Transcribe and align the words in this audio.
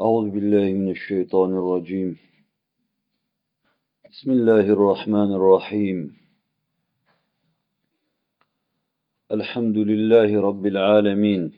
أعوذ 0.00 0.30
بالله 0.30 0.72
من 0.72 0.90
الشيطان 0.90 1.50
الرجيم. 1.52 2.16
بسم 4.10 4.30
الله 4.30 4.60
الرحمن 4.60 5.32
الرحيم. 5.32 6.16
الحمد 9.32 9.76
لله 9.76 10.40
رب 10.40 10.66
العالمين. 10.66 11.52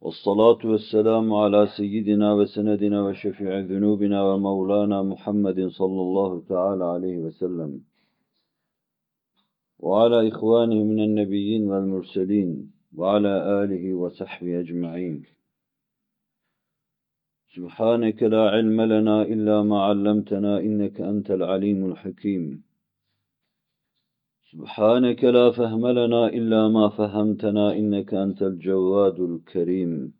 والصلاة 0.00 0.60
والسلام 0.64 1.34
على 1.34 1.66
سيدنا 1.76 2.34
وسندنا 2.34 3.02
وشفيع 3.02 3.58
ذنوبنا 3.58 4.22
ومولانا 4.22 5.02
محمد 5.02 5.68
صلى 5.68 6.00
الله 6.06 6.42
تعالى 6.48 6.84
عليه 6.84 7.16
وسلم. 7.18 7.80
وعلى 9.78 10.28
إخوانه 10.28 10.84
من 10.84 11.00
النبيين 11.04 11.62
والمرسلين 11.70 12.72
وعلى 12.96 13.62
آله 13.62 13.94
وصحبه 13.94 14.60
أجمعين. 14.60 15.41
سبحانك 17.56 18.22
لا 18.22 18.50
علم 18.50 18.80
لنا 18.80 19.22
إلا 19.22 19.62
ما 19.62 19.82
علمتنا 19.82 20.58
إنك 20.58 21.00
أنت 21.00 21.30
العليم 21.30 21.86
الحكيم. 21.90 22.62
سبحانك 24.52 25.24
لا 25.24 25.50
فهم 25.50 25.86
لنا 25.86 26.26
إلا 26.26 26.68
ما 26.68 26.88
فهمتنا 26.88 27.72
إنك 27.72 28.14
أنت 28.14 28.42
الجواد 28.42 29.20
الكريم. 29.20 30.12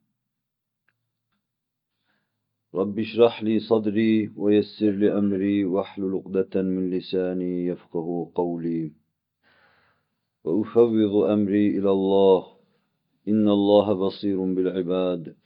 رب 2.74 2.98
اشرح 2.98 3.42
لي 3.42 3.58
صدري 3.60 4.32
ويسر 4.36 4.90
لي 4.90 5.18
أمري 5.18 5.64
واحلل 5.64 6.14
عقدة 6.14 6.62
من 6.62 6.90
لساني 6.90 7.66
يفقه 7.66 8.30
قولي. 8.34 8.92
وأفوض 10.44 11.14
أمري 11.30 11.78
إلى 11.78 11.90
الله. 11.90 12.46
إن 13.28 13.48
الله 13.48 13.92
بصير 13.92 14.44
بالعباد. 14.44 15.41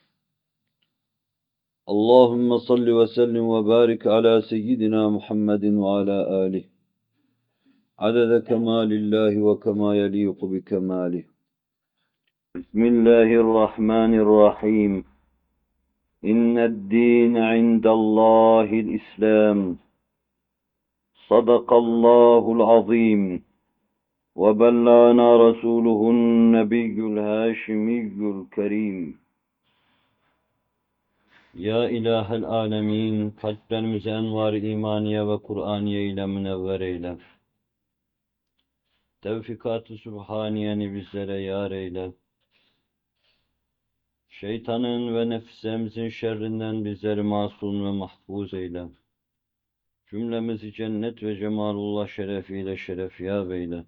اللهم 1.89 2.57
صل 2.57 2.89
وسلم 2.89 3.45
وبارك 3.55 4.07
على 4.07 4.41
سيدنا 4.41 5.09
محمد 5.09 5.63
وعلى 5.65 6.17
آله 6.45 6.63
عدد 7.99 8.43
كمال 8.49 8.89
الله 8.99 9.41
وكما 9.47 9.89
يليق 9.95 10.45
بكماله 10.45 11.23
بسم 12.55 12.81
الله 12.91 13.29
الرحمن 13.43 14.13
الرحيم 14.23 14.93
إن 16.31 16.57
الدين 16.57 17.37
عند 17.37 17.87
الله 17.87 18.69
الإسلام 18.83 19.59
صدق 21.29 21.73
الله 21.73 22.43
العظيم 22.57 23.23
وبلغنا 24.35 25.27
رسوله 25.47 25.99
النبي 26.09 26.95
الهاشمي 27.11 27.99
الكريم 28.35 28.97
ya 31.58 31.88
İlahel 31.90 32.44
Alemin, 32.44 33.30
kalplerimizi 33.30 34.10
envar 34.10 34.52
imaniye 34.52 35.28
ve 35.28 35.42
Kur'aniye 35.42 36.06
ile 36.08 36.26
münevver 36.26 36.80
eyle. 36.80 37.16
Tevfikat-ı 39.20 39.96
Sübhaniyeni 39.96 40.94
bizlere 40.94 41.40
yar 41.40 41.70
eyle. 41.70 42.12
Şeytanın 44.28 45.16
ve 45.16 45.28
nefsimizin 45.28 46.08
şerrinden 46.08 46.84
bizleri 46.84 47.22
masum 47.22 47.84
ve 47.84 47.90
mahfuz 47.90 48.54
eyle. 48.54 48.84
Cümlemizi 50.10 50.72
cennet 50.72 51.22
ve 51.22 51.36
cemalullah 51.36 52.08
şerefiyle 52.08 52.76
şerefyab 52.76 53.50
eyle. 53.50 53.84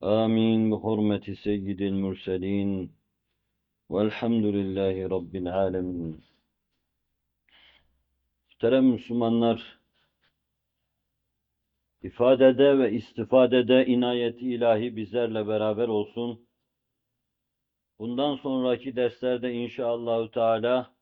Amin. 0.00 0.70
Bi 0.70 0.74
hurmeti 0.74 1.36
seyyidil 1.36 1.92
mürselin. 1.92 2.92
Velhamdülillahi 3.90 5.10
Rabbil 5.10 5.54
alemin. 5.54 6.24
Muhterem 8.48 8.84
Müslümanlar, 8.84 9.78
ifadede 12.02 12.78
ve 12.78 12.92
istifadede 12.92 13.86
inayeti 13.86 14.54
ilahi 14.54 14.96
bizlerle 14.96 15.46
beraber 15.46 15.88
olsun. 15.88 16.48
Bundan 17.98 18.36
sonraki 18.36 18.96
derslerde 18.96 19.52
inşallahü 19.52 20.30
teala 20.30 20.94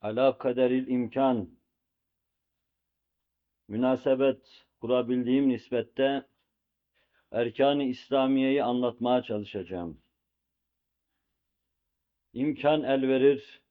ala 0.00 0.38
kaderil 0.38 0.86
imkan 0.88 1.50
münasebet 3.68 4.66
kurabildiğim 4.80 5.48
nispette 5.48 6.26
erkan-ı 7.30 7.82
İslamiye'yi 7.84 8.62
anlatmaya 8.62 9.22
çalışacağım. 9.22 10.03
İmkan 12.34 12.82
el 12.82 13.08
verir, 13.08 13.62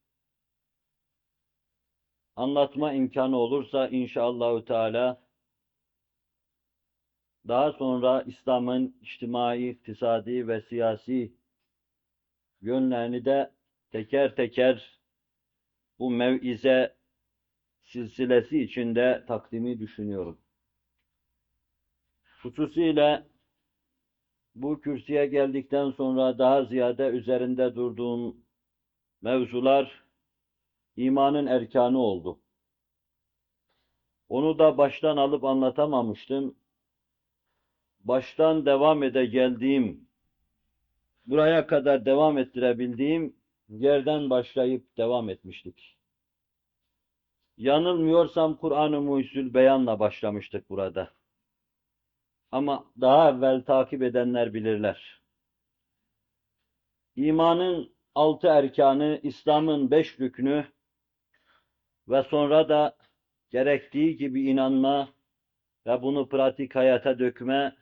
anlatma 2.36 2.94
imkanı 2.94 3.38
olursa 3.38 3.88
inşallahü 3.88 4.66
teala 4.66 5.22
daha 7.48 7.72
sonra 7.72 8.22
İslam'ın 8.22 8.98
içtimai, 9.02 9.70
iktisadi 9.70 10.48
ve 10.48 10.62
siyasi 10.62 11.34
yönlerini 12.62 13.26
de 13.26 13.52
teker 13.92 14.36
teker 14.36 15.00
bu 16.00 16.12
mev'ize 16.12 16.96
silsilesi 17.84 18.64
içinde 18.64 19.24
takdimi 19.28 19.80
düşünüyorum. 19.80 20.42
Hususiyle 22.42 23.24
bu 24.56 24.82
kürsüye 24.82 25.26
geldikten 25.26 25.92
sonra 25.92 26.38
daha 26.38 26.66
ziyade 26.66 27.08
üzerinde 27.08 27.76
durduğum 27.76 28.43
mevzular 29.24 30.04
imanın 30.98 31.46
erkanı 31.46 32.00
oldu. 32.00 32.40
Onu 34.30 34.60
da 34.60 34.78
baştan 34.78 35.18
alıp 35.18 35.44
anlatamamıştım. 35.44 36.56
Baştan 38.00 38.66
devam 38.66 39.04
ede 39.04 39.26
geldiğim, 39.26 40.08
buraya 41.26 41.68
kadar 41.68 42.06
devam 42.06 42.38
ettirebildiğim 42.38 43.36
yerden 43.70 44.30
başlayıp 44.30 44.98
devam 44.98 45.30
etmiştik. 45.30 45.98
Yanılmıyorsam 47.58 48.58
Kur'an-ı 48.58 49.02
Muhyüzül 49.02 49.54
Beyan'la 49.54 50.00
başlamıştık 50.00 50.70
burada. 50.70 51.12
Ama 52.52 52.86
daha 53.02 53.30
evvel 53.30 53.64
takip 53.66 54.02
edenler 54.02 54.54
bilirler. 54.54 55.22
İmanın 57.16 57.93
altı 58.16 58.48
erkanı, 58.48 59.20
İslam'ın 59.24 59.92
beş 59.92 60.20
rüknü 60.20 60.66
ve 62.08 62.24
sonra 62.24 62.70
da 62.70 62.98
gerektiği 63.50 64.18
gibi 64.18 64.50
inanma 64.50 65.10
ve 65.88 66.02
bunu 66.02 66.30
pratik 66.30 66.76
hayata 66.76 67.20
dökme, 67.20 67.76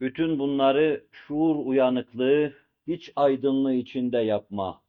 bütün 0.00 0.38
bunları 0.38 1.06
şuur 1.12 1.66
uyanıklığı, 1.66 2.52
hiç 2.86 3.12
aydınlığı 3.16 3.74
içinde 3.74 4.18
yapma, 4.18 4.82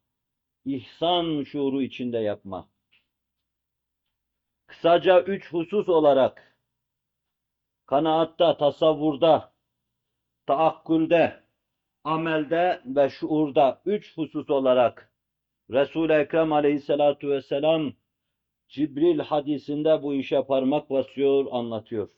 ihsan 0.64 1.44
şuuru 1.44 1.82
içinde 1.82 2.18
yapma. 2.18 2.68
Kısaca 4.66 5.22
üç 5.22 5.52
husus 5.52 5.88
olarak, 5.88 6.58
kanaatta, 7.86 8.56
tasavvurda, 8.56 9.52
taakkulde, 10.46 11.41
amelde 12.04 12.82
ve 12.86 13.10
şuurda 13.10 13.82
üç 13.84 14.16
husus 14.16 14.50
olarak 14.50 15.12
Resul-i 15.70 16.12
Ekrem 16.12 16.52
aleyhissalatu 16.52 17.30
vesselam 17.30 17.92
Cibril 18.68 19.18
hadisinde 19.18 20.02
bu 20.02 20.14
işe 20.14 20.44
parmak 20.44 20.90
basıyor, 20.90 21.46
anlatıyor. 21.50 22.08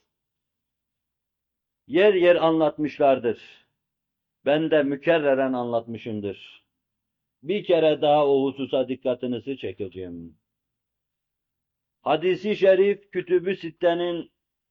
Yer 1.86 2.14
yer 2.14 2.36
anlatmışlardır. 2.36 3.66
Ben 4.44 4.70
de 4.70 4.82
mükerreren 4.82 5.52
anlatmışımdır. 5.52 6.64
Bir 7.42 7.64
kere 7.64 8.02
daha 8.02 8.28
o 8.28 8.44
hususa 8.44 8.88
dikkatinizi 8.88 9.56
çekeceğim. 9.56 10.38
Hadisi 12.02 12.56
şerif, 12.56 13.10
kütübü 13.10 13.56
sittenin 13.56 14.30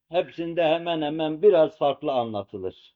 hepsinde 0.09 0.63
hemen 0.63 1.01
hemen 1.01 1.41
biraz 1.41 1.77
farklı 1.77 2.11
anlatılır. 2.11 2.95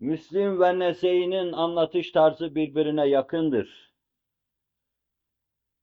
Müslim 0.00 0.60
ve 0.60 0.78
Nese'inin 0.78 1.52
anlatış 1.52 2.10
tarzı 2.12 2.54
birbirine 2.54 3.08
yakındır. 3.08 3.94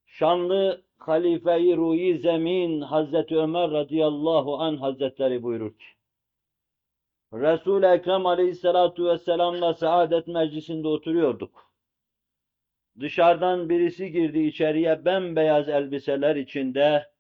Şanlı 0.05 0.83
Halife-i 0.97 1.77
Ruhi 1.77 2.17
Zemin 2.17 2.81
Hazreti 2.81 3.37
Ömer 3.37 3.71
radıyallahu 3.71 4.59
an 4.59 4.77
Hazretleri 4.77 5.43
buyurur 5.43 5.71
ki, 5.71 5.85
Resul-i 7.33 7.85
Ekrem 7.85 8.25
aleyhissalatu 8.25 9.05
vesselamla 9.05 9.73
saadet 9.73 10.27
meclisinde 10.27 10.87
oturuyorduk. 10.87 11.71
Dışarıdan 12.99 13.69
birisi 13.69 14.11
girdi 14.11 14.39
içeriye 14.39 15.05
bembeyaz 15.05 15.69
elbiseler 15.69 16.35
içinde, 16.35 17.11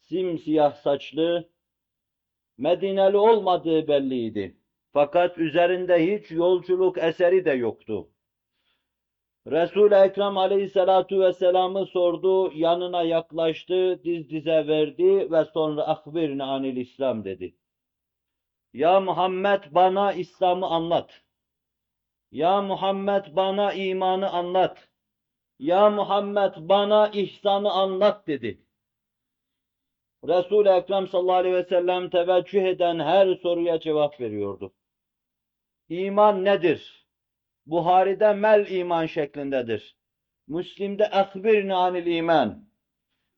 simsiyah 0.00 0.74
saçlı, 0.74 1.48
Medineli 2.58 3.16
olmadığı 3.16 3.88
belliydi. 3.88 4.56
Fakat 4.96 5.38
üzerinde 5.38 6.06
hiç 6.06 6.30
yolculuk 6.30 6.98
eseri 6.98 7.44
de 7.44 7.50
yoktu. 7.50 8.08
Resul-i 9.46 9.94
Ekrem 9.94 10.36
aleyhissalatu 10.38 11.20
vesselam'ı 11.20 11.86
sordu, 11.86 12.52
yanına 12.54 13.02
yaklaştı, 13.02 14.04
diz 14.04 14.30
dize 14.30 14.66
verdi 14.66 15.30
ve 15.32 15.44
sonra 15.44 15.82
akbirni 15.82 16.44
anil 16.44 16.76
İslam 16.76 17.24
dedi. 17.24 17.56
Ya 18.72 19.00
Muhammed 19.00 19.62
bana 19.70 20.12
İslam'ı 20.12 20.66
anlat. 20.66 21.22
Ya 22.32 22.62
Muhammed 22.62 23.24
bana 23.32 23.72
imanı 23.72 24.30
anlat. 24.30 24.88
Ya 25.58 25.90
Muhammed 25.90 26.52
bana 26.58 27.08
ihsanı 27.08 27.72
anlat 27.72 28.26
dedi. 28.26 28.60
Resul-i 30.24 30.68
Ekrem 30.68 31.06
sallallahu 31.08 31.36
aleyhi 31.36 31.56
ve 31.56 31.64
sellem 31.64 32.10
teveccüh 32.10 32.62
eden 32.62 32.98
her 32.98 33.34
soruya 33.34 33.80
cevap 33.80 34.20
veriyordu. 34.20 34.72
İman 35.88 36.44
nedir? 36.44 37.06
Buhari'de 37.66 38.32
mel 38.32 38.66
iman 38.70 39.06
şeklindedir. 39.06 39.96
Müslim'de 40.48 41.04
ehbirni 41.04 41.74
anil 41.74 42.06
iman. 42.06 42.66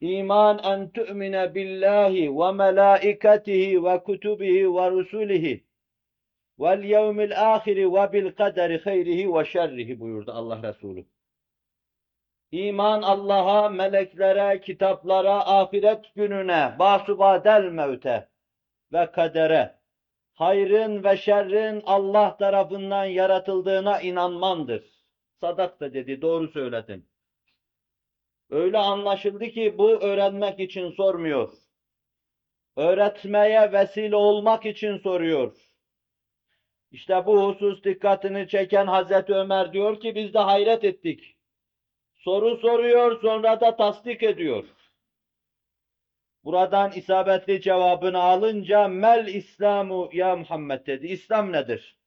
İman 0.00 0.58
en 0.64 0.90
tu'mine 0.90 1.54
billahi 1.54 2.38
ve 2.38 2.52
melaiketihi 2.52 3.84
ve 3.84 4.02
kutubihi 4.02 4.74
ve 4.74 4.90
rusulihi 4.90 5.68
vel 6.60 6.84
yevmil 6.84 7.54
ahiri 7.54 7.92
ve 7.92 8.12
bil 8.12 8.30
kaderi 8.32 8.78
hayrihi 8.84 9.34
ve 9.34 9.44
şerrihi 9.44 10.00
buyurdu 10.00 10.32
Allah 10.32 10.62
Resulü. 10.62 11.06
İman 12.52 13.02
Allah'a, 13.02 13.68
meleklere, 13.68 14.60
kitaplara, 14.60 15.46
ahiret 15.46 16.14
gününe, 16.14 16.76
basubadel 16.78 17.64
mevte 17.64 18.28
ve 18.92 19.12
kadere, 19.12 19.77
hayrın 20.38 21.04
ve 21.04 21.16
şerrin 21.16 21.82
Allah 21.86 22.36
tarafından 22.36 23.04
yaratıldığına 23.04 24.00
inanmandır. 24.00 24.84
Sadak 25.40 25.80
da 25.80 25.94
dedi, 25.94 26.22
doğru 26.22 26.48
söyledin. 26.48 27.08
Öyle 28.50 28.78
anlaşıldı 28.78 29.48
ki 29.50 29.74
bu 29.78 29.90
öğrenmek 29.90 30.60
için 30.60 30.90
sormuyor. 30.90 31.52
Öğretmeye 32.76 33.72
vesile 33.72 34.16
olmak 34.16 34.66
için 34.66 34.98
soruyor. 34.98 35.56
İşte 36.90 37.26
bu 37.26 37.42
husus 37.42 37.84
dikkatini 37.84 38.48
çeken 38.48 38.86
Hazreti 38.86 39.34
Ömer 39.34 39.72
diyor 39.72 40.00
ki 40.00 40.14
biz 40.14 40.34
de 40.34 40.38
hayret 40.38 40.84
ettik. 40.84 41.36
Soru 42.14 42.56
soruyor 42.56 43.20
sonra 43.20 43.60
da 43.60 43.76
tasdik 43.76 44.22
ediyor. 44.22 44.64
Buradan 46.44 46.92
isabetli 46.92 47.60
cevabını 47.60 48.18
alınca 48.18 48.88
mel 48.88 49.26
İslamu 49.26 50.08
ya 50.12 50.36
Muhammed 50.36 50.86
dedi. 50.86 51.06
İslam 51.06 51.52
nedir? 51.52 51.98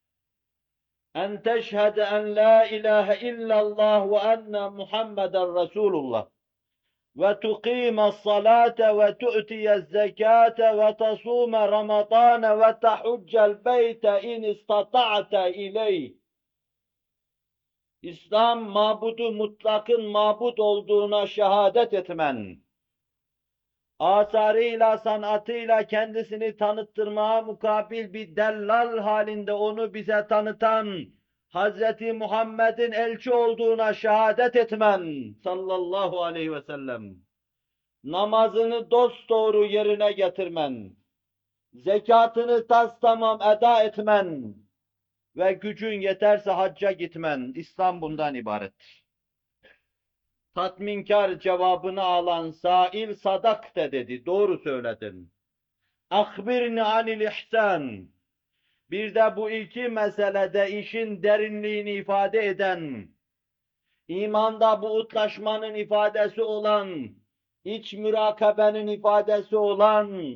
En 1.16 1.42
teşhede 1.42 2.02
en 2.02 2.36
la 2.36 2.66
ilahe 2.66 3.30
illallah 3.30 4.12
ve 4.12 4.16
enne 4.16 4.70
Muhammeden 4.70 5.64
Resulullah 5.64 6.28
ve 7.16 7.40
tuqime 7.40 8.12
salate 8.12 8.98
ve 8.98 9.18
tu'tiye 9.18 9.82
zekate 9.82 10.78
ve 10.78 10.98
tasume 10.98 11.68
ramadane 11.68 12.60
ve 12.60 12.80
tahuccel 12.80 13.66
beyte 13.66 14.22
in 14.22 14.44
istata'te 14.44 15.54
ileyh 15.54 16.14
İslam 18.02 18.64
mabudu 18.64 19.32
mutlakın 19.32 20.04
mabud 20.06 20.58
olduğuna 20.58 21.28
şehadet 21.28 21.94
etmen, 21.94 22.58
asarıyla, 24.02 24.98
sanatıyla 24.98 25.88
kendisini 25.88 26.58
tanıttırmaya 26.58 27.42
mukabil 27.42 28.14
bir 28.14 28.36
dellal 28.36 28.98
halinde 28.98 29.54
onu 29.54 29.94
bize 29.94 30.28
tanıtan 30.30 31.06
Hz. 31.54 32.02
Muhammed'in 32.16 32.92
elçi 32.92 33.34
olduğuna 33.34 33.94
şehadet 33.94 34.56
etmen 34.56 35.36
sallallahu 35.44 36.24
aleyhi 36.24 36.54
ve 36.54 36.62
sellem. 36.62 37.16
Namazını 38.04 38.92
dosdoğru 38.92 39.66
yerine 39.66 40.12
getirmen, 40.12 40.96
zekatını 41.74 42.68
tas 42.68 43.00
tamam 43.00 43.40
eda 43.42 43.84
etmen, 43.84 44.56
ve 45.36 45.54
gücün 45.54 46.02
yeterse 46.02 46.52
hacca 46.52 46.92
gitmen, 46.92 47.54
İslam 47.56 48.02
bundan 48.02 48.36
ibarettir. 48.36 49.01
Tatminkar 50.56 51.40
cevabını 51.40 52.02
alan 52.02 52.52
sail 52.52 53.16
sadak 53.16 53.76
de 53.76 53.92
dedi, 53.92 54.26
doğru 54.26 54.58
söyledin. 54.58 55.34
Akbirni 56.10 56.84
anil 56.84 57.22
ihsan. 57.22 58.10
Bir 58.90 59.16
de 59.16 59.36
bu 59.36 59.52
iki 59.52 59.88
meselede 59.88 60.80
işin 60.80 61.24
derinliğini 61.24 61.92
ifade 61.92 62.48
eden, 62.48 63.08
imanda 64.08 64.82
bu 64.82 64.96
utlaşmanın 64.98 65.76
ifadesi 65.76 66.42
olan, 66.42 67.16
iç 67.64 67.94
mürakabenin 67.94 68.88
ifadesi 68.88 69.58
olan, 69.58 70.36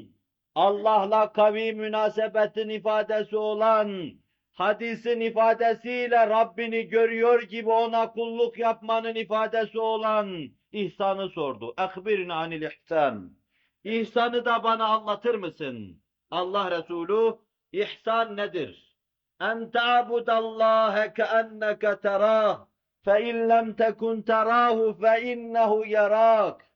Allah'la 0.56 1.34
kavi 1.34 1.74
münasebetin 1.74 2.70
ifadesi 2.70 3.38
olan, 3.38 4.20
hadisin 4.56 5.19
ifadesiyle 5.19 6.30
Rabbini 6.30 6.88
görüyor 6.88 7.42
gibi 7.42 7.69
ona 7.69 8.12
kulluk 8.12 8.60
yapmanın 8.60 9.16
ifadesi 9.16 9.80
olan 9.80 10.50
ihsanı 10.72 11.30
sordu. 11.30 11.74
Ehbirni 11.78 12.34
anil 12.34 12.62
ihsan. 12.62 13.38
İhsanı 13.84 14.46
da 14.46 14.63
bana 14.63 14.86
anlatır 14.86 15.36
mısın? 15.36 16.02
Allah 16.31 16.72
Resulü 16.72 17.36
ihsan 17.72 18.38
nedir? 18.38 18.98
En 19.42 19.72
ta'budallâhe 19.72 21.13
keenneke 21.13 22.00
terâh 22.02 22.66
fe 23.06 23.24
in 23.30 23.50
lem 23.50 23.75
tekun 23.75 24.22
terâhu 24.22 24.94
fe 25.02 25.22
innehu 25.22 25.86
yarâk. 25.86 26.72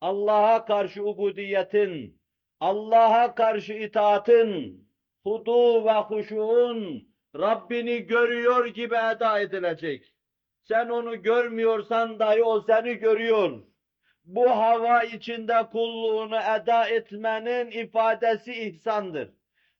Allah'a 0.00 0.64
karşı 0.64 1.04
ubudiyetin, 1.04 2.20
Allah'a 2.60 3.34
karşı 3.34 3.72
itaatin, 3.72 4.83
hudu 5.24 5.84
ve 5.84 5.92
huşuğun 5.92 7.08
Rabbini 7.36 8.06
görüyor 8.06 8.66
gibi 8.66 8.94
eda 8.94 9.40
edilecek. 9.40 10.14
Sen 10.62 10.88
onu 10.88 11.22
görmüyorsan 11.22 12.18
dahi 12.18 12.42
o 12.44 12.60
seni 12.60 12.94
görüyor. 12.94 13.62
Bu 14.24 14.50
hava 14.50 15.02
içinde 15.02 15.66
kulluğunu 15.72 16.36
eda 16.36 16.88
etmenin 16.88 17.70
ifadesi 17.70 18.54
ihsandır. 18.54 19.30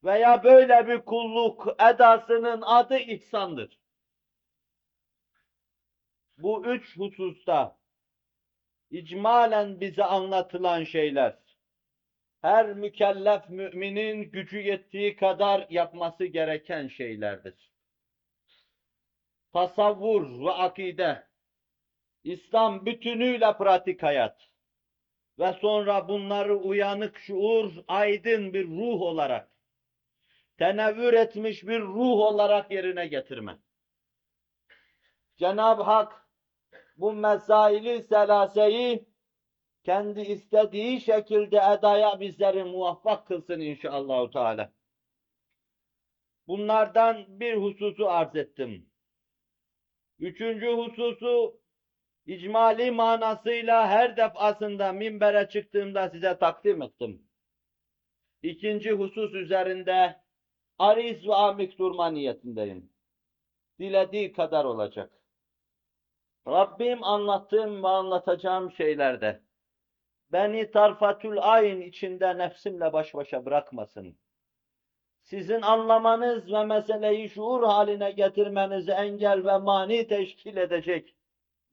Veya 0.05 0.45
böyle 0.45 0.89
bir 0.89 0.99
kulluk 0.99 1.77
edasının 1.81 2.63
adı 2.63 2.99
ihsandır. 2.99 3.79
Bu 6.39 6.67
üç 6.67 6.99
hususta 6.99 7.79
icmalen 8.91 9.81
bize 9.81 10.05
anlatılan 10.05 10.85
şeyler 10.85 11.44
her 12.45 12.73
mükellef 12.73 13.49
müminin 13.49 14.31
gücü 14.31 14.61
yettiği 14.61 15.17
kadar 15.17 15.67
yapması 15.71 16.25
gereken 16.25 16.89
şeylerdir. 16.89 17.71
Tasavvur 19.53 20.45
ve 20.47 20.51
akide, 20.51 21.27
İslam 22.25 22.87
bütünüyle 22.87 23.57
pratik 23.57 24.03
hayat 24.03 24.49
ve 25.39 25.53
sonra 25.53 26.09
bunları 26.09 26.57
uyanık 26.57 27.19
şuur, 27.19 27.73
aydın 27.89 28.53
bir 28.53 28.67
ruh 28.67 29.03
olarak, 29.03 29.49
tenevvür 30.59 31.13
etmiş 31.13 31.67
bir 31.67 31.81
ruh 31.81 32.19
olarak 32.19 32.71
yerine 32.71 33.07
getirme. 33.07 33.59
Cenab-ı 35.37 35.83
Hak 35.83 36.29
bu 36.97 37.13
mesaili 37.13 38.03
selaseyi 38.03 39.14
kendi 39.85 40.21
istediği 40.21 41.01
şekilde 41.01 41.57
edaya 41.57 42.21
bizleri 42.21 42.65
muvaffak 42.65 43.27
kılsın 43.27 43.61
inşallah 43.61 44.31
Teala. 44.31 44.73
Bunlardan 46.47 47.41
bir 47.41 47.57
hususu 47.57 48.09
arz 48.09 48.37
ettim. 48.37 48.91
Üçüncü 50.19 50.67
hususu 50.67 51.61
icmali 52.27 52.91
manasıyla 52.91 53.89
her 53.89 54.17
defasında 54.17 54.93
minbere 54.93 55.49
çıktığımda 55.49 56.11
size 56.11 56.39
takdim 56.39 56.83
ettim. 56.83 57.29
İkinci 58.43 58.93
husus 58.93 59.35
üzerinde 59.35 60.21
ariz 60.79 61.29
ve 61.29 61.35
amik 61.35 61.79
durma 61.79 62.11
niyetindeyim. 62.11 62.93
Dilediği 63.79 64.33
kadar 64.33 64.65
olacak. 64.65 65.13
Rabbim 66.49 67.05
anlattığım 67.05 67.83
ve 67.83 67.89
anlatacağım 67.89 68.73
şeylerde 68.73 69.44
beni 70.33 70.71
tarfatül 70.71 71.39
ayn 71.43 71.81
içinde 71.81 72.39
nefsimle 72.39 72.93
baş 72.93 73.15
başa 73.15 73.45
bırakmasın. 73.45 74.19
Sizin 75.23 75.63
anlamanız 75.63 76.53
ve 76.53 76.65
meseleyi 76.65 77.29
şuur 77.29 77.63
haline 77.63 78.11
getirmenizi 78.11 78.91
engel 78.91 79.45
ve 79.45 79.59
mani 79.59 80.07
teşkil 80.07 80.57
edecek 80.57 81.15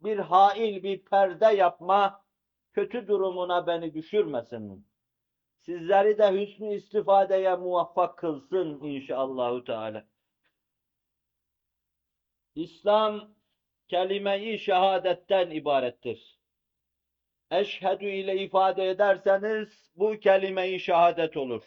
bir 0.04 0.18
hail, 0.18 0.84
bir 0.84 1.06
perde 1.06 1.46
yapma 1.46 2.26
kötü 2.74 3.08
durumuna 3.08 3.68
beni 3.68 3.94
düşürmesin. 3.94 4.88
Sizleri 5.60 6.18
de 6.18 6.32
hüsnü 6.32 6.76
istifadeye 6.76 7.56
muvaffak 7.56 8.18
kılsın 8.18 8.82
inşallahü 8.82 9.64
teala. 9.64 10.06
İslam 12.56 13.34
kelime-i 13.88 14.60
şehadetten 14.60 15.50
ibarettir. 15.50 16.41
Eşhedü 17.52 18.06
ile 18.06 18.38
ifade 18.38 18.90
ederseniz 18.90 19.92
bu 19.96 20.20
kelime-i 20.20 20.80
şehadet 20.80 21.38
olur. 21.38 21.64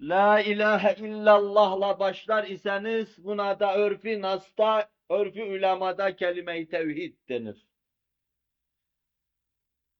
La 0.00 0.40
ilahe 0.40 0.96
illallah'la 1.06 1.98
başlar 1.98 2.44
iseniz 2.44 3.24
buna 3.24 3.60
da 3.60 3.76
örfi 3.76 4.20
nasta, 4.20 4.90
örfi 5.10 5.44
ulemada 5.44 6.16
kelime-i 6.16 6.68
tevhid 6.68 7.16
denir. 7.28 7.66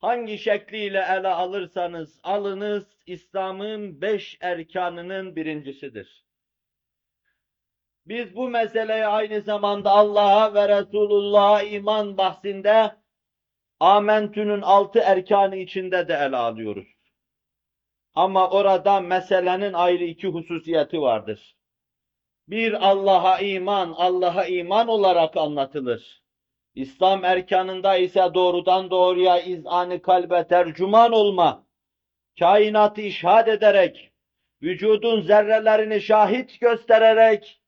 Hangi 0.01 0.39
şekliyle 0.39 0.99
ele 0.99 1.29
alırsanız 1.29 2.21
alınız, 2.23 2.87
İslam'ın 3.07 4.01
beş 4.01 4.39
erkanının 4.41 5.37
birincisidir. 5.37 6.25
Biz 8.07 8.37
bu 8.37 8.49
meseleyi 8.49 9.07
aynı 9.07 9.41
zamanda 9.41 9.91
Allah'a 9.91 10.55
ve 10.55 10.69
Resulullah'a 10.69 11.63
iman 11.63 12.19
bahsinde 12.19 13.02
Amentü'nün 13.83 14.63
altı 14.63 14.99
erkanı 14.99 15.57
içinde 15.57 16.09
de 16.09 16.15
ele 16.15 16.37
alıyoruz. 16.37 16.89
Ama 18.15 18.51
orada 18.51 19.01
meselenin 19.01 19.73
ayrı 19.73 20.05
iki 20.05 20.29
hususiyeti 20.29 21.01
vardır. 21.01 21.57
Bir 22.49 22.89
Allah'a 22.89 23.39
iman, 23.39 23.95
Allah'a 23.97 24.47
iman 24.47 24.89
olarak 24.89 25.37
anlatılır. 25.37 26.23
İslam 26.75 27.25
erkanında 27.25 27.97
ise 27.97 28.31
doğrudan 28.35 28.91
doğruya 28.91 29.41
izanı 29.41 30.03
kalbe 30.03 30.47
tercüman 30.47 31.13
olma, 31.13 31.67
kainatı 32.39 33.01
işhad 33.01 33.47
ederek, 33.47 34.13
vücudun 34.63 35.21
zerrelerini 35.21 36.01
şahit 36.01 36.61
göstererek, 36.61 37.61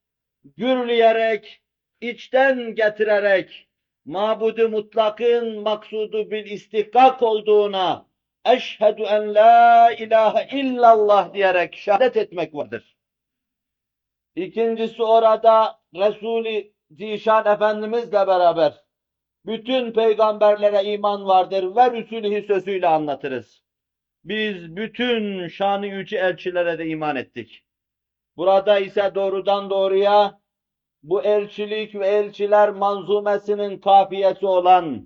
gürleyerek, 0.57 1.63
içten 2.01 2.75
getirerek, 2.75 3.64
mabudu 4.05 4.69
mutlakın 4.69 5.63
maksudu 5.63 6.31
bil 6.31 6.51
istihkak 6.51 7.23
olduğuna, 7.23 8.07
eşhedü 8.45 9.03
en 9.03 9.35
la 9.35 9.93
ilahe 9.93 10.59
illallah 10.59 11.35
diyerek 11.35 11.75
şehadet 11.75 12.17
etmek 12.17 12.55
vardır. 12.55 12.97
İkincisi 14.37 15.03
orada 15.03 15.81
Resul-i 15.95 16.75
Zişan 16.91 17.47
Efendimizle 17.47 18.27
beraber 18.27 18.85
bütün 19.47 19.93
peygamberlere 19.93 20.93
iman 20.93 21.27
vardır 21.27 21.77
ve 21.77 21.93
Resulühi 21.93 22.47
sözüyle 22.47 22.89
anlatırız. 22.89 23.65
Biz 24.25 24.77
bütün 24.77 25.49
şanı 25.49 25.87
yüce 25.87 26.19
elçilere 26.19 26.79
de 26.79 26.87
iman 26.87 27.17
ettik. 27.17 27.65
Burada 28.37 28.79
ise 28.79 29.13
doğrudan 29.15 29.71
doğruya 29.71 30.41
bu 31.05 31.23
elçilik 31.23 31.95
ve 31.95 32.07
elçiler 32.07 32.71
manzumesinin 32.71 33.79
kafiyesi 33.79 34.47
olan, 34.47 35.05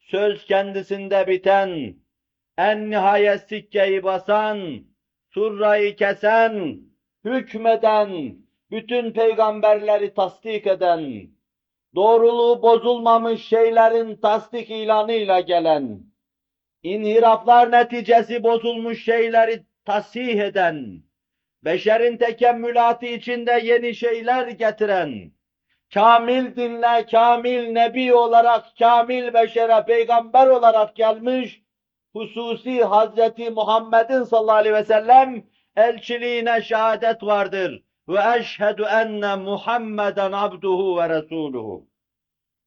söz 0.00 0.46
kendisinde 0.46 1.26
biten, 1.26 1.96
en 2.58 2.90
nihayet 2.90 3.48
sikkeyi 3.48 4.02
basan, 4.02 4.84
surrayı 5.34 5.96
kesen, 5.96 6.80
hükmeden, 7.24 8.36
bütün 8.70 9.12
peygamberleri 9.12 10.14
tasdik 10.14 10.66
eden, 10.66 11.30
doğruluğu 11.94 12.62
bozulmamış 12.62 13.48
şeylerin 13.48 14.16
tasdik 14.16 14.70
ilanıyla 14.70 15.40
gelen, 15.40 16.00
inhiraflar 16.82 17.72
neticesi 17.72 18.42
bozulmuş 18.42 19.04
şeyleri 19.04 19.66
tasih 19.84 20.40
eden, 20.40 21.05
beşerin 21.64 22.16
tekemmülatı 22.16 23.06
içinde 23.06 23.60
yeni 23.64 23.94
şeyler 23.94 24.48
getiren, 24.48 25.32
kamil 25.94 26.56
dinle, 26.56 27.06
kamil 27.06 27.72
nebi 27.72 28.14
olarak, 28.14 28.64
kamil 28.78 29.34
beşere 29.34 29.84
peygamber 29.86 30.46
olarak 30.46 30.96
gelmiş, 30.96 31.62
hususi 32.12 32.84
Hazreti 32.84 33.50
Muhammed'in 33.50 34.22
sallallahu 34.22 34.56
aleyhi 34.56 34.74
ve 34.74 34.84
sellem 34.84 35.44
elçiliğine 35.76 36.62
şehadet 36.62 37.22
vardır. 37.22 37.82
Ve 38.08 38.38
eşhedü 38.38 38.82
enne 38.82 39.36
Muhammeden 39.36 40.32
abduhu 40.32 40.96
ve 40.96 41.08
resuluhu. 41.08 41.86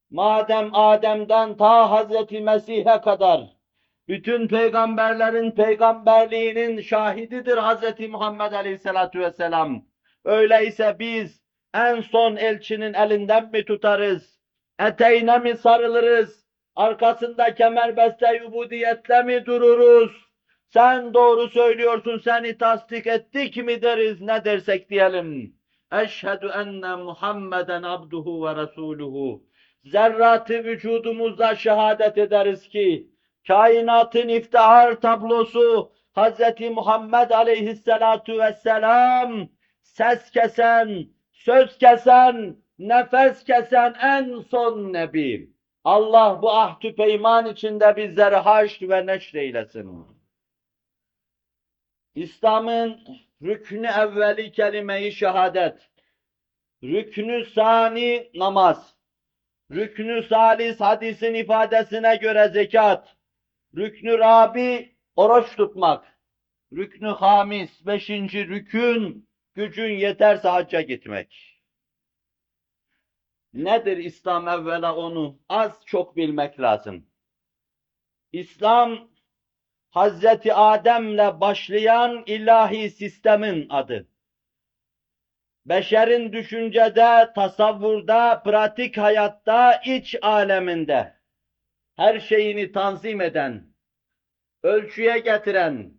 Madem 0.10 0.76
Adem'den 0.76 1.58
ta 1.58 1.92
Hazreti 1.92 2.42
Mesih'e 2.42 3.02
kadar 3.02 3.59
bütün 4.10 4.48
peygamberlerin 4.48 5.52
peygamberliğinin 5.52 6.82
şahididir 6.82 7.58
Hazreti 7.58 8.08
Muhammed 8.08 8.52
Aleyhisselatü 8.52 9.20
Vesselam. 9.20 9.86
Öyleyse 10.26 10.96
biz 11.00 11.42
en 11.74 12.02
son 12.02 12.36
elçinin 12.36 12.94
elinden 12.94 13.52
mi 13.52 13.66
tutarız? 13.66 14.40
Eteğine 14.80 15.38
mi 15.38 15.56
sarılırız? 15.56 16.46
Arkasında 16.76 17.56
kemerbeste 17.56 18.44
ubudiyetle 18.48 19.24
mi 19.24 19.46
dururuz? 19.46 20.12
Sen 20.68 21.14
doğru 21.14 21.48
söylüyorsun, 21.48 22.18
seni 22.18 22.58
tasdik 22.58 23.08
ettik 23.08 23.58
mi 23.58 23.82
deriz, 23.82 24.22
ne 24.22 24.46
dersek 24.46 24.90
diyelim. 24.90 25.56
Eşhedü 25.92 26.48
enne 26.48 26.96
Muhammeden 26.96 27.84
abduhu 27.84 28.46
ve 28.46 28.56
resuluhu. 28.56 29.44
Zerratı 29.84 30.64
vücudumuzda 30.64 31.56
şehadet 31.56 32.18
ederiz 32.18 32.70
ki, 32.70 33.10
kainatın 33.48 34.28
iftihar 34.28 35.02
tablosu 35.02 35.92
Hz. 36.18 36.40
Muhammed 36.76 37.30
aleyhissalatu 37.30 38.40
vesselam 38.40 39.50
ses 39.84 40.32
kesen, 40.32 41.08
söz 41.32 41.78
kesen, 41.78 42.58
nefes 42.80 43.44
kesen 43.44 43.94
en 44.02 44.40
son 44.52 44.94
nebi. 44.94 45.50
Allah 45.84 46.42
bu 46.42 46.52
ahdü 46.52 46.96
peyman 46.96 47.46
içinde 47.46 47.96
bizleri 47.96 48.36
haşr 48.36 48.90
ve 48.90 49.06
neşr 49.06 49.36
eylesin. 49.36 50.08
İslam'ın 52.16 53.00
rüknü 53.42 53.88
evveli 53.88 54.52
kelime-i 54.52 55.12
şehadet, 55.12 55.90
rüknü 56.84 57.46
sani 57.46 58.32
namaz, 58.36 58.96
rüknü 59.72 60.24
salis 60.24 60.80
hadisin 60.80 61.34
ifadesine 61.34 62.16
göre 62.16 62.50
zekat, 62.50 63.16
rüknü 63.76 64.20
rabi 64.20 64.96
oruç 65.16 65.56
tutmak, 65.56 66.20
rüknü 66.74 67.08
hamis, 67.08 67.86
beşinci 67.86 68.48
rükün 68.48 69.30
gücün 69.54 69.94
yeterse 69.94 70.48
hacca 70.48 70.82
gitmek. 70.82 71.62
Nedir 73.54 73.98
İslam 73.98 74.48
evvela 74.48 74.96
onu 74.96 75.40
az 75.50 75.86
çok 75.86 76.16
bilmek 76.16 76.60
lazım. 76.60 77.06
İslam 78.32 79.10
Hazreti 79.90 80.54
Adem'le 80.54 81.42
başlayan 81.42 82.24
ilahi 82.26 82.90
sistemin 82.90 83.70
adı. 83.70 84.10
Beşerin 85.66 86.34
düşüncede, 86.34 87.32
tasavvurda, 87.36 88.42
pratik 88.44 88.98
hayatta, 88.98 89.82
iç 89.86 90.16
aleminde 90.22 91.19
her 92.00 92.20
şeyini 92.20 92.72
tanzim 92.72 93.22
eden, 93.22 93.74
ölçüye 94.64 95.20
getiren, 95.20 95.94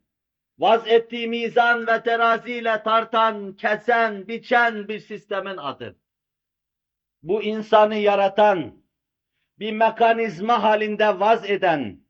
vaz 0.59 0.89
ettiği 0.89 1.29
mizan 1.29 1.87
ve 1.87 2.03
teraziyle 2.03 2.83
tartan, 2.83 3.57
kesen, 3.57 4.29
biçen 4.29 4.89
bir 4.89 5.01
sistemin 5.01 5.57
adı. 5.57 5.99
Bu 7.23 7.43
insanı 7.43 7.95
yaratan, 7.97 8.83
bir 9.59 9.73
mekanizma 9.73 10.63
halinde 10.63 11.21
vaz 11.21 11.51
eden, 11.51 12.01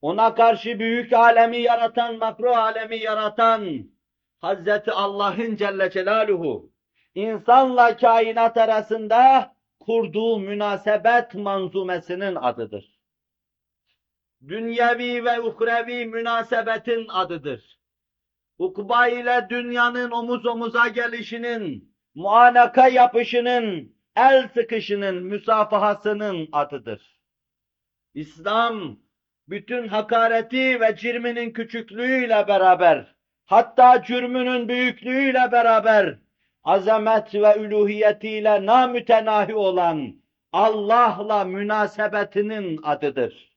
ona 0.00 0.34
karşı 0.34 0.78
büyük 0.78 1.12
alemi 1.12 1.58
yaratan, 1.58 2.18
makro 2.18 2.50
alemi 2.50 2.96
yaratan 2.96 3.90
Hazreti 4.40 4.92
Allah'ın 4.92 5.56
Celle 5.56 5.90
Celaluhu 5.90 6.72
insanla 7.14 7.96
kainat 7.96 8.56
arasında 8.56 9.54
kurduğu 9.80 10.38
münasebet 10.38 11.34
manzumesinin 11.34 12.34
adıdır. 12.34 12.91
Dünyevi 14.48 15.24
ve 15.24 15.40
uhrevi 15.40 16.06
münasebetin 16.06 17.08
adıdır. 17.08 17.78
Ukba 18.58 19.06
ile 19.06 19.46
dünyanın 19.50 20.10
omuz 20.10 20.46
omuza 20.46 20.88
gelişinin, 20.88 21.94
muanaka 22.14 22.88
yapışının, 22.88 23.96
el 24.16 24.48
sıkışının, 24.48 25.22
müsafahasının 25.22 26.48
adıdır. 26.52 27.20
İslam, 28.14 28.98
bütün 29.48 29.88
hakareti 29.88 30.80
ve 30.80 30.96
cirminin 30.96 31.52
küçüklüğüyle 31.52 32.48
beraber, 32.48 33.14
hatta 33.44 34.02
cürmünün 34.02 34.68
büyüklüğüyle 34.68 35.52
beraber, 35.52 36.18
azamet 36.64 37.34
ve 37.34 37.58
üluhiyetiyle 37.58 38.66
namütenahi 38.66 39.54
olan 39.54 40.14
Allah'la 40.52 41.44
münasebetinin 41.44 42.80
adıdır. 42.82 43.51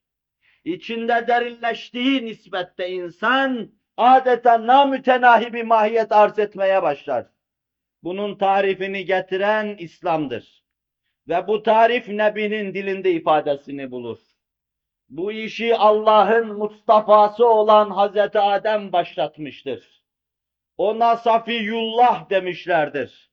İçinde 0.66 1.26
derinleştiği 1.28 2.26
nispette 2.26 2.90
insan 2.90 3.72
adeta 3.98 4.68
namütenahi 4.68 5.54
bir 5.54 5.64
mahiyet 5.64 6.12
arz 6.12 6.40
etmeye 6.40 6.84
başlar. 6.84 7.26
Bunun 8.04 8.38
tarifini 8.38 9.06
getiren 9.06 9.76
İslam'dır. 9.80 10.64
Ve 11.28 11.48
bu 11.48 11.64
tarif 11.64 12.08
Nebi'nin 12.08 12.74
dilinde 12.74 13.12
ifadesini 13.12 13.92
bulur. 13.92 14.20
Bu 15.10 15.32
işi 15.32 15.76
Allah'ın 15.76 16.58
Mustafa'sı 16.58 17.48
olan 17.48 17.90
Hazreti 17.90 18.40
Adem 18.40 18.92
başlatmıştır. 18.92 20.04
Ona 20.78 21.18
Safiyullah 21.18 22.30
demişlerdir. 22.30 23.32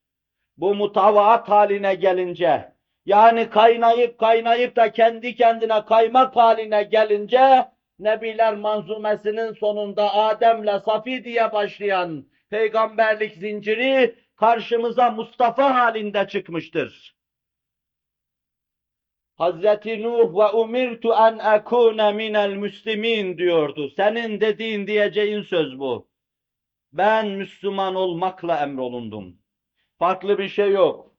Bu 0.56 0.74
mutavaat 0.74 1.48
haline 1.48 1.94
gelince, 1.94 2.71
yani 3.06 3.50
kaynayıp 3.50 4.18
kaynayıp 4.18 4.76
da 4.76 4.92
kendi 4.92 5.34
kendine 5.34 5.84
kaymak 5.84 6.36
haline 6.36 6.82
gelince, 6.82 7.72
Nebiler 7.98 8.56
manzumesinin 8.56 9.52
sonunda 9.52 10.14
Adem'le 10.14 10.78
Safi 10.84 11.24
diye 11.24 11.52
başlayan 11.52 12.26
peygamberlik 12.50 13.34
zinciri 13.34 14.14
karşımıza 14.36 15.10
Mustafa 15.10 15.74
halinde 15.74 16.28
çıkmıştır. 16.28 17.16
Hazreti 19.36 20.02
Nuh 20.02 20.34
ve 20.34 20.48
umirtu 20.48 21.12
en 21.12 21.38
ekune 21.56 22.12
minel 22.12 22.54
müslimin 22.54 23.38
diyordu. 23.38 23.88
Senin 23.96 24.40
dediğin 24.40 24.86
diyeceğin 24.86 25.42
söz 25.42 25.78
bu. 25.78 26.08
Ben 26.92 27.28
Müslüman 27.28 27.94
olmakla 27.94 28.62
emrolundum. 28.62 29.38
Farklı 29.98 30.38
bir 30.38 30.48
şey 30.48 30.70
yok. 30.70 31.11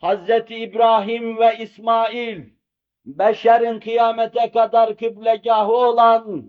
Hazreti 0.00 0.56
İbrahim 0.56 1.38
ve 1.38 1.56
İsmail, 1.58 2.42
beşerin 3.04 3.80
kıyamete 3.80 4.50
kadar 4.50 4.96
kıblegahı 4.96 5.72
olan, 5.72 6.44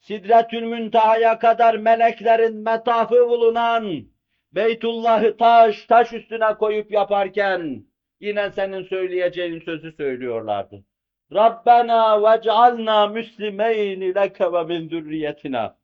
Sidretül 0.00 0.62
Münteha'ya 0.62 1.38
kadar 1.38 1.74
meleklerin 1.74 2.56
metafı 2.56 3.28
bulunan, 3.28 4.02
Beytullah'ı 4.52 5.36
taş, 5.36 5.86
taş 5.86 6.12
üstüne 6.12 6.54
koyup 6.54 6.90
yaparken, 6.90 7.84
yine 8.20 8.50
senin 8.50 8.82
söyleyeceğin 8.82 9.60
sözü 9.60 9.92
söylüyorlardı. 9.92 10.84
Rabbena 11.34 12.22
vec'alna 12.22 13.06
müslimeyni 13.06 14.14
leke 14.14 14.52
ve 14.52 14.64
min 14.64 14.88
zürriyetina. 14.88 15.78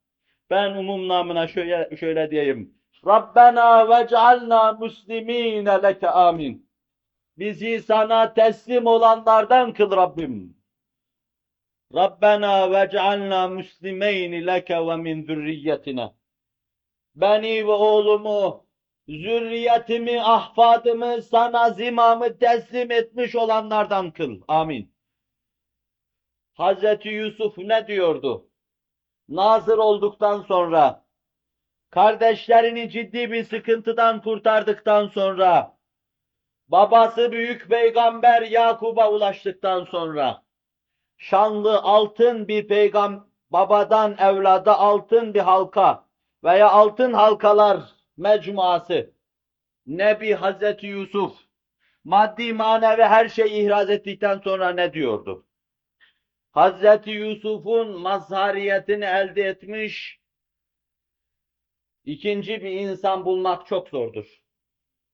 Ben 0.50 0.74
umum 0.74 1.08
namına 1.08 1.46
şöyle, 1.46 1.96
şöyle 1.96 2.30
diyeyim. 2.30 2.74
Rabbena 3.06 3.88
vec'alna 3.88 4.72
muslimine 4.72 5.82
leke 5.82 6.08
amin. 6.08 6.71
Bizi 7.38 7.82
sana 7.82 8.34
teslim 8.34 8.86
olanlardan 8.86 9.72
kıl 9.72 9.90
Rabbim. 9.96 10.56
Rabbena 11.94 12.70
vec'alna 12.70 13.48
muslimeyni 13.48 14.46
leke 14.46 14.86
ve 14.86 14.96
min 14.96 15.26
zürriyetina. 15.26 16.14
Beni 17.14 17.66
ve 17.66 17.72
oğlumu, 17.72 18.66
zürriyetimi, 19.08 20.22
ahfadımı 20.22 21.22
sana 21.22 21.70
zimamı 21.70 22.38
teslim 22.38 22.90
etmiş 22.90 23.34
olanlardan 23.36 24.10
kıl. 24.10 24.40
Amin. 24.48 24.94
Hazreti 26.54 27.08
Yusuf 27.08 27.58
ne 27.58 27.86
diyordu? 27.86 28.48
Nazır 29.28 29.78
olduktan 29.78 30.42
sonra, 30.42 31.06
kardeşlerini 31.90 32.90
ciddi 32.90 33.32
bir 33.32 33.44
sıkıntıdan 33.44 34.22
kurtardıktan 34.22 35.06
sonra, 35.06 35.78
babası 36.72 37.32
büyük 37.32 37.68
peygamber 37.68 38.42
Yakub'a 38.42 39.10
ulaştıktan 39.10 39.84
sonra, 39.84 40.42
şanlı 41.16 41.78
altın 41.78 42.48
bir 42.48 42.68
peygam 42.68 43.28
babadan 43.50 44.16
evlada 44.18 44.78
altın 44.78 45.34
bir 45.34 45.40
halka 45.40 46.08
veya 46.44 46.70
altın 46.70 47.12
halkalar 47.12 47.80
mecmuası, 48.16 49.14
Nebi 49.86 50.32
Hazreti 50.32 50.86
Yusuf, 50.86 51.32
maddi 52.04 52.52
manevi 52.52 53.02
her 53.02 53.28
şeyi 53.28 53.64
ihraz 53.64 53.90
ettikten 53.90 54.38
sonra 54.38 54.68
ne 54.68 54.92
diyordu? 54.92 55.46
Hazreti 56.52 57.10
Yusuf'un 57.10 58.00
mazhariyetini 58.00 59.04
elde 59.04 59.42
etmiş 59.42 60.20
ikinci 62.04 62.62
bir 62.62 62.70
insan 62.70 63.24
bulmak 63.24 63.66
çok 63.66 63.88
zordur. 63.88 64.41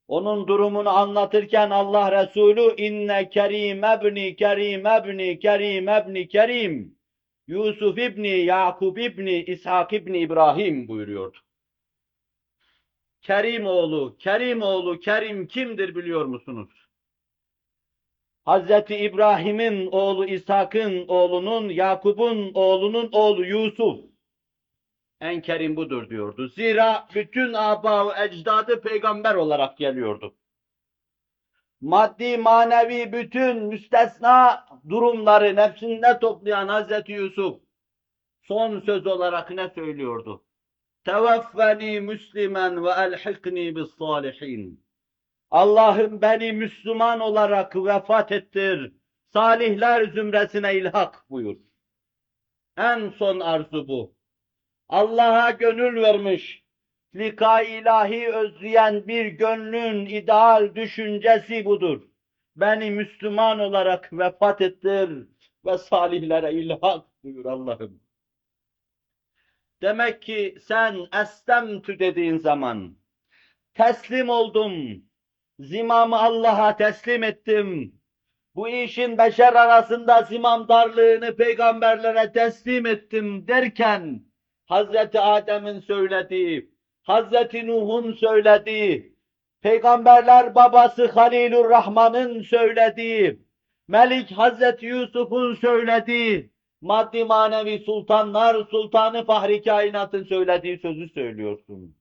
Onun 0.08 0.48
durumunu 0.48 0.88
anlatırken 0.88 1.70
Allah 1.70 2.24
Resulü 2.24 2.74
inne 2.76 3.30
kerim 3.30 3.84
ebni 3.84 4.36
kerim 4.36 4.86
ebni 4.86 5.38
kerim 5.38 5.88
ebni 5.88 6.28
kerim 6.28 6.98
Yusuf 7.46 7.98
ibni 7.98 8.28
Yakub 8.28 8.96
ibni 8.96 9.42
İshak 9.42 9.92
ibni 9.92 10.18
İbrahim 10.18 10.88
buyuruyordu. 10.88 11.38
Kerim 13.20 13.66
oğlu, 13.66 14.16
Kerim 14.18 14.62
oğlu, 14.62 15.00
Kerim 15.00 15.46
kimdir 15.46 15.94
biliyor 15.94 16.24
musunuz? 16.24 16.68
Hazreti 18.44 18.96
İbrahim'in 18.96 19.86
oğlu 19.86 20.26
İshak'ın 20.26 21.08
oğlunun, 21.08 21.68
Yakup'un 21.68 22.50
oğlunun 22.54 23.08
oğlu 23.12 23.44
Yusuf. 23.44 24.07
En 25.20 25.40
kerim 25.40 25.76
budur 25.76 26.10
diyordu. 26.10 26.48
Zira 26.48 27.08
bütün 27.14 27.52
aba 27.52 28.24
ecdadı 28.24 28.80
peygamber 28.80 29.34
olarak 29.34 29.78
geliyordu. 29.78 30.34
Maddi 31.80 32.38
manevi 32.38 33.12
bütün 33.12 33.62
müstesna 33.62 34.66
durumları 34.88 35.56
nefsinde 35.56 36.18
toplayan 36.18 36.68
Hazreti 36.68 37.12
Yusuf 37.12 37.60
son 38.42 38.80
söz 38.80 39.06
olarak 39.06 39.50
ne 39.50 39.68
söylüyordu? 39.68 40.44
Tevaffeni 41.04 42.00
müslimen 42.00 42.84
ve 42.84 42.90
elhikni 42.90 43.76
bis 43.76 43.90
salihin. 43.98 44.84
Allah'ım 45.50 46.22
beni 46.22 46.52
Müslüman 46.52 47.20
olarak 47.20 47.76
vefat 47.76 48.32
ettir. 48.32 48.92
Salihler 49.32 50.04
zümresine 50.04 50.74
ilhak 50.74 51.30
buyur. 51.30 51.56
En 52.76 53.10
son 53.10 53.40
arzu 53.40 53.88
bu. 53.88 54.17
Allah'a 54.88 55.50
gönül 55.50 56.02
vermiş, 56.02 56.64
lika 57.14 57.62
ilahi 57.62 58.28
özleyen 58.28 59.08
bir 59.08 59.26
gönlün 59.26 60.06
ideal 60.06 60.74
düşüncesi 60.74 61.64
budur. 61.64 62.02
Beni 62.56 62.90
Müslüman 62.90 63.58
olarak 63.58 64.12
vefat 64.12 64.60
ettir 64.60 65.10
ve 65.66 65.78
salihlere 65.78 66.52
ilhak 66.52 67.04
buyur 67.24 67.44
Allah'ım. 67.44 68.00
Demek 69.82 70.22
ki 70.22 70.56
sen 70.62 70.96
estemtü 71.22 71.98
dediğin 71.98 72.38
zaman 72.38 72.96
teslim 73.74 74.28
oldum, 74.28 75.02
zimamı 75.58 76.16
Allah'a 76.18 76.76
teslim 76.76 77.22
ettim. 77.22 78.00
Bu 78.54 78.68
işin 78.68 79.18
beşer 79.18 79.52
arasında 79.52 80.22
zimamdarlığını 80.22 81.36
peygamberlere 81.36 82.32
teslim 82.32 82.86
ettim 82.86 83.48
derken 83.48 84.27
Hazreti 84.68 85.20
Adem'in 85.20 85.80
söylediği, 85.80 86.70
Hazreti 87.02 87.66
Nuh'un 87.66 88.12
söylediği, 88.12 89.16
peygamberler 89.62 90.54
babası 90.54 91.10
Halilur 91.10 91.70
Rahman'ın 91.70 92.42
söylediği, 92.42 93.38
Melik 93.88 94.30
Hazreti 94.30 94.86
Yusuf'un 94.86 95.54
söylediği, 95.54 96.50
maddi 96.80 97.24
manevi 97.24 97.78
sultanlar 97.78 98.66
sultanı 98.70 99.24
Fahri 99.24 99.62
Kainat'ın 99.62 100.24
söylediği 100.24 100.78
sözü 100.78 101.08
söylüyorsun. 101.08 101.96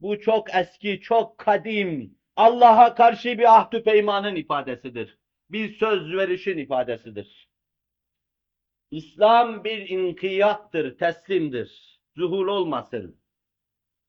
Bu 0.00 0.20
çok 0.20 0.54
eski, 0.54 1.00
çok 1.00 1.38
kadim, 1.38 2.18
Allah'a 2.36 2.94
karşı 2.94 3.38
bir 3.38 3.58
ahdü 3.58 3.82
peymanın 3.82 4.36
ifadesidir. 4.36 5.18
Bir 5.50 5.74
söz 5.74 6.16
verişin 6.16 6.58
ifadesidir. 6.58 7.47
İslam 8.90 9.64
bir 9.64 9.88
inkiyattır, 9.88 10.98
teslimdir. 10.98 12.00
Zuhul 12.16 12.46
olmasın. 12.48 13.20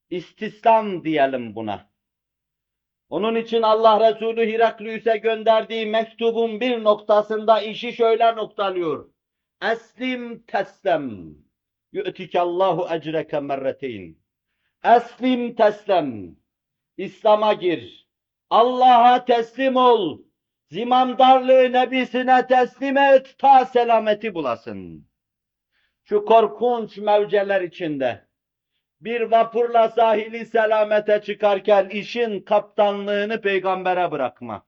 İstislam 0.09 1.03
diyelim 1.03 1.55
buna. 1.55 1.89
Onun 3.09 3.35
için 3.35 3.61
Allah 3.61 4.09
Resulü 4.09 4.47
Hiraklüs'e 4.47 5.17
gönderdiği 5.17 5.85
mektubun 5.85 6.59
bir 6.59 6.83
noktasında 6.83 7.61
işi 7.61 7.93
şöyle 7.93 8.35
noktalıyor. 8.35 9.09
Eslim 9.61 10.43
teslem. 10.43 11.35
Yu'tikallahu 11.91 12.87
ecreke 12.95 13.39
merreteyn. 13.39 14.17
Eslim 14.83 15.55
teslem. 15.55 16.35
İslam'a 16.97 17.53
gir. 17.53 18.09
Allah'a 18.49 19.25
teslim 19.25 19.75
ol. 19.75 20.28
Zimamdarlığı 20.71 21.71
nebisine 21.71 22.47
teslim 22.47 22.97
et 22.97 23.35
ta 23.37 23.65
selameti 23.65 24.33
bulasın. 24.33 25.07
Şu 26.03 26.25
korkunç 26.25 26.97
mevceler 26.97 27.61
içinde 27.61 28.27
bir 29.01 29.21
vapurla 29.21 29.89
sahili 29.89 30.45
selamete 30.45 31.21
çıkarken 31.21 31.89
işin 31.89 32.39
kaptanlığını 32.39 33.41
peygambere 33.41 34.11
bırakma. 34.11 34.65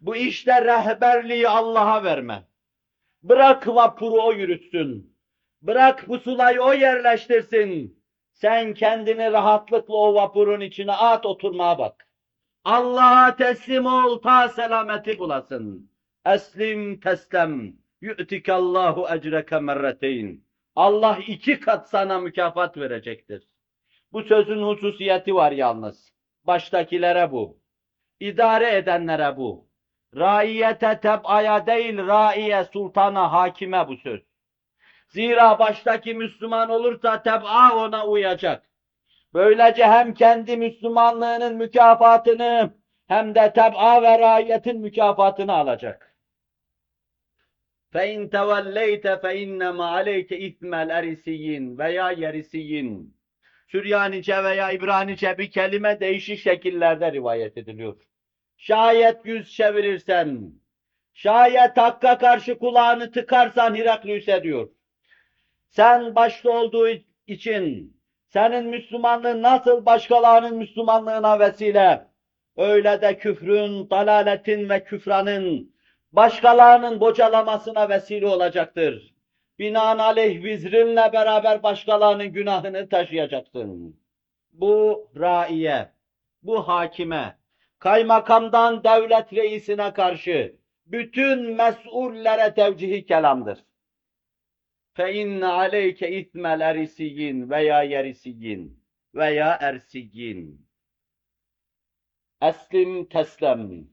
Bu 0.00 0.16
işte 0.16 0.64
rehberliği 0.64 1.48
Allah'a 1.48 2.04
verme. 2.04 2.42
Bırak 3.22 3.68
vapuru 3.68 4.22
o 4.22 4.32
yürütsün. 4.32 5.16
Bırak 5.62 6.06
pusulayı 6.06 6.60
o 6.60 6.72
yerleştirsin. 6.72 8.02
Sen 8.32 8.74
kendini 8.74 9.32
rahatlıkla 9.32 9.94
o 9.94 10.14
vapurun 10.14 10.60
içine 10.60 10.92
at 10.92 11.26
oturmaya 11.26 11.78
bak. 11.78 12.05
Allah'a 12.66 13.36
teslim 13.36 13.86
ol 13.86 14.18
ta 14.18 14.48
selameti 14.48 15.18
bulasın. 15.18 15.90
Eslim 16.26 17.00
teslem. 17.00 17.72
Yu'tikallahu 18.00 19.06
ecreke 19.14 19.58
merreteyn. 19.58 20.44
Allah 20.76 21.18
iki 21.26 21.60
kat 21.60 21.88
sana 21.90 22.18
mükafat 22.18 22.76
verecektir. 22.76 23.48
Bu 24.12 24.22
sözün 24.22 24.62
hususiyeti 24.62 25.34
var 25.34 25.52
yalnız. 25.52 26.12
Baştakilere 26.44 27.32
bu. 27.32 27.58
İdare 28.20 28.76
edenlere 28.76 29.36
bu. 29.36 29.68
Raiyete 30.16 31.00
tebaya 31.00 31.66
değil, 31.66 31.98
raiye 31.98 32.64
sultana, 32.64 33.32
hakime 33.32 33.88
bu 33.88 33.96
söz. 33.96 34.20
Zira 35.08 35.58
baştaki 35.58 36.14
Müslüman 36.14 36.70
olursa 36.70 37.22
teb'a 37.22 37.76
ona 37.76 38.06
uyacak. 38.06 38.70
Böylece 39.33 39.83
hem 39.83 40.13
kendi 40.13 40.57
Müslümanlığının 40.57 41.55
mükafatını 41.55 42.73
hem 43.07 43.35
de 43.35 43.53
teb'a 43.53 44.01
ve 44.01 44.19
raiyetin 44.19 44.79
mükafatını 44.81 45.53
alacak. 45.53 46.15
فَاِنْ 47.93 48.29
تَوَلَّيْتَ 48.29 49.21
فَاِنَّمَا 49.21 49.87
عَلَيْكَ 49.97 50.27
اِثْمَ 50.27 50.71
الْاَرِسِيِّينَ 50.85 51.77
veya 51.77 52.11
yerisiyin. 52.11 53.17
Süryanice 53.67 54.43
veya 54.43 54.71
İbranice 54.71 55.37
bir 55.37 55.51
kelime 55.51 55.99
değişik 55.99 56.39
şekillerde 56.39 57.11
rivayet 57.11 57.57
ediliyor. 57.57 58.01
Şayet 58.57 59.25
yüz 59.25 59.53
çevirirsen, 59.53 60.51
şayet 61.13 61.77
hakka 61.77 62.17
karşı 62.17 62.59
kulağını 62.59 63.11
tıkarsan 63.11 63.75
Hiraklüs'e 63.75 64.43
diyor. 64.43 64.69
Sen 65.69 66.15
başta 66.15 66.49
olduğu 66.49 66.89
için 67.27 67.94
senin 68.28 68.66
Müslümanlığın 68.66 69.42
nasıl 69.42 69.86
başkalarının 69.86 70.56
Müslümanlığına 70.56 71.38
vesile, 71.38 72.06
öyle 72.56 73.00
de 73.02 73.18
küfrün, 73.18 73.90
dalaletin 73.90 74.68
ve 74.68 74.84
küfranın 74.84 75.76
başkalarının 76.12 77.00
bocalamasına 77.00 77.88
vesile 77.88 78.26
olacaktır. 78.26 79.14
Binaenaleyh 79.58 80.44
vizrinle 80.44 81.12
beraber 81.12 81.62
başkalarının 81.62 82.32
günahını 82.32 82.88
taşıyacaksın. 82.88 84.00
Bu 84.52 85.08
raiye, 85.16 85.88
bu 86.42 86.68
hakime, 86.68 87.38
kaymakamdan 87.78 88.84
devlet 88.84 89.32
reisine 89.32 89.92
karşı 89.92 90.56
bütün 90.86 91.56
mesullere 91.56 92.54
tevcihi 92.54 93.06
kelamdır 93.06 93.58
fe 94.96 95.14
inne 95.14 95.46
aleyke 95.46 96.10
itmel 96.10 96.60
erisiyin 96.60 97.50
veya 97.50 97.82
yerisiyin 97.82 98.84
veya 99.14 99.58
ersiyin. 99.60 100.68
Eslim 102.42 103.08
teslem. 103.08 103.88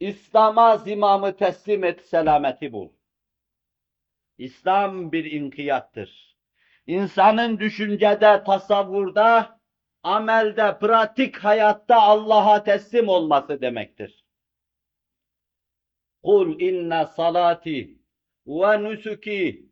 İslam'a 0.00 0.76
zimamı 0.76 1.36
teslim 1.36 1.84
et, 1.84 2.00
selameti 2.06 2.72
bul. 2.72 2.88
İslam 4.38 5.12
bir 5.12 5.24
inkiyattır. 5.24 6.36
İnsanın 6.86 7.58
düşüncede, 7.58 8.42
tasavvurda, 8.44 9.60
amelde, 10.02 10.78
pratik 10.78 11.36
hayatta 11.36 12.02
Allah'a 12.02 12.64
teslim 12.64 13.08
olması 13.08 13.60
demektir. 13.60 14.24
Kul 16.22 16.60
inna 16.60 17.06
salati 17.06 17.98
ve 18.46 18.82
nusuki 18.82 19.67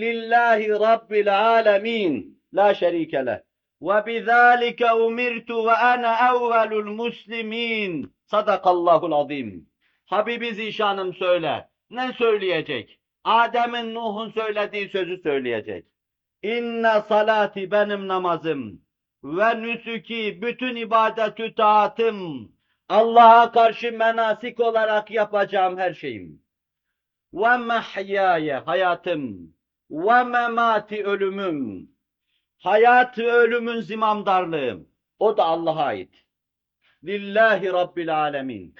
lillahi 0.00 0.68
rabbil 0.68 1.40
alemin 1.40 2.42
la 2.54 2.74
şerike 2.74 3.26
leh. 3.26 3.38
Ve 3.82 4.06
bizalike 4.06 4.92
umirtu 4.92 5.66
ve 5.66 5.72
ana 5.72 6.16
evvelul 6.30 6.92
muslimin. 6.92 8.14
Sadakallahul 8.24 9.12
azim. 9.12 9.70
Habibi 10.06 10.54
Zişanım 10.54 11.14
söyle. 11.14 11.68
Ne 11.90 12.12
söyleyecek? 12.12 13.00
Adem'in 13.24 13.94
Nuh'un 13.94 14.30
söylediği 14.30 14.88
sözü 14.88 15.18
söyleyecek. 15.22 15.86
İnne 16.42 17.00
salati 17.08 17.70
benim 17.70 18.08
namazım 18.08 18.80
ve 19.24 19.62
nüsuki 19.62 20.42
bütün 20.42 20.76
ibadetü 20.76 21.54
taatım 21.54 22.52
Allah'a 22.88 23.52
karşı 23.52 23.92
menasik 23.92 24.60
olarak 24.60 25.10
yapacağım 25.10 25.78
her 25.78 25.94
şeyim. 25.94 26.42
Ve 27.34 27.56
mahyaya 27.56 28.66
hayatım 28.66 29.54
ve 29.90 30.24
memati 30.24 31.04
ölümüm. 31.04 31.90
Hayat 32.58 33.18
ve 33.18 33.32
ölümün 33.32 33.80
zimamdarlığım. 33.80 34.88
O 35.18 35.36
da 35.36 35.44
Allah'a 35.44 35.84
ait. 35.84 36.14
Lillahi 37.04 37.72
Rabbil 37.72 38.16
alemin. 38.20 38.74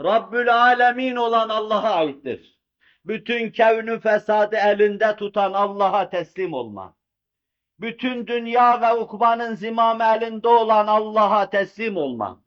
Rabbül 0.00 0.54
alemin 0.56 1.16
olan 1.16 1.48
Allah'a 1.48 1.94
aittir. 1.94 2.58
Bütün 3.04 3.50
kevnü 3.50 4.00
fesadı 4.00 4.56
elinde 4.56 5.16
tutan 5.16 5.52
Allah'a 5.52 6.10
teslim 6.10 6.52
olma. 6.52 6.96
Bütün 7.80 8.26
dünya 8.26 8.80
ve 8.80 9.00
ukbanın 9.00 9.54
zimamı 9.54 10.04
elinde 10.04 10.48
olan 10.48 10.86
Allah'a 10.86 11.50
teslim 11.50 11.96
olma. 11.96 12.43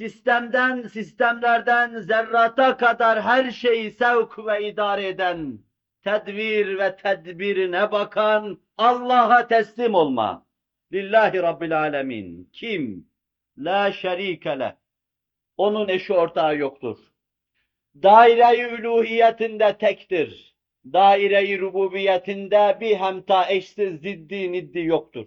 Sistemden, 0.00 0.82
sistemlerden 0.82 2.00
zerrata 2.00 2.76
kadar 2.76 3.22
her 3.22 3.50
şeyi 3.50 3.90
sevk 3.90 4.46
ve 4.46 4.68
idare 4.68 5.08
eden, 5.08 5.58
tedbir 6.04 6.78
ve 6.78 6.96
tedbirine 6.96 7.92
bakan 7.92 8.60
Allah'a 8.78 9.46
teslim 9.46 9.94
olma. 9.94 10.46
Lillahi 10.92 11.42
Rabbil 11.42 11.78
alemin. 11.78 12.50
Kim? 12.52 13.08
La 13.58 13.92
şerike 13.92 14.58
leh. 14.58 14.72
Onun 15.56 15.88
eşi 15.88 16.12
ortağı 16.12 16.56
yoktur. 16.56 16.98
Daire-i 18.02 18.62
üluhiyetinde 18.62 19.78
tektir. 19.78 20.56
Daire-i 20.92 21.60
rububiyetinde 21.60 22.78
bir 22.80 22.96
hemta 22.96 23.50
eşsiz 23.50 24.00
ziddi 24.00 24.52
niddi 24.52 24.80
yoktur. 24.80 25.26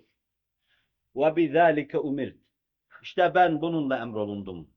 Ve 1.16 1.36
bizalike 1.36 1.98
umirt. 1.98 2.43
İşte 3.04 3.32
ben 3.36 3.62
bununla 3.62 3.98
emrolundum. 3.98 4.70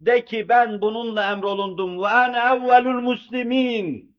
De 0.00 0.24
ki 0.24 0.48
ben 0.48 0.80
bununla 0.80 1.32
emrolundum. 1.32 2.02
Ve 2.02 2.06
ene 2.06 2.38
evvelul 2.38 3.00
muslimin. 3.00 4.16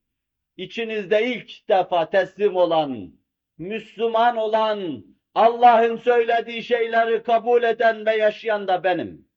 İçinizde 0.58 1.28
ilk 1.28 1.70
defa 1.70 2.10
teslim 2.10 2.56
olan, 2.56 3.12
Müslüman 3.58 4.38
olan, 4.38 5.06
Allah'ın 5.36 5.98
söylediği 5.98 6.64
şeyleri 6.64 7.24
kabul 7.24 7.64
eden 7.64 8.06
ve 8.06 8.16
yaşayan 8.16 8.68
da 8.68 8.84
benim. 8.84 9.28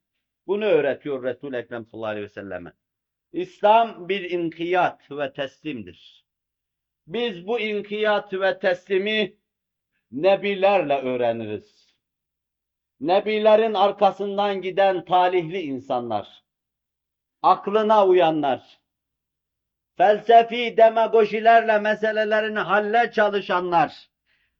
Bunu 0.47 0.65
öğretiyor 0.65 1.23
Resul 1.23 1.53
Ekrem 1.53 1.85
sallallahu 1.85 2.09
aleyhi 2.09 2.25
ve 2.25 2.29
selleme. 2.29 2.73
İslam 3.31 4.09
bir 4.09 4.31
inkiyat 4.31 5.11
ve 5.11 5.33
teslimdir. 5.33 6.25
Biz 7.07 7.47
bu 7.47 7.59
inkiyat 7.59 8.33
ve 8.33 8.59
teslimi 8.59 9.37
nebilerle 10.11 10.97
öğreniriz. 10.97 11.76
Nebilerin 12.99 13.73
arkasından 13.73 14.61
giden 14.61 15.05
talihli 15.05 15.61
insanlar, 15.61 16.43
aklına 17.41 18.05
uyanlar, 18.07 18.79
felsefi 19.97 20.77
demagojilerle 20.77 21.79
meselelerini 21.79 22.59
halle 22.59 23.11
çalışanlar, 23.11 24.09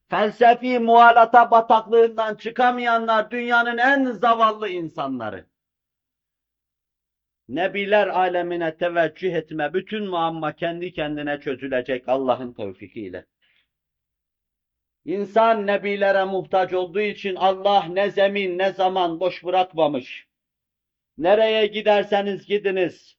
felsefi 0.08 0.78
muhalata 0.78 1.50
bataklığından 1.50 2.34
çıkamayanlar 2.34 3.30
dünyanın 3.30 3.78
en 3.78 4.04
zavallı 4.04 4.68
insanları. 4.68 5.46
Nebiler 7.48 8.06
alemine 8.06 8.76
teveccüh 8.76 9.32
etme, 9.32 9.74
bütün 9.74 10.08
muamma 10.08 10.52
kendi 10.52 10.92
kendine 10.92 11.40
çözülecek 11.40 12.08
Allah'ın 12.08 12.52
tevfikiyle. 12.52 13.26
İnsan 15.05 15.67
nebilere 15.67 16.23
muhtaç 16.23 16.73
olduğu 16.73 17.01
için 17.01 17.35
Allah 17.35 17.83
ne 17.83 18.11
zemin 18.11 18.57
ne 18.57 18.71
zaman 18.71 19.19
boş 19.19 19.43
bırakmamış. 19.43 20.27
Nereye 21.17 21.65
giderseniz 21.65 22.45
gidiniz, 22.45 23.17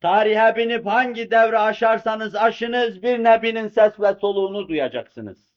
tarihe 0.00 0.56
binip 0.56 0.86
hangi 0.86 1.30
devre 1.30 1.58
aşarsanız 1.58 2.34
aşınız 2.34 3.02
bir 3.02 3.24
nebinin 3.24 3.68
ses 3.68 4.00
ve 4.00 4.14
soluğunu 4.14 4.68
duyacaksınız. 4.68 5.54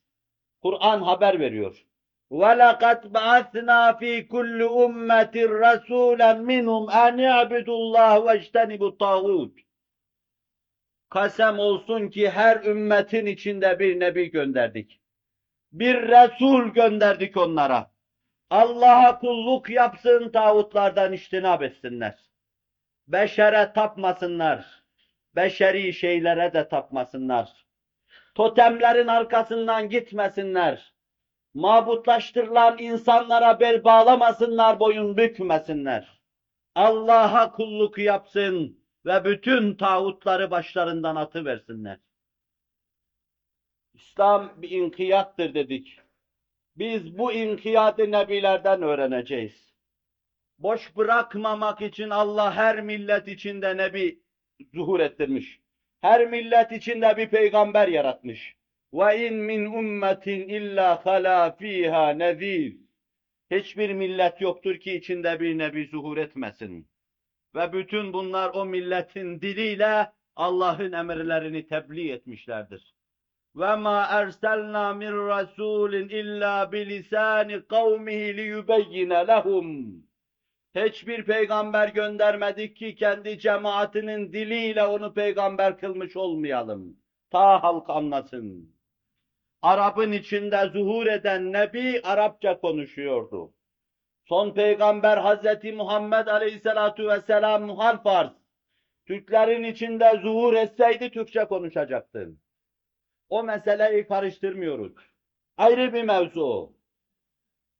Kur'an 0.61 1.01
haber 1.01 1.39
veriyor. 1.39 1.87
وَلَقَدْ 2.31 2.99
بَعَثْنَا 3.15 3.81
ف۪ي 3.99 4.27
كُلِّ 4.33 4.59
اُمَّةٍ 4.83 5.35
رَسُولًا 5.65 6.31
مِنْهُمْ 6.49 6.83
اَنْ 7.05 7.13
يَعْبِدُوا 7.29 7.77
اللّٰهِ 7.83 8.13
وَاجْتَنِبُوا 8.25 8.91
الطَّاغُوتِ 8.91 9.53
Kasem 11.09 11.59
olsun 11.59 12.09
ki 12.09 12.29
her 12.29 12.63
ümmetin 12.63 13.25
içinde 13.25 13.79
bir 13.79 13.99
nebi 13.99 14.31
gönderdik. 14.31 15.00
Bir 15.72 15.94
Resul 16.08 16.68
gönderdik 16.68 17.36
onlara. 17.36 17.90
Allah'a 18.50 19.18
kulluk 19.18 19.70
yapsın, 19.70 20.30
tağutlardan 20.32 21.12
iştinab 21.12 21.62
etsinler. 21.62 22.18
Beşere 23.08 23.72
tapmasınlar. 23.74 24.82
Beşeri 25.36 25.92
şeylere 25.92 26.52
de 26.52 26.68
tapmasınlar. 26.68 27.66
Totemlerin 28.34 29.06
arkasından 29.06 29.88
gitmesinler. 29.88 30.92
mabutlaştırılan 31.54 32.78
insanlara 32.78 33.60
bel 33.60 33.84
bağlamasınlar, 33.84 34.80
boyun 34.80 35.16
bükmesinler. 35.16 36.20
Allah'a 36.74 37.52
kulluk 37.52 37.98
yapsın 37.98 38.78
ve 39.06 39.24
bütün 39.24 39.74
tağutları 39.74 40.50
başlarından 40.50 41.16
atıversinler. 41.16 41.98
İslam 43.94 44.52
bir 44.62 44.70
inkiyattır 44.70 45.54
dedik. 45.54 45.98
Biz 46.76 47.18
bu 47.18 47.32
inkiyadı 47.32 48.12
nebilerden 48.12 48.82
öğreneceğiz. 48.82 49.72
Boş 50.58 50.96
bırakmamak 50.96 51.80
için 51.80 52.10
Allah 52.10 52.56
her 52.56 52.80
millet 52.80 53.28
içinde 53.28 53.76
nebi 53.76 54.22
zuhur 54.74 55.00
ettirmiş. 55.00 55.60
Her 56.00 56.26
millet 56.26 56.72
içinde 56.72 57.16
bir 57.16 57.28
peygamber 57.28 57.88
yaratmış. 57.88 58.56
Ve 58.94 59.28
in 59.28 59.34
min 59.34 59.64
ummetin 59.64 60.48
illa 60.48 61.06
hala 61.06 61.56
fiha 61.56 62.10
nezir. 62.10 62.76
Hiçbir 63.50 63.92
millet 63.92 64.40
yoktur 64.40 64.76
ki 64.76 64.92
içinde 64.92 65.40
bir 65.40 65.58
nebi 65.58 65.86
zuhur 65.86 66.16
etmesin. 66.16 66.88
Ve 67.54 67.72
bütün 67.72 68.12
bunlar 68.12 68.50
o 68.54 68.64
milletin 68.64 69.40
diliyle 69.40 70.12
Allah'ın 70.36 70.92
emirlerini 70.92 71.66
tebliğ 71.66 72.12
etmişlerdir. 72.12 72.91
Ve 73.56 73.76
ma 73.76 74.06
erselna 74.10 74.94
min 74.94 75.28
rasulin 75.28 76.08
illa 76.08 76.72
bilisani 76.72 77.66
kavmihi 77.66 78.36
liyubeyyine 78.36 79.26
lehum. 79.26 80.02
Hiçbir 80.74 81.24
peygamber 81.24 81.88
göndermedik 81.88 82.76
ki 82.76 82.94
kendi 82.94 83.38
cemaatinin 83.38 84.32
diliyle 84.32 84.84
onu 84.84 85.14
peygamber 85.14 85.78
kılmış 85.78 86.16
olmayalım. 86.16 86.96
Ta 87.30 87.62
halk 87.62 87.90
anlasın. 87.90 88.74
Arap'ın 89.62 90.12
içinde 90.12 90.70
zuhur 90.72 91.06
eden 91.06 91.52
Nebi 91.52 92.00
Arapça 92.04 92.60
konuşuyordu. 92.60 93.54
Son 94.24 94.54
peygamber 94.54 95.16
Hazreti 95.16 95.72
Muhammed 95.72 96.26
Aleyhisselatu 96.26 97.08
Vesselam 97.08 97.62
muhal 97.62 98.02
farz. 98.02 98.32
Türklerin 99.06 99.64
içinde 99.64 100.20
zuhur 100.22 100.54
etseydi 100.54 101.10
Türkçe 101.10 101.44
konuşacaktı. 101.44 102.36
O 103.31 103.43
meseleyi 103.43 104.07
karıştırmıyoruz. 104.07 104.93
Ayrı 105.57 105.93
bir 105.93 106.03
mevzu. 106.03 106.77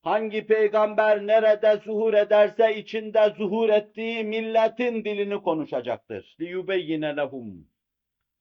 Hangi 0.01 0.47
peygamber 0.47 1.27
nerede 1.27 1.81
zuhur 1.85 2.13
ederse 2.13 2.75
içinde 2.75 3.33
zuhur 3.37 3.69
ettiği 3.69 4.23
milletin 4.23 5.05
dilini 5.05 5.41
konuşacaktır. 5.43 6.35
لِيُبَيِّنَ 6.39 7.15
لَهُمْ 7.15 7.63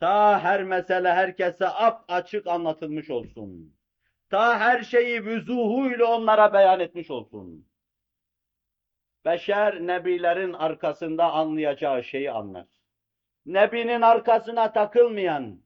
Ta 0.01 0.41
her 0.41 0.63
mesele 0.63 1.13
herkese 1.13 1.67
ap 1.67 2.05
açık 2.09 2.47
anlatılmış 2.47 3.11
olsun. 3.11 3.77
Ta 4.31 4.61
her 4.61 4.83
şeyi 4.83 5.25
vüzuhuyla 5.25 6.17
onlara 6.17 6.53
beyan 6.53 6.81
etmiş 6.81 7.11
olsun. 7.11 7.69
Beşer 9.25 9.87
nebilerin 9.87 10.53
arkasında 10.53 11.33
anlayacağı 11.33 12.05
şeyi 12.05 12.31
anlar. 12.31 12.67
Nebinin 13.47 14.01
arkasına 14.03 14.73
takılmayan, 14.73 15.61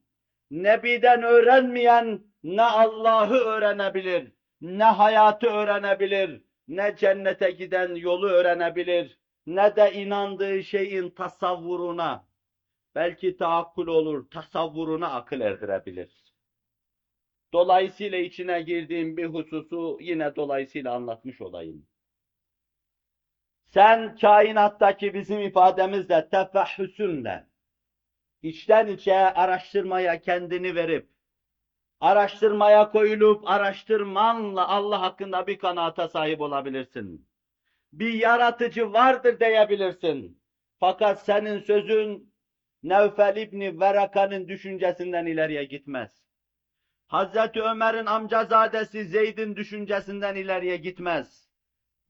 nebiden 0.50 1.22
öğrenmeyen 1.22 2.24
ne 2.42 2.62
Allah'ı 2.62 3.34
öğrenebilir, 3.34 4.32
ne 4.60 4.84
hayatı 4.84 5.46
öğrenebilir, 5.46 6.42
ne 6.68 6.96
cennete 6.96 7.50
giden 7.50 7.94
yolu 7.94 8.28
öğrenebilir, 8.28 9.18
ne 9.46 9.76
de 9.76 9.92
inandığı 9.92 10.62
şeyin 10.62 11.10
tasavvuruna, 11.10 12.28
belki 12.94 13.36
taakkul 13.36 13.86
olur, 13.86 14.30
tasavvuruna 14.30 15.12
akıl 15.14 15.40
erdirebilir. 15.40 16.26
Dolayısıyla 17.52 18.18
içine 18.18 18.62
girdiğim 18.62 19.16
bir 19.16 19.26
hususu 19.26 19.98
yine 20.00 20.36
dolayısıyla 20.36 20.94
anlatmış 20.94 21.40
olayım. 21.40 21.86
Sen 23.66 24.16
kainattaki 24.16 25.14
bizim 25.14 25.40
ifademizle 25.40 26.28
tefahhüsünle, 26.28 27.46
içten 28.42 28.86
içe 28.86 29.14
araştırmaya 29.14 30.20
kendini 30.20 30.74
verip, 30.74 31.08
araştırmaya 32.00 32.90
koyulup 32.90 33.48
araştırmanla 33.48 34.68
Allah 34.68 35.00
hakkında 35.00 35.46
bir 35.46 35.58
kanaata 35.58 36.08
sahip 36.08 36.40
olabilirsin. 36.40 37.28
Bir 37.92 38.12
yaratıcı 38.12 38.92
vardır 38.92 39.40
diyebilirsin. 39.40 40.42
Fakat 40.80 41.24
senin 41.24 41.58
sözün 41.58 42.34
Nevfel 42.82 43.36
İbni 43.36 43.80
Veraka'nın 43.80 44.48
düşüncesinden 44.48 45.26
ileriye 45.26 45.64
gitmez. 45.64 46.26
Hazreti 47.06 47.62
Ömer'in 47.62 48.06
amcazadesi 48.06 49.04
Zeyd'in 49.04 49.56
düşüncesinden 49.56 50.34
ileriye 50.36 50.76
gitmez. 50.76 51.48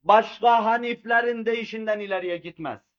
Başka 0.02 0.64
haniflerin 0.64 1.46
değişinden 1.46 2.00
ileriye 2.00 2.36
gitmez. 2.36 2.95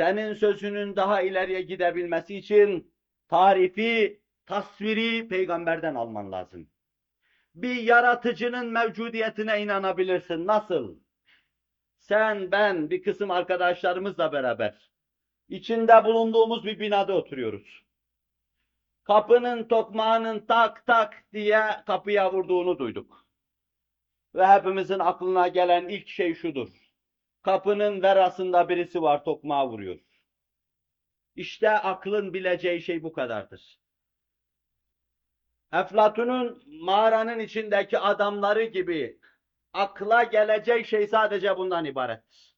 Senin 0.00 0.34
sözünün 0.34 0.96
daha 0.96 1.22
ileriye 1.22 1.62
gidebilmesi 1.62 2.36
için 2.36 2.92
tarifi, 3.28 4.20
tasviri 4.46 5.28
peygamberden 5.28 5.94
alman 5.94 6.32
lazım. 6.32 6.70
Bir 7.54 7.74
yaratıcının 7.74 8.66
mevcudiyetine 8.66 9.62
inanabilirsin. 9.62 10.46
Nasıl? 10.46 10.96
Sen, 11.98 12.52
ben, 12.52 12.90
bir 12.90 13.02
kısım 13.02 13.30
arkadaşlarımızla 13.30 14.32
beraber 14.32 14.90
içinde 15.48 16.04
bulunduğumuz 16.04 16.64
bir 16.64 16.80
binada 16.80 17.12
oturuyoruz. 17.12 17.82
Kapının 19.04 19.64
tokmağının 19.64 20.46
tak 20.46 20.86
tak 20.86 21.24
diye 21.32 21.62
kapıya 21.86 22.32
vurduğunu 22.32 22.78
duyduk. 22.78 23.26
Ve 24.34 24.46
hepimizin 24.46 24.98
aklına 24.98 25.48
gelen 25.48 25.88
ilk 25.88 26.08
şey 26.08 26.34
şudur. 26.34 26.79
Kapının 27.42 28.02
verasında 28.02 28.68
birisi 28.68 29.02
var 29.02 29.24
tokmağı 29.24 29.68
vuruyor. 29.68 29.98
İşte 31.36 31.70
aklın 31.70 32.34
bileceği 32.34 32.82
şey 32.82 33.02
bu 33.02 33.12
kadardır. 33.12 33.80
Eflatun'un 35.72 36.62
mağaranın 36.66 37.38
içindeki 37.38 37.98
adamları 37.98 38.64
gibi 38.64 39.20
akla 39.72 40.22
gelecek 40.22 40.86
şey 40.86 41.06
sadece 41.06 41.56
bundan 41.56 41.84
ibarettir. 41.84 42.56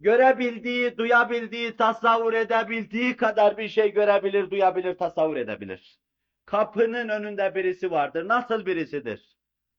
Görebildiği, 0.00 0.98
duyabildiği, 0.98 1.76
tasavvur 1.76 2.32
edebildiği 2.32 3.16
kadar 3.16 3.58
bir 3.58 3.68
şey 3.68 3.92
görebilir, 3.92 4.50
duyabilir, 4.50 4.98
tasavvur 4.98 5.36
edebilir. 5.36 5.98
Kapının 6.46 7.08
önünde 7.08 7.54
birisi 7.54 7.90
vardır. 7.90 8.28
Nasıl 8.28 8.66
birisidir? 8.66 9.36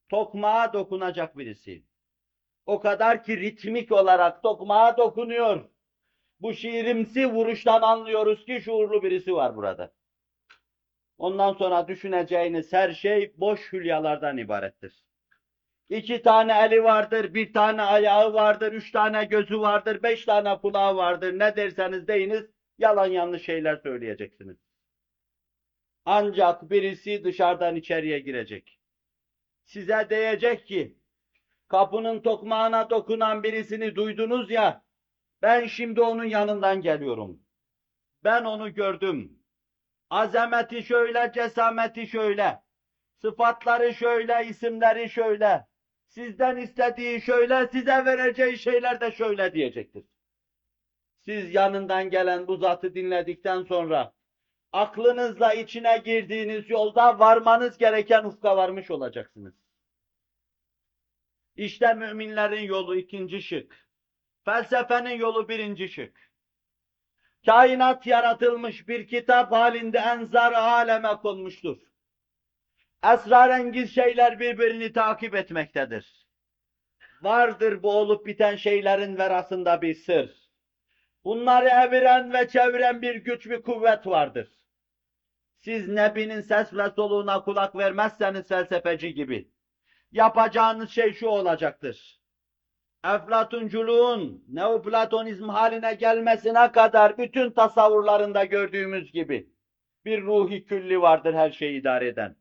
Tokmağa 0.08 0.72
dokunacak 0.72 1.38
birisi. 1.38 1.84
O 2.66 2.80
kadar 2.80 3.24
ki 3.24 3.40
ritmik 3.40 3.92
olarak 3.92 4.42
tokmağa 4.42 4.96
dokunuyor. 4.96 5.68
Bu 6.40 6.54
şiirimsi 6.54 7.26
vuruştan 7.26 7.82
anlıyoruz 7.82 8.44
ki 8.44 8.60
şuurlu 8.60 9.02
birisi 9.02 9.34
var 9.34 9.56
burada. 9.56 9.92
Ondan 11.18 11.52
sonra 11.52 11.88
düşüneceğiniz 11.88 12.72
her 12.72 12.92
şey 12.92 13.34
boş 13.36 13.72
hülyalardan 13.72 14.38
ibarettir. 14.38 15.04
İki 15.88 16.22
tane 16.22 16.64
eli 16.64 16.84
vardır, 16.84 17.34
bir 17.34 17.52
tane 17.52 17.82
ayağı 17.82 18.34
vardır, 18.34 18.72
üç 18.72 18.92
tane 18.92 19.24
gözü 19.24 19.60
vardır, 19.60 20.02
beş 20.02 20.24
tane 20.24 20.58
kulağı 20.58 20.96
vardır. 20.96 21.38
Ne 21.38 21.56
derseniz 21.56 22.08
deyiniz, 22.08 22.44
yalan 22.78 23.06
yanlış 23.06 23.44
şeyler 23.44 23.76
söyleyeceksiniz. 23.76 24.56
Ancak 26.04 26.70
birisi 26.70 27.24
dışarıdan 27.24 27.76
içeriye 27.76 28.18
girecek. 28.18 28.78
Size 29.64 30.06
diyecek 30.10 30.66
ki, 30.66 30.95
kapının 31.68 32.20
tokmağına 32.20 32.90
dokunan 32.90 33.42
birisini 33.42 33.94
duydunuz 33.96 34.50
ya, 34.50 34.84
ben 35.42 35.66
şimdi 35.66 36.00
onun 36.00 36.24
yanından 36.24 36.80
geliyorum. 36.80 37.40
Ben 38.24 38.44
onu 38.44 38.74
gördüm. 38.74 39.38
Azameti 40.10 40.82
şöyle, 40.82 41.32
cesameti 41.34 42.06
şöyle. 42.06 42.62
Sıfatları 43.22 43.94
şöyle, 43.94 44.46
isimleri 44.46 45.08
şöyle. 45.10 45.66
Sizden 46.08 46.56
istediği 46.56 47.20
şöyle, 47.20 47.66
size 47.66 48.04
vereceği 48.04 48.58
şeyler 48.58 49.00
de 49.00 49.12
şöyle 49.12 49.54
diyecektir. 49.54 50.04
Siz 51.20 51.54
yanından 51.54 52.10
gelen 52.10 52.46
bu 52.46 52.56
zatı 52.56 52.94
dinledikten 52.94 53.62
sonra 53.62 54.12
aklınızla 54.72 55.54
içine 55.54 55.98
girdiğiniz 55.98 56.70
yolda 56.70 57.18
varmanız 57.18 57.78
gereken 57.78 58.24
ufka 58.24 58.56
varmış 58.56 58.90
olacaksınız. 58.90 59.65
İşte 61.56 61.94
müminlerin 61.94 62.62
yolu 62.62 62.96
ikinci 62.96 63.42
şık. 63.42 63.88
Felsefenin 64.44 65.18
yolu 65.18 65.48
birinci 65.48 65.88
şık. 65.88 66.30
Kainat 67.46 68.06
yaratılmış 68.06 68.88
bir 68.88 69.06
kitap 69.06 69.52
halinde 69.52 69.98
enzar 69.98 70.52
aleme 70.52 71.16
konmuştur. 71.16 71.78
Esrarengiz 73.04 73.94
şeyler 73.94 74.40
birbirini 74.40 74.92
takip 74.92 75.34
etmektedir. 75.34 76.26
Vardır 77.22 77.82
bu 77.82 77.92
olup 77.92 78.26
biten 78.26 78.56
şeylerin 78.56 79.18
verasında 79.18 79.82
bir 79.82 79.94
sır. 79.94 80.50
Bunları 81.24 81.68
eviren 81.68 82.32
ve 82.32 82.48
çeviren 82.48 83.02
bir 83.02 83.14
güç, 83.14 83.50
bir 83.50 83.62
kuvvet 83.62 84.06
vardır. 84.06 84.48
Siz 85.58 85.88
Nebi'nin 85.88 86.40
ses 86.40 86.72
ve 86.74 86.90
soluğuna 86.90 87.44
kulak 87.44 87.76
vermezseniz 87.76 88.48
felsefeci 88.48 89.14
gibi. 89.14 89.55
Yapacağınız 90.16 90.90
şey 90.90 91.12
şu 91.12 91.26
olacaktır. 91.26 92.20
Eflatunculuğun 93.04 94.44
neoplatonizm 94.48 95.48
haline 95.48 95.94
gelmesine 95.94 96.72
kadar 96.72 97.18
bütün 97.18 97.50
tasavvurlarında 97.50 98.44
gördüğümüz 98.44 99.12
gibi 99.12 99.50
bir 100.04 100.22
ruhi 100.22 100.64
külli 100.64 101.00
vardır 101.00 101.34
her 101.34 101.50
şeyi 101.50 101.80
idare 101.80 102.08
eden. 102.08 102.36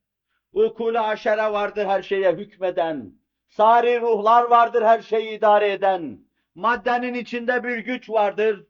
Ukul-i 0.54 1.00
aşere 1.00 1.52
vardır 1.52 1.86
her 1.86 2.02
şeye 2.02 2.32
hükmeden. 2.32 3.12
Sari 3.48 4.02
ruhlar 4.02 4.44
vardır 4.44 4.82
her 4.82 5.02
şeyi 5.02 5.38
idare 5.38 5.72
eden. 5.72 6.20
Maddenin 6.56 7.14
içinde 7.14 7.64
bir 7.64 7.78
güç 7.78 8.10
vardır. 8.10 8.68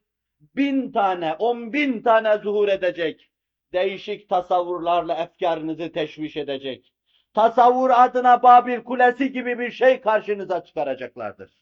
Bin 0.55 0.91
tane, 0.91 1.33
on 1.33 1.73
bin 1.73 2.01
tane 2.01 2.37
zuhur 2.37 2.67
edecek. 2.67 3.31
Değişik 3.73 4.29
tasavvurlarla 4.29 5.15
efkarınızı 5.15 5.91
teşviş 5.91 6.37
edecek. 6.37 6.94
Tasavvur 7.35 7.89
adına 7.89 8.43
Babil 8.43 8.83
Kulesi 8.83 9.31
gibi 9.31 9.59
bir 9.59 9.71
şey 9.71 10.01
karşınıza 10.01 10.63
çıkaracaklardır. 10.63 11.57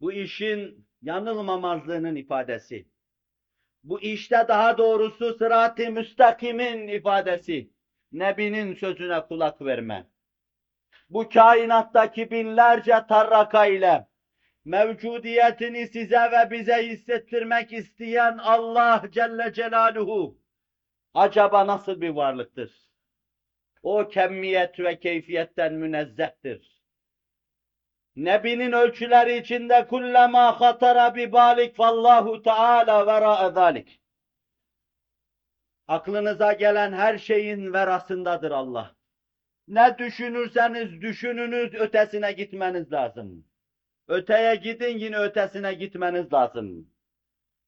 Bu 0.00 0.12
işin 0.12 0.88
yanılmamazlığının 1.02 2.16
ifadesi. 2.16 2.88
Bu 3.84 4.00
işte 4.00 4.44
daha 4.48 4.78
doğrusu 4.78 5.34
sırat-ı 5.34 5.90
müstakimin 5.90 6.88
ifadesi. 6.88 7.70
Nebinin 8.12 8.74
sözüne 8.74 9.26
kulak 9.26 9.62
verme. 9.62 10.06
Bu 11.10 11.28
kainattaki 11.28 12.30
binlerce 12.30 13.04
tarraka 13.08 13.66
ile 13.66 14.08
mevcudiyetini 14.64 15.86
size 15.86 16.30
ve 16.32 16.50
bize 16.50 16.88
hissettirmek 16.88 17.72
isteyen 17.72 18.38
Allah 18.38 19.04
Celle 19.10 19.52
Celaluhu 19.52 20.38
acaba 21.14 21.66
nasıl 21.66 22.00
bir 22.00 22.10
varlıktır? 22.10 22.83
O 23.84 24.08
kemmiyet 24.08 24.80
ve 24.80 25.00
keyfiyetten 25.00 25.74
münezzehtir. 25.74 26.82
Nebinin 28.16 28.72
ölçüleri 28.72 29.36
içinde 29.36 29.86
kullema 29.86 30.60
hatara 30.60 31.14
bi 31.14 31.32
balik 31.32 31.76
fallahu 31.76 32.42
teala 32.42 33.06
vera 33.06 33.50
zalik. 33.50 34.00
Aklınıza 35.88 36.52
gelen 36.52 36.92
her 36.92 37.18
şeyin 37.18 37.72
verasındadır 37.72 38.50
Allah. 38.50 38.96
Ne 39.68 39.98
düşünürseniz 39.98 41.00
düşününüz 41.00 41.74
ötesine 41.74 42.32
gitmeniz 42.32 42.92
lazım. 42.92 43.44
Öteye 44.08 44.54
gidin 44.54 44.98
yine 44.98 45.18
ötesine 45.18 45.74
gitmeniz 45.74 46.32
lazım. 46.32 46.90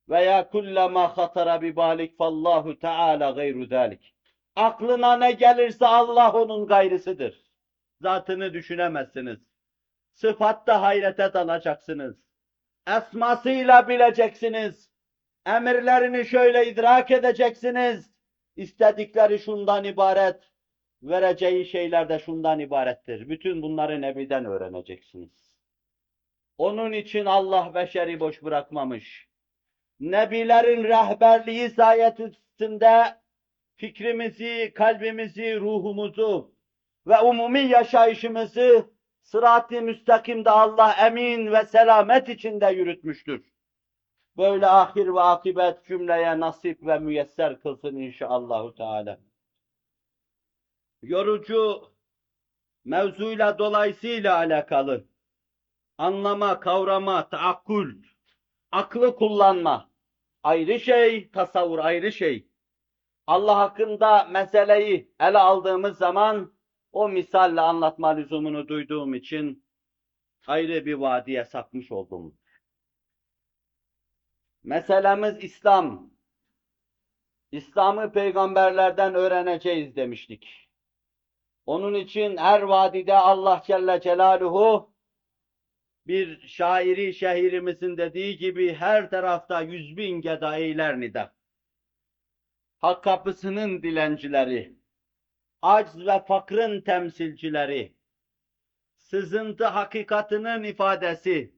Veya 0.08 0.50
kullema 0.50 1.16
hatara 1.16 1.62
bi 1.62 1.76
balik 1.76 2.18
fallahu 2.18 2.78
teala 2.78 3.30
gayru 3.30 3.66
zalik. 3.66 4.15
Aklına 4.56 5.16
ne 5.16 5.32
gelirse 5.32 5.86
Allah 5.86 6.32
onun 6.32 6.66
gayrısıdır. 6.66 7.44
Zatını 8.00 8.52
düşünemezsiniz. 8.52 9.38
Sıfatta 10.12 10.82
hayrete 10.82 11.32
dalacaksınız. 11.34 12.16
Esmasıyla 12.88 13.88
bileceksiniz. 13.88 14.90
Emirlerini 15.46 16.26
şöyle 16.26 16.66
idrak 16.66 17.10
edeceksiniz. 17.10 18.10
İstedikleri 18.56 19.38
şundan 19.38 19.84
ibaret, 19.84 20.50
vereceği 21.02 21.66
şeyler 21.66 22.08
de 22.08 22.18
şundan 22.18 22.58
ibarettir. 22.58 23.28
Bütün 23.28 23.62
bunları 23.62 24.00
Nebi'den 24.00 24.44
öğreneceksiniz. 24.44 25.56
Onun 26.58 26.92
için 26.92 27.24
Allah 27.24 27.74
beşeri 27.74 28.20
boş 28.20 28.42
bırakmamış. 28.42 29.28
Nebilerin 30.00 30.84
rehberliği 30.84 31.70
sayesinde 31.70 33.16
fikrimizi, 33.76 34.72
kalbimizi, 34.74 35.60
ruhumuzu 35.60 36.54
ve 37.06 37.18
umumi 37.18 37.60
yaşayışımızı 37.60 38.90
sırat-ı 39.22 39.82
müstakimde 39.82 40.50
Allah 40.50 40.92
emin 41.06 41.52
ve 41.52 41.64
selamet 41.64 42.28
içinde 42.28 42.66
yürütmüştür. 42.66 43.52
Böyle 44.36 44.66
ahir 44.66 45.06
ve 45.06 45.20
akibet 45.20 45.84
cümleye 45.84 46.40
nasip 46.40 46.86
ve 46.86 46.98
müyesser 46.98 47.60
kılsın 47.60 47.96
inşallahü 47.96 48.74
teala. 48.74 49.20
Yorucu 51.02 51.92
mevzuyla 52.84 53.58
dolayısıyla 53.58 54.36
alakalı 54.36 55.06
anlama, 55.98 56.60
kavrama, 56.60 57.28
taakkul, 57.28 57.92
aklı 58.70 59.16
kullanma 59.16 59.90
ayrı 60.42 60.80
şey, 60.80 61.30
tasavvur 61.30 61.78
ayrı 61.78 62.12
şey. 62.12 62.45
Allah 63.26 63.58
hakkında 63.58 64.24
meseleyi 64.24 65.12
ele 65.20 65.38
aldığımız 65.38 65.98
zaman 65.98 66.52
o 66.92 67.08
misalle 67.08 67.60
anlatma 67.60 68.08
lüzumunu 68.08 68.68
duyduğum 68.68 69.14
için 69.14 69.64
ayrı 70.46 70.86
bir 70.86 70.94
vadiye 70.94 71.44
sapmış 71.44 71.92
oldum. 71.92 72.38
Meselemiz 74.64 75.44
İslam. 75.44 76.10
İslam'ı 77.52 78.12
peygamberlerden 78.12 79.14
öğreneceğiz 79.14 79.96
demiştik. 79.96 80.68
Onun 81.66 81.94
için 81.94 82.36
her 82.36 82.62
vadide 82.62 83.14
Allah 83.14 83.62
Celle 83.66 84.00
Celaluhu 84.00 84.94
bir 86.06 86.46
şairi 86.46 87.14
şehirimizin 87.14 87.96
dediği 87.96 88.38
gibi 88.38 88.74
her 88.74 89.10
tarafta 89.10 89.60
yüz 89.60 89.96
bin 89.96 90.20
geda 90.20 90.56
eyler 90.56 91.00
nida. 91.00 91.35
Hak 92.78 93.04
kapısının 93.04 93.82
dilencileri, 93.82 94.76
acz 95.62 96.06
ve 96.06 96.24
fakrın 96.28 96.80
temsilcileri, 96.80 97.96
sızıntı 98.96 99.66
hakikatinin 99.66 100.62
ifadesi, 100.62 101.54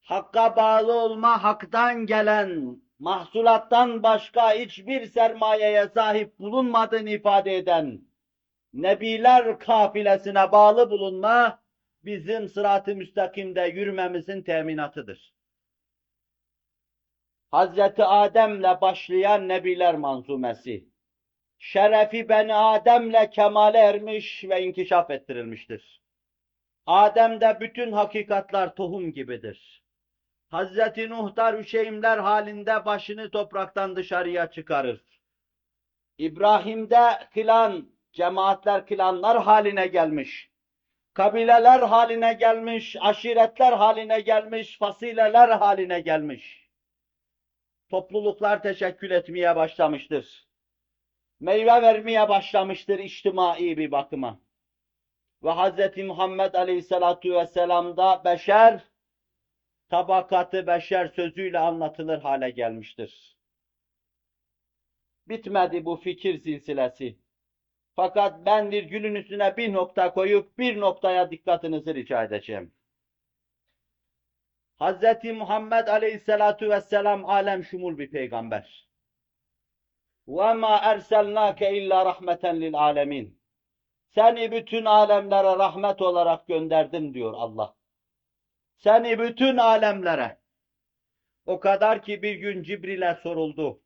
hakka 0.00 0.56
bağlı 0.56 0.92
olma 0.92 1.42
haktan 1.42 2.06
gelen, 2.06 2.80
mahsulattan 2.98 4.02
başka 4.02 4.52
hiçbir 4.52 5.06
sermayeye 5.06 5.88
sahip 5.88 6.38
bulunmadığını 6.38 7.10
ifade 7.10 7.56
eden, 7.56 8.00
nebiler 8.72 9.58
kafilesine 9.58 10.52
bağlı 10.52 10.90
bulunma, 10.90 11.62
bizim 12.04 12.48
sırat-ı 12.48 12.96
müstakimde 12.96 13.60
yürümemizin 13.60 14.42
teminatıdır. 14.42 15.35
Hazreti 17.56 18.04
Adem'le 18.04 18.80
başlayan 18.80 19.48
Nebiler 19.48 19.94
manzumesi, 19.94 20.88
şerefi 21.58 22.28
beni 22.28 22.54
Adem'le 22.54 23.30
kemale 23.30 23.78
ermiş 23.78 24.44
ve 24.44 24.62
inkişaf 24.62 25.10
ettirilmiştir. 25.10 26.02
Adem'de 26.86 27.58
bütün 27.60 27.92
hakikatlar 27.92 28.74
tohum 28.74 29.12
gibidir. 29.12 29.82
Hazreti 30.50 31.10
Nuh'da 31.10 31.52
rüşeğimler 31.52 32.18
halinde 32.18 32.84
başını 32.84 33.30
topraktan 33.30 33.96
dışarıya 33.96 34.50
çıkarır. 34.50 35.00
İbrahim'de 36.18 37.08
kılan, 37.34 37.90
cemaatler 38.12 38.86
kılanlar 38.86 39.42
haline 39.42 39.86
gelmiş. 39.86 40.50
Kabileler 41.14 41.80
haline 41.80 42.32
gelmiş, 42.32 42.96
aşiretler 43.00 43.72
haline 43.72 44.20
gelmiş, 44.20 44.78
fasileler 44.78 45.48
haline 45.48 46.00
gelmiş. 46.00 46.65
Topluluklar 47.88 48.62
teşekkül 48.62 49.10
etmeye 49.10 49.56
başlamıştır. 49.56 50.48
Meyve 51.40 51.82
vermeye 51.82 52.28
başlamıştır 52.28 52.98
içtimai 52.98 53.76
bir 53.76 53.90
bakıma. 53.90 54.40
Ve 55.42 55.50
Hz. 55.50 55.96
Muhammed 55.96 56.54
Aleyhisselatu 56.54 57.34
Vesselam'da 57.34 58.22
beşer, 58.24 58.84
tabakatı 59.88 60.66
beşer 60.66 61.08
sözüyle 61.08 61.58
anlatılır 61.58 62.18
hale 62.18 62.50
gelmiştir. 62.50 63.36
Bitmedi 65.28 65.84
bu 65.84 65.96
fikir 65.96 66.38
silsilesi. 66.38 67.18
Fakat 67.96 68.46
ben 68.46 68.70
virgülün 68.70 69.14
üstüne 69.14 69.56
bir 69.56 69.72
nokta 69.72 70.14
koyup 70.14 70.58
bir 70.58 70.80
noktaya 70.80 71.30
dikkatinizi 71.30 71.94
rica 71.94 72.24
edeceğim. 72.24 72.75
Hz. 74.79 75.23
Muhammed 75.23 75.87
Aleyhisselatu 75.87 76.69
Vesselam 76.69 77.25
alem 77.25 77.63
şumul 77.63 77.97
bir 77.97 78.11
peygamber. 78.11 78.89
وَمَا 80.27 80.79
اَرْسَلْنَاكَ 80.91 81.59
اِلَّا 81.63 81.97
رَحْمَةً 82.09 82.41
لِلْعَالَمِينَ 82.41 83.31
Seni 84.15 84.51
bütün 84.51 84.85
alemlere 84.85 85.57
rahmet 85.57 86.01
olarak 86.01 86.47
gönderdim 86.47 87.13
diyor 87.13 87.33
Allah. 87.33 87.75
Seni 88.75 89.19
bütün 89.19 89.57
alemlere. 89.57 90.41
O 91.45 91.59
kadar 91.59 92.01
ki 92.01 92.21
bir 92.21 92.35
gün 92.35 92.63
Cibril'e 92.63 93.15
soruldu. 93.23 93.81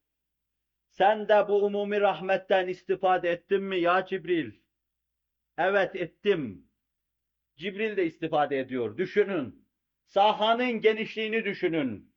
Sen 0.90 1.28
de 1.28 1.48
bu 1.48 1.66
umumi 1.66 2.02
rahmetten 2.02 2.68
istifade 2.68 3.30
ettin 3.30 3.64
mi 3.64 3.80
ya 3.80 4.06
Cibril? 4.06 4.52
Evet 5.58 5.96
ettim. 5.96 6.68
Cibril 7.56 7.98
de 7.98 8.06
istifade 8.06 8.60
ediyor. 8.60 8.98
Düşünün. 8.98 9.68
Sahanın 10.11 10.81
genişliğini 10.81 11.45
düşünün. 11.45 12.15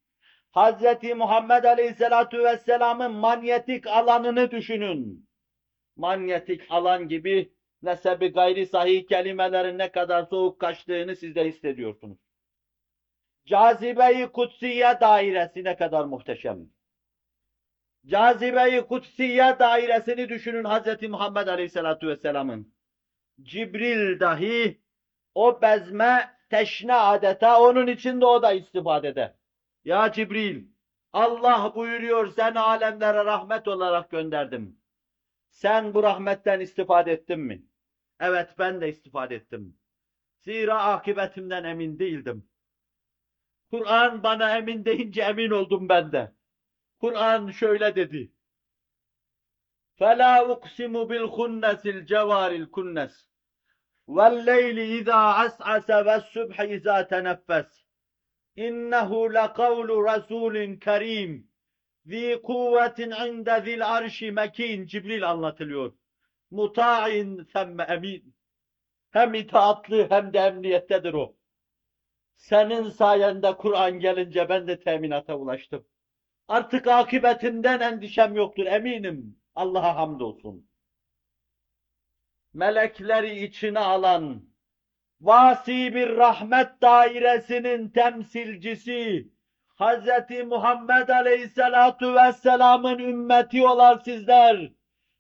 Hazreti 0.51 1.15
Muhammed 1.15 1.63
Aleyhisselatu 1.63 2.43
Vesselam'ın 2.43 3.11
manyetik 3.11 3.87
alanını 3.87 4.51
düşünün. 4.51 5.29
Manyetik 5.95 6.61
alan 6.69 7.07
gibi 7.07 7.53
nesebi 7.81 8.27
gayri 8.27 8.65
sahih 8.65 9.07
kelimelerin 9.07 9.77
ne 9.77 9.91
kadar 9.91 10.23
soğuk 10.23 10.59
kaçtığını 10.59 11.15
siz 11.15 11.35
de 11.35 11.45
hissediyorsunuz. 11.45 12.17
Cazibe-i 13.45 14.27
kutsiye 14.27 14.97
dairesi 15.01 15.63
ne 15.63 15.75
kadar 15.75 16.05
muhteşem. 16.05 16.59
Cazibe-i 18.05 18.81
kutsiye 18.81 19.55
dairesini 19.59 20.29
düşünün 20.29 20.63
Hazreti 20.63 21.07
Muhammed 21.07 21.47
Aleyhisselatu 21.47 22.07
Vesselam'ın. 22.07 22.73
Cibril 23.41 24.19
dahi 24.19 24.81
o 25.35 25.61
bezme 25.61 26.33
teşne 26.52 26.94
adeta 26.94 27.60
onun 27.60 27.86
içinde 27.86 28.26
o 28.26 28.42
da 28.42 28.52
istifadede. 28.52 29.36
Ya 29.84 30.12
Cibril, 30.12 30.64
Allah 31.12 31.72
buyuruyor 31.74 32.32
seni 32.32 32.58
alemlere 32.58 33.24
rahmet 33.24 33.68
olarak 33.68 34.10
gönderdim. 34.10 34.80
Sen 35.50 35.94
bu 35.94 36.02
rahmetten 36.02 36.60
istifade 36.60 37.12
ettin 37.12 37.40
mi? 37.40 37.62
Evet 38.20 38.54
ben 38.58 38.80
de 38.80 38.88
istifade 38.88 39.34
ettim. 39.34 39.78
Zira 40.38 40.84
akıbetimden 40.84 41.64
emin 41.64 41.98
değildim. 41.98 42.48
Kur'an 43.70 44.22
bana 44.22 44.56
emin 44.56 44.84
deyince 44.84 45.22
emin 45.22 45.50
oldum 45.50 45.88
ben 45.88 46.12
de. 46.12 46.32
Kur'an 47.00 47.50
şöyle 47.50 47.96
dedi. 47.96 48.32
فَلَا 50.00 50.32
اُقْسِمُ 50.54 50.94
بِالْخُنَّسِ 51.10 51.82
الْجَوَارِ 51.96 52.50
الْكُنَّسِ 52.62 53.12
وَاللَّيْلِ 54.16 54.78
اِذَا 54.78 55.20
عَسْعَسَ 55.38 55.88
وَالسُّبْحِ 56.06 56.60
اِذَا 56.60 56.96
تَنَفَّسِ 57.12 57.84
إِنَّهُ 58.58 59.10
لَقَوْلُ 59.38 59.88
رَسُولٍ 60.10 60.78
كَرِيمٍ 60.86 61.30
ذِي 62.08 62.34
قُوَّةٍ 62.48 62.98
عِنْدَ 63.20 63.48
ذِي 63.64 63.74
الْعَرْشِ 63.78 64.18
مَك۪ينَ 64.22 64.86
Cibril 64.86 65.30
anlatılıyor. 65.30 65.92
Muta'in 66.50 67.42
semme 67.42 67.82
emin. 67.82 68.34
Hem 69.10 69.34
itaatlı 69.34 70.06
hem 70.10 70.32
de 70.32 70.38
emniyettedir 70.38 71.14
o. 71.14 71.36
Senin 72.36 72.88
sayende 72.88 73.56
Kur'an 73.56 74.00
gelince 74.00 74.48
ben 74.48 74.66
de 74.66 74.80
teminata 74.80 75.34
ulaştım. 75.34 75.86
Artık 76.48 76.86
akıbetinden 76.86 77.80
endişem 77.80 78.36
yoktur 78.36 78.66
eminim. 78.66 79.36
Allah'a 79.54 79.96
hamdolsun. 79.96 80.68
Melekleri 82.53 83.43
içine 83.43 83.79
alan, 83.79 84.41
vasi 85.21 85.95
bir 85.95 86.09
rahmet 86.17 86.81
dairesinin 86.81 87.89
temsilcisi, 87.89 89.27
Hz. 89.79 90.07
Muhammed 90.45 91.09
Aleyhisselatu 91.09 92.15
Vesselam'ın 92.15 92.99
ümmeti 92.99 93.67
olan 93.67 93.97
sizler, 94.05 94.71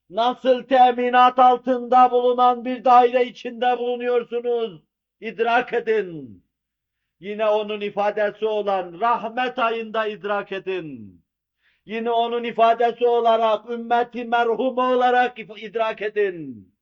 nasıl 0.09 0.63
teminat 0.63 1.39
altında 1.39 2.11
bulunan 2.11 2.65
bir 2.65 2.85
daire 2.85 3.25
içinde 3.25 3.77
bulunuyorsunuz? 3.77 4.83
İdrak 5.19 5.73
edin. 5.73 6.43
Yine 7.19 7.47
onun 7.47 7.81
ifadesi 7.81 8.45
olan 8.45 8.99
rahmet 9.01 9.59
ayında 9.59 10.07
idrak 10.07 10.51
edin. 10.51 11.21
Yine 11.85 12.11
onun 12.11 12.43
ifadesi 12.43 13.07
olarak 13.07 13.69
ümmeti 13.69 14.25
merhumu 14.25 14.93
olarak 14.93 15.39
idrak 15.39 16.01
edin. 16.01 16.72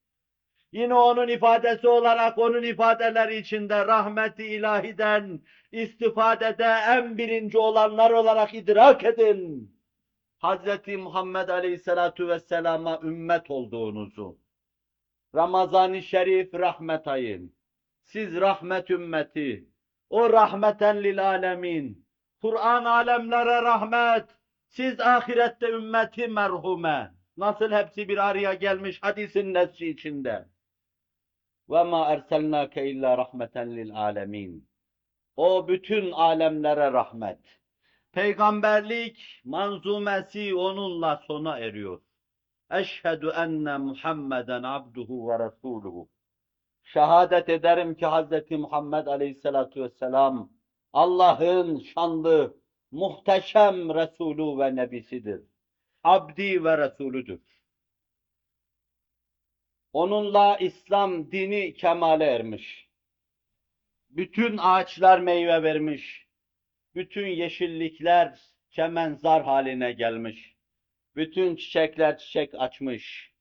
Yine 0.71 0.93
onun 0.93 1.27
ifadesi 1.27 1.87
olarak 1.87 2.37
onun 2.37 2.63
ifadeleri 2.63 3.37
içinde 3.37 3.87
rahmeti 3.87 4.45
ilahiden 4.45 5.41
istifadede 5.71 6.75
en 6.89 7.17
birinci 7.17 7.57
olanlar 7.57 8.11
olarak 8.11 8.53
idrak 8.53 9.03
edin. 9.03 9.71
Hz. 10.43 10.87
Muhammed 10.97 11.49
Aleyhisselatu 11.49 12.27
Vesselam'a 12.27 12.99
ümmet 13.03 13.51
olduğunuzu. 13.51 14.37
Ramazan-ı 15.35 16.01
Şerif 16.01 16.53
rahmet 16.53 17.07
ayın. 17.07 17.55
Siz 18.03 18.35
rahmet 18.35 18.89
ümmeti. 18.89 19.69
O 20.09 20.33
rahmeten 20.33 21.03
lil 21.03 21.27
alemin. 21.29 22.05
Kur'an 22.41 22.85
alemlere 22.85 23.61
rahmet. 23.61 24.25
Siz 24.67 24.99
ahirette 24.99 25.69
ümmeti 25.69 26.27
merhume. 26.27 27.11
Nasıl 27.37 27.71
hepsi 27.71 28.09
bir 28.09 28.29
araya 28.29 28.53
gelmiş 28.53 29.03
hadisin 29.03 29.53
nesli 29.53 29.89
içinde. 29.89 30.45
Ve 31.71 31.83
ma 31.83 32.05
erselnake 32.05 32.89
illa 32.89 33.17
rahmeten 33.17 33.75
lil 33.75 33.95
alemin. 33.95 34.67
O 35.35 35.67
bütün 35.67 36.11
alemlere 36.11 36.93
rahmet. 36.93 37.39
Peygamberlik 38.11 39.41
manzumesi 39.45 40.55
onunla 40.55 41.23
sona 41.27 41.59
eriyor. 41.59 42.01
Eşhedü 42.71 43.27
enne 43.37 43.77
Muhammeden 43.77 44.63
abduhu 44.63 45.29
ve 45.29 45.45
resuluhu. 45.45 46.09
Şehadet 46.83 47.49
ederim 47.49 47.95
ki 47.95 48.05
Hz. 48.05 48.51
Muhammed 48.51 49.07
Aleyhisselatu 49.07 49.83
Vesselam 49.83 50.49
Allah'ın 50.93 51.79
şanlı, 51.79 52.57
muhteşem 52.91 53.95
Resulü 53.95 54.59
ve 54.59 54.75
Nebisidir. 54.75 55.41
Abdi 56.03 56.63
ve 56.63 56.77
Resulüdür. 56.77 57.41
Onunla 59.93 60.57
İslam 60.57 61.31
dini 61.31 61.73
kemale 61.73 62.25
ermiş. 62.25 62.87
Bütün 64.09 64.57
ağaçlar 64.57 65.19
meyve 65.19 65.63
vermiş. 65.63 66.27
Bütün 66.95 67.27
yeşillikler 67.27 68.39
çemenzar 68.69 69.43
haline 69.43 69.91
gelmiş. 69.91 70.55
Bütün 71.15 71.55
çiçekler 71.55 72.17
çiçek 72.17 72.53
açmış. 72.57 73.31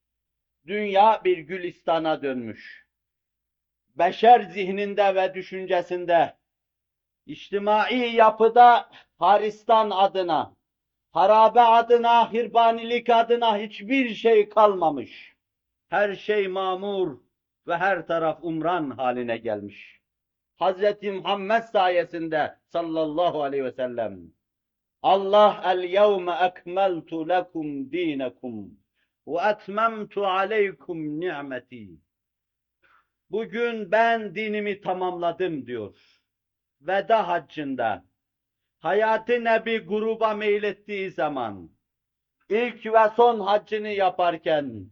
Dünya 0.66 1.24
bir 1.24 1.38
gülistana 1.38 2.22
dönmüş. 2.22 2.86
Beşer 3.88 4.40
zihninde 4.40 5.14
ve 5.14 5.34
düşüncesinde, 5.34 6.36
içtimai 7.26 8.14
yapıda 8.14 8.90
Haristan 9.18 9.90
adına, 9.90 10.56
harabe 11.12 11.60
adına, 11.60 12.32
hirbanilik 12.32 13.10
adına 13.10 13.58
hiçbir 13.58 14.14
şey 14.14 14.48
kalmamış. 14.48 15.34
Her 15.90 16.14
şey 16.14 16.48
mamur 16.48 17.18
ve 17.66 17.76
her 17.76 18.06
taraf 18.06 18.38
umran 18.42 18.90
haline 18.90 19.36
gelmiş. 19.36 20.00
Hazreti 20.56 21.12
Muhammed 21.12 21.62
sayesinde 21.62 22.58
sallallahu 22.66 23.42
aleyhi 23.42 23.64
ve 23.64 23.72
sellem 23.72 24.20
Allah 25.02 25.62
el 25.64 25.82
yevme 25.82 26.32
ekmeltu 26.32 27.28
lekum 27.28 27.92
dinekum 27.92 28.78
ve 29.26 29.40
etmemtu 29.50 30.26
aleykum 30.26 31.20
ni'meti. 31.20 31.88
Bugün 33.30 33.92
ben 33.92 34.34
dinimi 34.34 34.80
tamamladım 34.80 35.66
diyor. 35.66 36.20
Veda 36.80 37.28
haccında 37.28 38.04
hayatı 38.78 39.44
nebi 39.44 39.78
gruba 39.78 40.34
meylettiği 40.34 41.10
zaman 41.10 41.70
ilk 42.48 42.86
ve 42.86 43.10
son 43.16 43.40
haccını 43.40 43.88
yaparken 43.88 44.90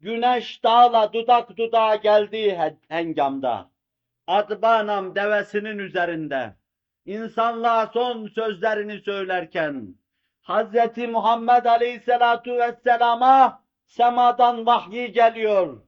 güneş 0.00 0.64
dağla 0.64 1.12
dudak 1.12 1.56
dudağa 1.56 1.96
geldiği 1.96 2.58
hengamda 2.88 3.70
Adbanam 4.26 5.14
devesinin 5.14 5.78
üzerinde 5.78 6.54
insanlığa 7.04 7.86
son 7.86 8.28
sözlerini 8.28 9.00
söylerken 9.00 9.94
Hz. 10.42 10.98
Muhammed 10.98 11.64
Aleyhisselatu 11.64 12.58
Vesselam'a 12.58 13.62
semadan 13.86 14.66
vahyi 14.66 15.12
geliyor. 15.12 15.82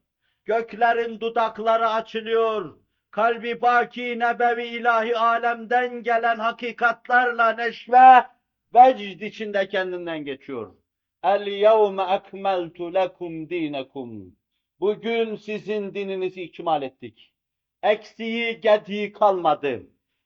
Göklerin 0.44 1.20
dudakları 1.20 1.88
açılıyor. 1.88 2.78
Kalbi 3.11 3.61
baki 3.62 4.18
nebevi 4.18 4.64
ilahi 4.64 5.18
alemden 5.18 6.02
gelen 6.02 6.36
hakikatlarla 6.38 7.52
neşve 7.52 8.26
vecd 8.74 9.20
içinde 9.20 9.68
kendinden 9.68 10.24
geçiyor. 10.24 10.74
El 11.22 11.46
yevme 11.46 12.02
ekmeltu 12.02 12.94
lekum 12.94 13.50
dinekum. 13.50 14.36
Bugün 14.80 15.36
sizin 15.36 15.94
dininizi 15.94 16.42
ikmal 16.42 16.82
ettik. 16.82 17.34
Eksiği, 17.82 18.60
gediği 18.60 19.12
kalmadı. 19.12 19.82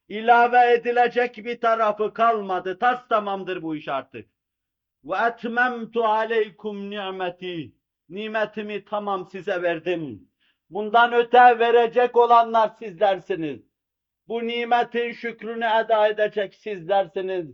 İlave 0.09 0.72
edilecek 0.72 1.36
bir 1.36 1.61
tarafı 1.61 2.14
kalmadı. 2.14 2.78
Tas 2.78 3.09
tamamdır 3.09 3.62
bu 3.62 3.76
iş 3.76 3.88
artık. 3.88 4.30
Ve 5.05 5.16
etmemtu 5.28 6.05
aleykum 6.05 6.90
nimeti. 6.90 7.72
Nimetimi 8.09 8.84
tamam 8.84 9.28
size 9.30 9.62
verdim. 9.62 10.28
Bundan 10.70 11.12
öte 11.12 11.59
verecek 11.59 12.16
olanlar 12.16 12.68
sizlersiniz. 12.78 13.61
Bu 14.28 14.47
nimetin 14.47 15.12
şükrünü 15.12 15.64
eda 15.64 16.09
edecek 16.09 16.55
sizlersiniz. 16.55 17.47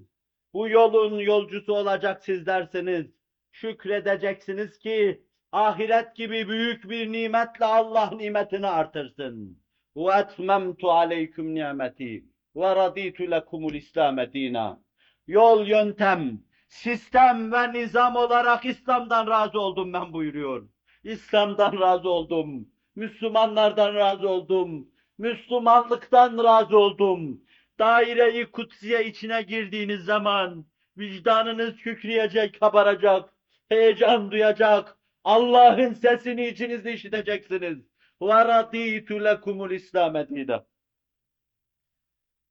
Bu 0.55 0.69
yolun 0.69 1.19
yolcusu 1.19 1.75
olacak 1.75 2.25
sizlersiniz 2.25 3.18
şükredeceksiniz 3.53 4.79
ki 4.79 5.23
ahiret 5.53 6.17
gibi 6.17 6.49
büyük 6.49 6.91
bir 6.91 7.13
nimetle 7.13 7.65
Allah 7.65 8.11
nimetini 8.17 8.67
artırsın. 8.67 9.63
Ve 9.97 10.13
etmemtu 10.13 10.91
aleyküm 10.91 11.55
nimeti 11.55 12.25
ve 12.57 12.77
raditu 12.77 13.31
lekumul 13.31 13.75
İslam 13.75 14.17
dina. 14.33 14.81
Yol, 15.27 15.67
yöntem, 15.67 16.41
sistem 16.69 17.53
ve 17.53 17.73
nizam 17.73 18.17
olarak 18.17 18.65
İslam'dan 18.65 19.27
razı 19.27 19.61
oldum 19.61 19.93
ben 19.93 20.13
buyuruyor. 20.13 20.69
İslam'dan 21.05 21.81
razı 21.81 22.09
oldum. 22.09 22.69
Müslümanlardan 22.97 23.95
razı 23.95 24.29
oldum. 24.29 24.89
Müslümanlıktan 25.19 26.45
razı 26.45 26.79
oldum. 26.79 27.41
Daireyi 27.79 28.47
kutsiye 28.47 29.07
içine 29.07 29.43
girdiğiniz 29.43 30.05
zaman 30.05 30.67
vicdanınız 30.99 31.77
kükreyecek, 31.77 32.61
kabaracak 32.61 33.38
heyecan 33.70 34.32
duyacak. 34.32 34.98
Allah'ın 35.24 35.94
sesini 35.94 36.48
içinizde 36.48 36.94
işiteceksiniz. 36.94 37.78
وَرَضِيتُ 38.22 39.08
لَكُمُ 39.08 39.58
الْاِسْلَامَ 39.68 40.28
دِينًا 40.28 40.64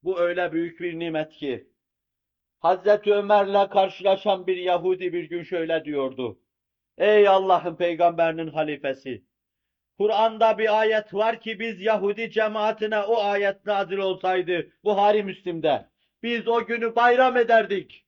Bu 0.03 0.21
öyle 0.21 0.53
büyük 0.53 0.81
bir 0.81 0.99
nimet 0.99 1.33
ki, 1.33 1.73
Hazreti 2.61 3.15
Ömer'le 3.15 3.69
karşılaşan 3.71 4.47
bir 4.47 4.57
Yahudi 4.57 5.13
bir 5.13 5.25
gün 5.25 5.43
şöyle 5.43 5.85
diyordu. 5.85 6.41
Ey 6.99 7.29
Allah'ın 7.29 7.77
peygamberinin 7.77 8.49
halifesi! 8.49 9.25
Kur'an'da 9.99 10.59
bir 10.59 10.81
ayet 10.81 11.15
var 11.15 11.41
ki 11.41 11.61
biz 11.61 11.81
Yahudi 11.81 12.31
cemaatine 12.31 13.01
o 13.01 13.23
ayet 13.23 13.67
nazil 13.67 13.99
olsaydı 13.99 14.73
Buhari 14.85 15.23
Müslim'de 15.23 15.91
biz 16.23 16.49
o 16.49 16.67
günü 16.67 16.97
bayram 16.97 17.37
ederdik. 17.37 18.07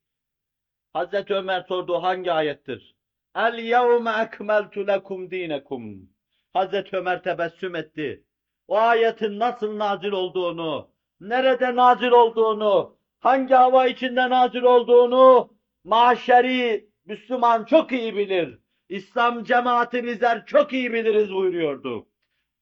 Hazreti 0.93 1.35
Ömer 1.35 1.65
sordu 1.69 2.03
hangi 2.03 2.33
ayettir? 2.33 2.97
El 3.36 3.60
yevme 3.60 4.12
ekmeltu 4.22 4.88
lekum 4.88 5.32
dinekum. 5.32 6.10
Hazreti 6.54 6.98
Ömer 6.98 7.24
tebessüm 7.24 7.76
etti. 7.76 8.24
O 8.68 8.78
ayetin 8.78 9.40
nasıl 9.40 9.80
nazil 9.80 10.12
olduğunu, 10.12 10.92
nerede 11.20 11.76
nazil 11.76 12.12
olduğunu, 12.12 12.98
hangi 13.20 13.54
hava 13.54 13.88
içinde 13.88 14.30
nazil 14.30 14.62
olduğunu 14.62 15.54
maşeri 15.84 16.90
Müslüman 17.06 17.66
çok 17.66 17.92
iyi 17.92 18.16
bilir. 18.18 18.60
İslam 18.90 19.44
cemaati 19.44 20.04
bizler 20.04 20.46
çok 20.46 20.74
iyi 20.74 20.94
biliriz 20.94 21.34
buyuruyordu. 21.34 22.08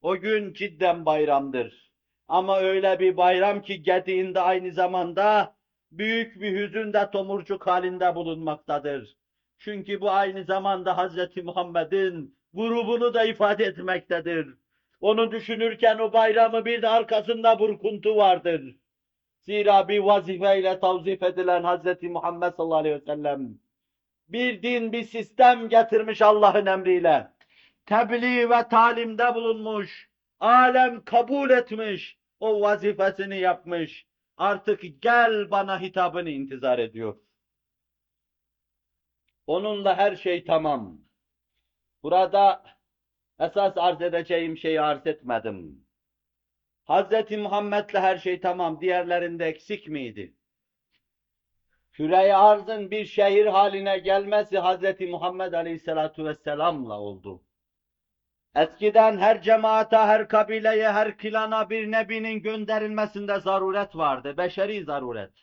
O 0.02 0.16
gün 0.20 0.54
cidden 0.54 1.06
bayramdır. 1.06 1.92
Ama 2.28 2.60
öyle 2.60 3.00
bir 3.00 3.18
bayram 3.18 3.62
ki 3.62 3.84
gediğinde 3.84 4.40
aynı 4.42 4.72
zamanda 4.72 5.56
büyük 5.92 6.42
bir 6.42 6.60
hüzün 6.60 6.94
de 6.94 7.12
tomurcuk 7.12 7.68
halinde 7.68 8.16
bulunmaktadır. 8.16 9.17
Çünkü 9.60 10.02
bu 10.02 10.12
aynı 10.12 10.44
zamanda 10.44 10.98
Hazreti 10.98 11.42
Muhammed'in 11.42 12.38
grubunu 12.54 13.14
da 13.14 13.24
ifade 13.24 13.66
etmektedir. 13.66 14.48
Onu 15.02 15.32
düşünürken 15.32 16.00
o 16.00 16.14
bayramı 16.14 16.66
bir 16.66 16.82
de 16.82 16.90
arkasında 16.90 17.60
burkuntu 17.60 18.16
vardır. 18.18 18.76
Zira 19.42 19.88
bir 19.88 20.00
vazifeyle 20.00 20.80
tavzif 20.80 21.24
edilen 21.24 21.64
Hazreti 21.64 22.10
Muhammed 22.10 22.54
sallallahu 22.54 22.80
aleyhi 22.80 22.96
ve 22.96 23.06
sellem 23.06 23.60
bir 24.30 24.62
din, 24.62 24.92
bir 24.92 25.04
sistem 25.04 25.70
getirmiş 25.70 26.22
Allah'ın 26.22 26.66
emriyle. 26.66 27.28
Tebliğ 27.86 28.50
ve 28.50 28.68
talimde 28.70 29.36
bulunmuş. 29.36 30.10
Alem 30.40 31.04
kabul 31.04 31.50
etmiş. 31.50 32.18
O 32.40 32.62
vazifesini 32.62 33.40
yapmış. 33.40 34.06
Artık 34.38 35.02
gel 35.02 35.52
bana 35.52 35.82
hitabını 35.82 36.30
intizar 36.30 36.80
ediyor. 36.80 37.18
Onunla 39.48 39.98
her 39.98 40.16
şey 40.16 40.44
tamam. 40.44 41.02
Burada 42.04 42.64
esas 43.40 43.78
arz 43.78 44.02
edeceğim 44.02 44.58
şeyi 44.58 44.82
arz 44.82 45.08
etmedim. 45.08 45.86
Hazreti 46.84 47.38
Muhammed'le 47.38 47.94
her 47.94 48.18
şey 48.18 48.42
tamam. 48.42 48.82
Diğerlerinde 48.82 49.46
eksik 49.46 49.88
miydi? 49.88 50.34
Küre-i 51.92 52.34
arzın 52.34 52.92
bir 52.92 53.06
şehir 53.06 53.46
haline 53.46 53.98
gelmesi 53.98 54.60
Hazreti 54.60 55.08
Muhammed 55.08 55.54
Aleyhisselatu 55.54 56.26
Vesselam'la 56.26 57.00
oldu. 57.00 57.44
Eskiden 58.56 59.18
her 59.18 59.42
cemaate, 59.42 59.98
her 59.98 60.28
kabileye, 60.28 60.92
her 60.92 61.18
klana 61.18 61.70
bir 61.70 61.92
nebinin 61.92 62.42
gönderilmesinde 62.42 63.40
zaruret 63.40 63.96
vardı. 63.96 64.38
Beşeri 64.38 64.84
zaruret. 64.84 65.34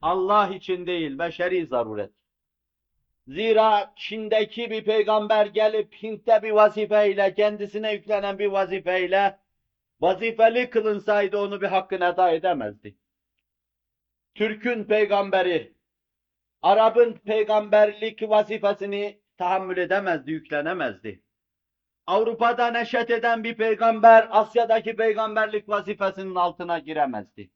Allah 0.00 0.48
için 0.48 0.86
değil, 0.86 1.18
beşeri 1.18 1.66
zaruret. 1.66 2.10
Zira 3.28 3.92
Çin'deki 3.96 4.70
bir 4.70 4.84
peygamber 4.84 5.46
gelip 5.46 5.94
Hint'te 6.02 6.42
bir 6.42 6.50
vazifeyle, 6.50 7.34
kendisine 7.34 7.92
yüklenen 7.92 8.38
bir 8.38 8.46
vazifeyle 8.46 9.38
vazifeli 10.00 10.70
kılınsaydı 10.70 11.38
onu 11.38 11.60
bir 11.60 11.66
hakkını 11.66 12.04
eda 12.04 12.30
edemezdi. 12.30 12.96
Türk'ün 14.34 14.84
peygamberi, 14.84 15.74
Arap'ın 16.62 17.12
peygamberlik 17.12 18.22
vazifesini 18.22 19.20
tahammül 19.38 19.76
edemezdi, 19.76 20.30
yüklenemezdi. 20.30 21.22
Avrupa'da 22.06 22.70
neşet 22.70 23.10
eden 23.10 23.44
bir 23.44 23.56
peygamber, 23.56 24.28
Asya'daki 24.30 24.96
peygamberlik 24.96 25.68
vazifesinin 25.68 26.34
altına 26.34 26.78
giremezdi. 26.78 27.50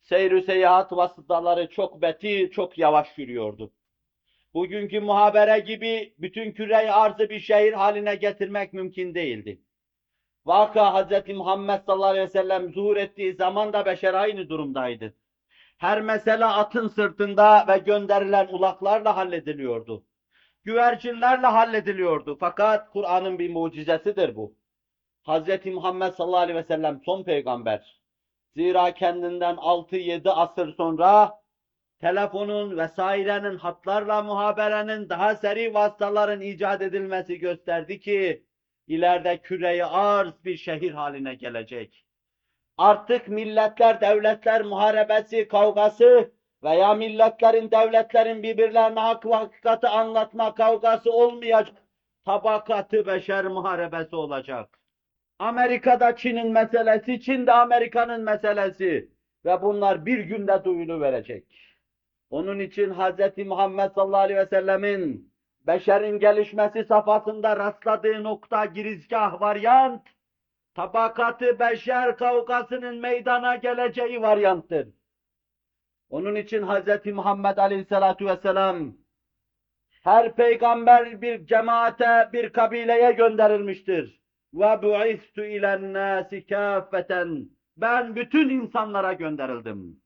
Seyr-ü 0.00 0.42
seyahat 0.42 0.92
vasıtaları 0.92 1.68
çok 1.70 2.02
beti, 2.02 2.50
çok 2.52 2.78
yavaş 2.78 3.18
yürüyordu. 3.18 3.72
Bugünkü 4.54 5.00
muhabere 5.00 5.58
gibi 5.58 6.14
bütün 6.18 6.52
küre 6.52 6.92
arzı 6.92 7.30
bir 7.30 7.40
şehir 7.40 7.72
haline 7.72 8.14
getirmek 8.14 8.72
mümkün 8.72 9.14
değildi. 9.14 9.62
Vaka 10.46 10.94
Hz. 10.94 11.28
Muhammed 11.28 11.80
sallallahu 11.86 12.10
aleyhi 12.10 12.26
ve 12.26 12.32
sellem 12.32 12.72
zuhur 12.72 12.96
ettiği 12.96 13.34
zaman 13.34 13.72
da 13.72 13.86
beşer 13.86 14.14
aynı 14.14 14.48
durumdaydı. 14.48 15.14
Her 15.78 16.00
mesele 16.00 16.44
atın 16.44 16.88
sırtında 16.88 17.64
ve 17.68 17.78
gönderilen 17.78 18.46
ulaklarla 18.46 19.16
hallediliyordu. 19.16 20.04
Güvercinlerle 20.64 21.46
hallediliyordu. 21.46 22.36
Fakat 22.40 22.90
Kur'an'ın 22.90 23.38
bir 23.38 23.50
mucizesidir 23.50 24.36
bu. 24.36 24.56
Hz. 25.26 25.66
Muhammed 25.66 26.12
sallallahu 26.12 26.40
aleyhi 26.40 26.58
ve 26.58 26.62
sellem 26.62 27.00
son 27.04 27.24
peygamber. 27.24 28.00
Zira 28.56 28.94
kendinden 28.94 29.54
6-7 29.54 30.30
asır 30.30 30.74
sonra 30.74 31.37
telefonun 32.00 32.78
vesairenin, 32.78 33.56
hatlarla 33.56 34.22
muhaberenin, 34.22 35.08
daha 35.08 35.34
seri 35.34 35.74
vasıtaların 35.74 36.40
icat 36.40 36.82
edilmesi 36.82 37.38
gösterdi 37.38 38.00
ki 38.00 38.44
ileride 38.86 39.38
küreyi 39.38 39.84
arz 39.84 40.44
bir 40.44 40.56
şehir 40.56 40.92
haline 40.92 41.34
gelecek. 41.34 42.04
Artık 42.78 43.28
milletler, 43.28 44.00
devletler 44.00 44.62
muharebesi, 44.62 45.48
kavgası 45.48 46.32
veya 46.64 46.94
milletlerin, 46.94 47.70
devletlerin 47.70 48.42
birbirlerine 48.42 49.00
hak 49.00 49.26
ve 49.26 49.34
hakikati 49.34 49.88
anlatma 49.88 50.54
kavgası 50.54 51.12
olmayacak. 51.12 51.76
Tabakatı 52.24 53.06
beşer 53.06 53.44
muharebesi 53.44 54.16
olacak. 54.16 54.78
Amerika'da 55.38 56.16
Çin'in 56.16 56.52
meselesi, 56.52 57.20
Çin'de 57.20 57.52
Amerika'nın 57.52 58.24
meselesi 58.24 59.10
ve 59.44 59.62
bunlar 59.62 60.06
bir 60.06 60.18
günde 60.18 60.64
duyulu 60.64 61.00
verecek. 61.00 61.67
Onun 62.30 62.58
için 62.58 62.94
Hz. 62.94 63.46
Muhammed 63.46 63.90
sallallahu 63.90 64.20
aleyhi 64.20 64.40
ve 64.40 64.46
sellemin 64.46 65.32
beşerin 65.66 66.18
gelişmesi 66.18 66.84
safhasında 66.84 67.56
rastladığı 67.56 68.22
nokta 68.24 68.64
girizgah 68.64 69.40
varyant, 69.40 70.02
tabakatı 70.74 71.58
beşer 71.58 72.16
kavgasının 72.16 72.96
meydana 72.96 73.56
geleceği 73.56 74.22
varyanttır. 74.22 74.88
Onun 76.10 76.34
için 76.34 76.62
Hz. 76.66 77.06
Muhammed 77.06 77.56
aleyhissalatu 77.56 78.26
vesselam 78.26 78.92
her 80.02 80.34
peygamber 80.34 81.22
bir 81.22 81.46
cemaate, 81.46 82.28
bir 82.32 82.52
kabileye 82.52 83.12
gönderilmiştir. 83.12 84.20
Ve 84.54 84.82
bu'istu 84.82 85.44
ilen 85.44 85.92
nasi 85.92 86.46
kâffeten. 86.46 87.48
Ben 87.76 88.16
bütün 88.16 88.48
insanlara 88.48 89.12
gönderildim. 89.12 90.00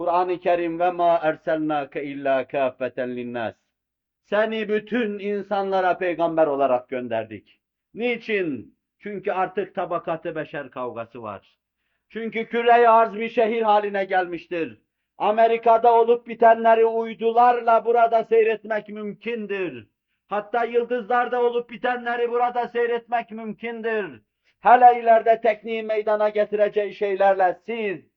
Kur'an-ı 0.00 0.40
Kerim 0.40 0.78
ve 0.80 0.90
ma 0.90 1.20
erselnake 1.22 2.04
illa 2.04 2.48
kâffeten 2.48 3.16
linnas. 3.16 3.54
Seni 4.22 4.68
bütün 4.68 5.18
insanlara 5.18 5.98
peygamber 5.98 6.46
olarak 6.46 6.88
gönderdik. 6.88 7.60
Niçin? 7.94 8.78
Çünkü 8.98 9.32
artık 9.32 9.74
tabakatı 9.74 10.34
beşer 10.34 10.70
kavgası 10.70 11.22
var. 11.22 11.58
Çünkü 12.08 12.46
küre 12.46 12.88
arz 12.88 13.14
bir 13.14 13.28
şehir 13.28 13.62
haline 13.62 14.04
gelmiştir. 14.04 14.82
Amerika'da 15.18 15.94
olup 15.94 16.26
bitenleri 16.26 16.86
uydularla 16.86 17.84
burada 17.84 18.24
seyretmek 18.24 18.88
mümkündür. 18.88 19.88
Hatta 20.28 20.64
yıldızlarda 20.64 21.42
olup 21.42 21.70
bitenleri 21.70 22.30
burada 22.30 22.68
seyretmek 22.68 23.30
mümkündür. 23.30 24.22
Hele 24.60 25.00
ileride 25.00 25.40
tekniği 25.40 25.82
meydana 25.82 26.28
getireceği 26.28 26.94
şeylerle 26.94 27.58
siz 27.66 28.09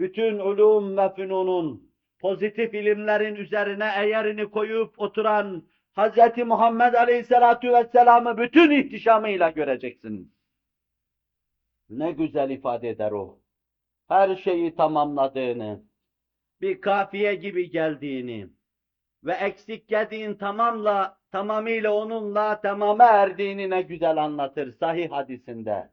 bütün 0.00 0.38
ulum 0.38 0.96
ve 0.96 1.14
fünunun 1.14 1.92
pozitif 2.18 2.74
ilimlerin 2.74 3.34
üzerine 3.34 3.90
eğerini 3.98 4.50
koyup 4.50 5.00
oturan 5.00 5.68
Hz. 5.96 6.38
Muhammed 6.46 6.94
Aleyhisselatü 6.94 7.72
Vesselam'ı 7.72 8.38
bütün 8.38 8.70
ihtişamıyla 8.70 9.50
göreceksiniz. 9.50 10.26
Ne 11.88 12.12
güzel 12.12 12.50
ifade 12.50 12.88
eder 12.88 13.12
o. 13.12 13.38
Her 14.08 14.36
şeyi 14.36 14.74
tamamladığını, 14.74 15.84
bir 16.60 16.80
kafiye 16.80 17.34
gibi 17.34 17.70
geldiğini 17.70 18.48
ve 19.24 19.32
eksik 19.32 19.88
geldiğin 19.88 20.34
tamamla, 20.34 21.18
tamamıyla 21.32 21.92
onunla 21.92 22.60
tamama 22.60 23.04
erdiğini 23.04 23.70
ne 23.70 23.82
güzel 23.82 24.16
anlatır 24.24 24.72
sahih 24.72 25.10
hadisinde. 25.10 25.90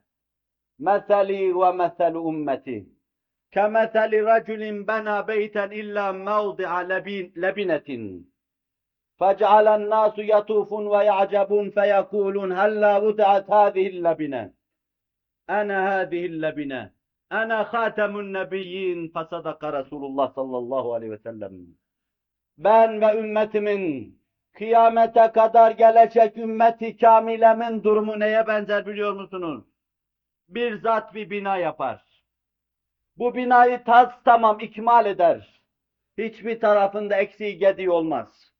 Meseli 0.78 1.60
ve 1.60 1.72
meselu 1.72 2.28
ümmeti. 2.28 2.97
كمثل 3.51 4.11
رجل 4.23 4.83
بنى 4.83 5.23
بيتا 5.23 5.63
إلا 5.65 6.11
موضع 6.11 6.81
لبين 6.81 7.33
لبنة 7.35 7.89
فجعل 9.19 9.67
الناس 9.67 10.13
يطوفون 10.17 10.87
ويعجبون 10.87 11.69
فيقولون 11.69 12.51
هلا 12.51 12.97
وضعت 12.97 13.49
هذه 13.51 13.87
اللبنة 13.87 14.53
أنا 15.49 15.77
هذه 15.91 16.25
اللبنة 16.25 16.91
أنا 17.31 17.63
خاتم 17.63 18.19
النبيين 18.19 19.11
فصدق 19.15 19.65
رسول 19.65 20.05
الله 20.05 20.27
صلى 20.35 20.57
الله 20.57 20.93
عليه 20.95 21.09
وسلم 21.09 21.75
ben 22.57 23.01
ve 23.01 23.19
ümmetimin 23.19 24.19
kıyamete 24.53 25.31
kadar 25.31 25.71
gelecek 25.71 26.37
ümmeti 26.37 26.97
kamilemin 26.97 27.83
durumu 27.83 28.19
neye 28.19 28.47
benzer 28.47 28.85
biliyor 28.85 29.13
musunuz? 29.13 29.63
Bir 30.49 30.81
zat 30.81 31.15
bir 31.15 31.29
bina 31.29 31.57
yapar. 31.57 32.06
Bu 33.18 33.34
binayı 33.34 33.84
tas 33.84 34.12
tamam 34.24 34.60
ikmal 34.60 35.06
eder. 35.06 35.60
Hiçbir 36.18 36.60
tarafında 36.60 37.16
eksiği 37.16 37.58
gediği 37.58 37.90
olmaz. 37.90 38.52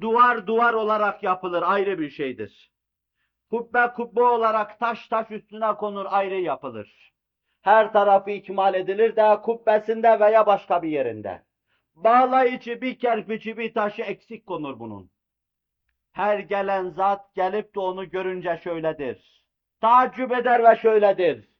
Duvar 0.00 0.46
duvar 0.46 0.74
olarak 0.74 1.22
yapılır 1.22 1.62
ayrı 1.62 1.98
bir 1.98 2.10
şeydir. 2.10 2.72
Kubbe 3.50 3.92
kubbe 3.96 4.22
olarak 4.22 4.80
taş 4.80 5.08
taş 5.08 5.30
üstüne 5.30 5.74
konur 5.74 6.06
ayrı 6.08 6.40
yapılır. 6.40 7.12
Her 7.62 7.92
tarafı 7.92 8.30
ikmal 8.30 8.74
edilir 8.74 9.16
de 9.16 9.40
kubbesinde 9.42 10.20
veya 10.20 10.46
başka 10.46 10.82
bir 10.82 10.88
yerinde. 10.88 11.42
Bağlayıcı 11.94 12.80
bir 12.80 12.98
kerpiçi 12.98 13.58
bir 13.58 13.74
taşı 13.74 14.02
eksik 14.02 14.46
konur 14.46 14.78
bunun. 14.78 15.10
Her 16.12 16.38
gelen 16.38 16.88
zat 16.88 17.34
gelip 17.34 17.74
de 17.74 17.80
onu 17.80 18.10
görünce 18.10 18.60
şöyledir. 18.64 19.44
Tacip 19.80 20.32
eder 20.32 20.64
ve 20.64 20.76
şöyledir. 20.76 21.57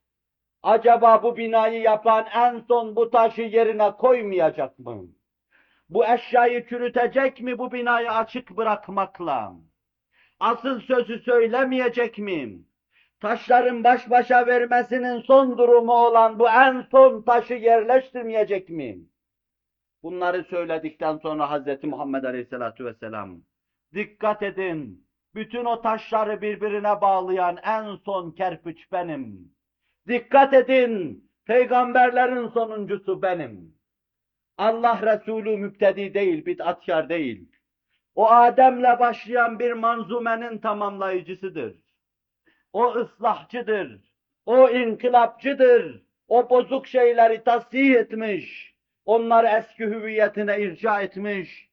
Acaba 0.62 1.22
bu 1.22 1.36
binayı 1.36 1.80
yapan 1.80 2.26
en 2.34 2.60
son 2.68 2.96
bu 2.96 3.10
taşı 3.10 3.42
yerine 3.42 3.90
koymayacak 3.90 4.78
mı? 4.78 5.06
Bu 5.88 6.06
eşyayı 6.06 6.66
çürütecek 6.68 7.40
mi 7.40 7.58
bu 7.58 7.72
binayı 7.72 8.12
açık 8.12 8.56
bırakmakla? 8.56 9.52
Asıl 10.40 10.80
sözü 10.80 11.18
söylemeyecek 11.18 12.18
miyim? 12.18 12.68
Taşların 13.20 13.84
baş 13.84 14.10
başa 14.10 14.46
vermesinin 14.46 15.20
son 15.20 15.58
durumu 15.58 15.92
olan 15.92 16.38
bu 16.38 16.48
en 16.48 16.86
son 16.90 17.22
taşı 17.22 17.54
yerleştirmeyecek 17.54 18.68
miyim? 18.68 19.10
Bunları 20.02 20.44
söyledikten 20.44 21.18
sonra 21.18 21.50
Hz. 21.50 21.84
Muhammed 21.84 22.24
Aleyhisselatü 22.24 22.84
Vesselam, 22.84 23.40
dikkat 23.94 24.42
edin, 24.42 25.06
bütün 25.34 25.64
o 25.64 25.82
taşları 25.82 26.42
birbirine 26.42 27.00
bağlayan 27.00 27.56
en 27.56 27.96
son 27.96 28.30
kerpiç 28.30 28.92
benim. 28.92 29.57
Dikkat 30.08 30.54
edin, 30.54 31.24
peygamberlerin 31.44 32.48
sonuncusu 32.48 33.22
benim. 33.22 33.74
Allah 34.58 35.00
Resulü 35.02 35.56
müptedi 35.56 36.14
değil, 36.14 36.46
bid'atkar 36.46 37.08
değil. 37.08 37.48
O 38.14 38.30
Adem'le 38.30 38.98
başlayan 38.98 39.58
bir 39.58 39.72
manzumenin 39.72 40.58
tamamlayıcısıdır. 40.58 41.76
O 42.72 42.94
ıslahçıdır, 42.94 44.00
o 44.46 44.70
inkılapçıdır, 44.70 46.02
o 46.28 46.50
bozuk 46.50 46.86
şeyleri 46.86 47.44
tasih 47.44 47.94
etmiş, 47.94 48.74
onları 49.04 49.46
eski 49.46 49.86
hüviyetine 49.86 50.60
irca 50.60 51.00
etmiş 51.00 51.68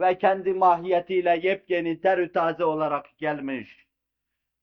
ve 0.00 0.18
kendi 0.18 0.52
mahiyetiyle 0.54 1.40
yepyeni 1.42 2.00
terü 2.00 2.32
taze 2.32 2.64
olarak 2.64 3.18
gelmiş. 3.18 3.89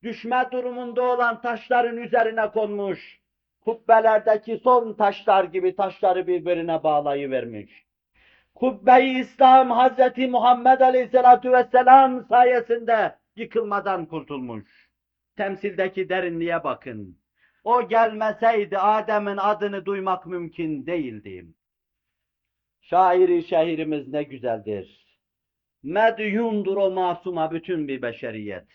Düşme 0.03 0.47
durumunda 0.51 1.01
olan 1.01 1.41
taşların 1.41 1.97
üzerine 1.97 2.51
konmuş, 2.51 3.19
kubbelerdeki 3.61 4.57
son 4.63 4.93
taşlar 4.93 5.43
gibi 5.43 5.75
taşları 5.75 6.27
birbirine 6.27 6.83
bağlayıvermiş. 6.83 7.87
Kubbe-i 8.55 9.19
İslam 9.19 9.69
Hz. 9.69 10.17
Muhammed 10.29 10.79
Aleyhisselatü 10.79 11.51
Vesselam 11.51 12.25
sayesinde 12.25 13.15
yıkılmadan 13.35 14.05
kurtulmuş. 14.05 14.89
Temsildeki 15.35 16.09
derinliğe 16.09 16.63
bakın. 16.63 17.17
O 17.63 17.87
gelmeseydi 17.87 18.77
Adem'in 18.77 19.37
adını 19.37 19.85
duymak 19.85 20.25
mümkün 20.25 20.85
değildi. 20.85 21.45
Şairi 22.81 23.43
şehirimiz 23.43 24.07
ne 24.07 24.23
güzeldir. 24.23 25.17
Medyundur 25.83 26.77
o 26.77 26.91
masuma 26.91 27.51
bütün 27.51 27.87
bir 27.87 28.01
beşeriyet. 28.01 28.67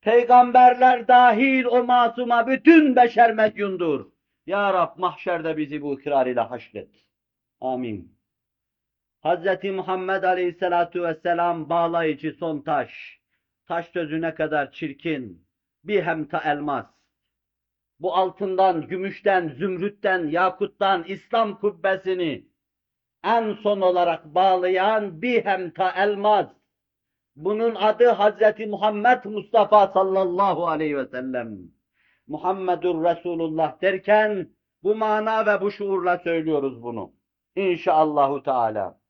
Peygamberler 0.00 1.08
dahil 1.08 1.64
o 1.64 1.84
masuma 1.84 2.46
bütün 2.46 2.96
beşer 2.96 3.34
medyundur. 3.34 4.06
Ya 4.46 4.74
Rab 4.74 4.98
mahşerde 4.98 5.56
bizi 5.56 5.82
bu 5.82 6.00
ikrar 6.00 6.26
ile 6.26 6.40
haşret. 6.40 6.90
Amin. 7.60 8.18
Hz. 9.24 9.64
Muhammed 9.64 10.22
Aleyhisselatu 10.22 11.02
Vesselam 11.02 11.68
bağlayıcı 11.68 12.32
son 12.32 12.60
taş. 12.60 13.20
Taş 13.66 13.88
sözü 13.88 14.20
ne 14.20 14.34
kadar 14.34 14.72
çirkin. 14.72 15.46
Bir 15.84 16.02
hemta 16.02 16.42
elmas. 16.44 16.86
Bu 18.00 18.14
altından, 18.14 18.88
gümüşten, 18.88 19.48
zümrütten, 19.48 20.26
yakuttan 20.26 21.04
İslam 21.04 21.60
kubbesini 21.60 22.46
en 23.24 23.52
son 23.52 23.80
olarak 23.80 24.24
bağlayan 24.24 25.22
bir 25.22 25.44
hemta 25.44 25.90
elmas. 25.90 26.57
Bunun 27.38 27.74
adı 27.74 28.08
Hazreti 28.08 28.66
Muhammed 28.66 29.24
Mustafa 29.24 29.86
sallallahu 29.86 30.68
aleyhi 30.68 30.96
ve 30.96 31.06
sellem. 31.06 31.58
Muhammedur 32.26 33.04
Resulullah 33.04 33.82
derken 33.82 34.48
bu 34.82 34.94
mana 34.94 35.46
ve 35.46 35.60
bu 35.60 35.70
şuurla 35.70 36.18
söylüyoruz 36.18 36.82
bunu. 36.82 37.12
İnşaallahu 37.56 38.42
Teala. 38.42 39.00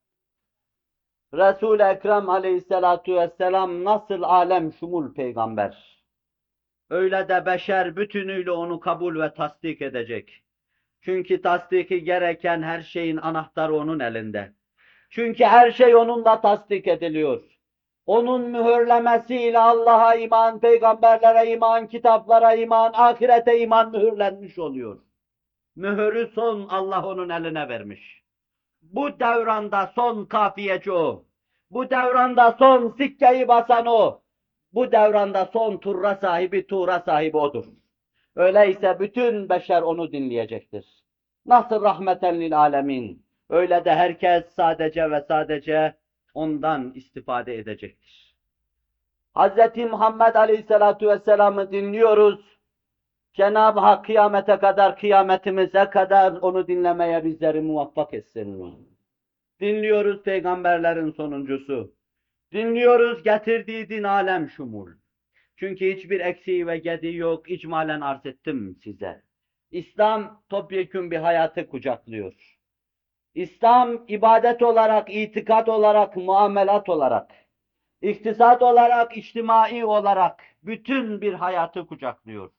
Resul-i 1.33 1.83
Ekrem 1.83 2.29
aleyhissalatu 2.29 3.15
vesselam 3.15 3.83
nasıl 3.83 4.21
alem 4.23 4.73
şumul 4.73 5.13
peygamber. 5.13 6.03
Öyle 6.89 7.29
de 7.29 7.45
beşer 7.45 7.95
bütünüyle 7.95 8.51
onu 8.51 8.79
kabul 8.79 9.19
ve 9.19 9.33
tasdik 9.33 9.81
edecek. 9.81 10.43
Çünkü 11.01 11.41
tasdiki 11.41 12.03
gereken 12.03 12.61
her 12.61 12.81
şeyin 12.81 13.17
anahtarı 13.17 13.75
onun 13.75 13.99
elinde. 13.99 14.53
Çünkü 15.09 15.43
her 15.43 15.71
şey 15.71 15.95
onunla 15.95 16.41
tasdik 16.41 16.87
ediliyor. 16.87 17.58
Onun 18.09 18.41
mühürlemesiyle 18.41 19.59
Allah'a 19.59 20.15
iman, 20.15 20.59
peygamberlere 20.59 21.51
iman, 21.51 21.87
kitaplara 21.87 22.53
iman, 22.53 22.91
ahirete 22.93 23.59
iman 23.59 23.91
mühürlenmiş 23.91 24.59
oluyor. 24.59 24.99
Mühürü 25.75 26.31
son 26.35 26.67
Allah 26.69 27.05
onun 27.07 27.29
eline 27.29 27.69
vermiş. 27.69 28.23
Bu 28.81 29.19
devranda 29.19 29.91
son 29.95 30.25
kafiyeci 30.25 30.91
o. 30.91 31.25
Bu 31.71 31.89
devranda 31.89 32.55
son 32.59 32.89
sikkeyi 32.97 33.47
basan 33.47 33.85
o. 33.85 34.21
Bu 34.73 34.91
devranda 34.91 35.45
son 35.53 35.77
turra 35.77 36.15
sahibi, 36.15 36.67
tuğra 36.67 36.99
sahibi 36.99 37.37
odur. 37.37 37.65
Öyleyse 38.35 38.99
bütün 38.99 39.49
beşer 39.49 39.81
onu 39.81 40.11
dinleyecektir. 40.11 41.03
Nasıl 41.45 41.83
rahmeten 41.83 42.41
lil 42.41 42.57
alemin. 42.57 43.25
Öyle 43.49 43.85
de 43.85 43.95
herkes 43.95 44.45
sadece 44.55 45.11
ve 45.11 45.25
sadece 45.27 45.98
ondan 46.33 46.91
istifade 46.95 47.57
edecektir. 47.57 48.35
Hz. 49.35 49.77
Muhammed 49.77 50.35
Aleyhisselatü 50.35 51.07
Vesselam'ı 51.07 51.71
dinliyoruz. 51.71 52.39
Cenab-ı 53.33 53.79
Hak 53.79 54.05
kıyamete 54.05 54.57
kadar, 54.57 54.99
kıyametimize 54.99 55.89
kadar 55.89 56.31
onu 56.31 56.67
dinlemeye 56.67 57.25
bizleri 57.25 57.61
muvaffak 57.61 58.13
etsin. 58.13 58.75
Dinliyoruz 59.59 60.23
peygamberlerin 60.23 61.11
sonuncusu. 61.11 61.93
Dinliyoruz 62.51 63.23
getirdiği 63.23 63.89
din 63.89 64.03
alem 64.03 64.49
şumul. 64.49 64.89
Çünkü 65.57 65.95
hiçbir 65.95 66.19
eksiği 66.19 66.67
ve 66.67 66.77
gediği 66.77 67.15
yok, 67.15 67.51
icmalen 67.51 68.01
arz 68.01 68.25
ettim 68.25 68.77
size. 68.83 69.21
İslam 69.71 70.41
topyekun 70.49 71.11
bir 71.11 71.17
hayatı 71.17 71.67
kucaklıyor. 71.67 72.58
İslam 73.35 74.05
ibadet 74.07 74.61
olarak, 74.61 75.15
itikat 75.15 75.69
olarak, 75.69 76.15
muamelat 76.15 76.89
olarak, 76.89 77.31
iktisat 78.01 78.61
olarak, 78.61 79.17
içtimai 79.17 79.85
olarak 79.85 80.43
bütün 80.63 81.21
bir 81.21 81.33
hayatı 81.33 81.87
kucaklıyor. 81.87 82.51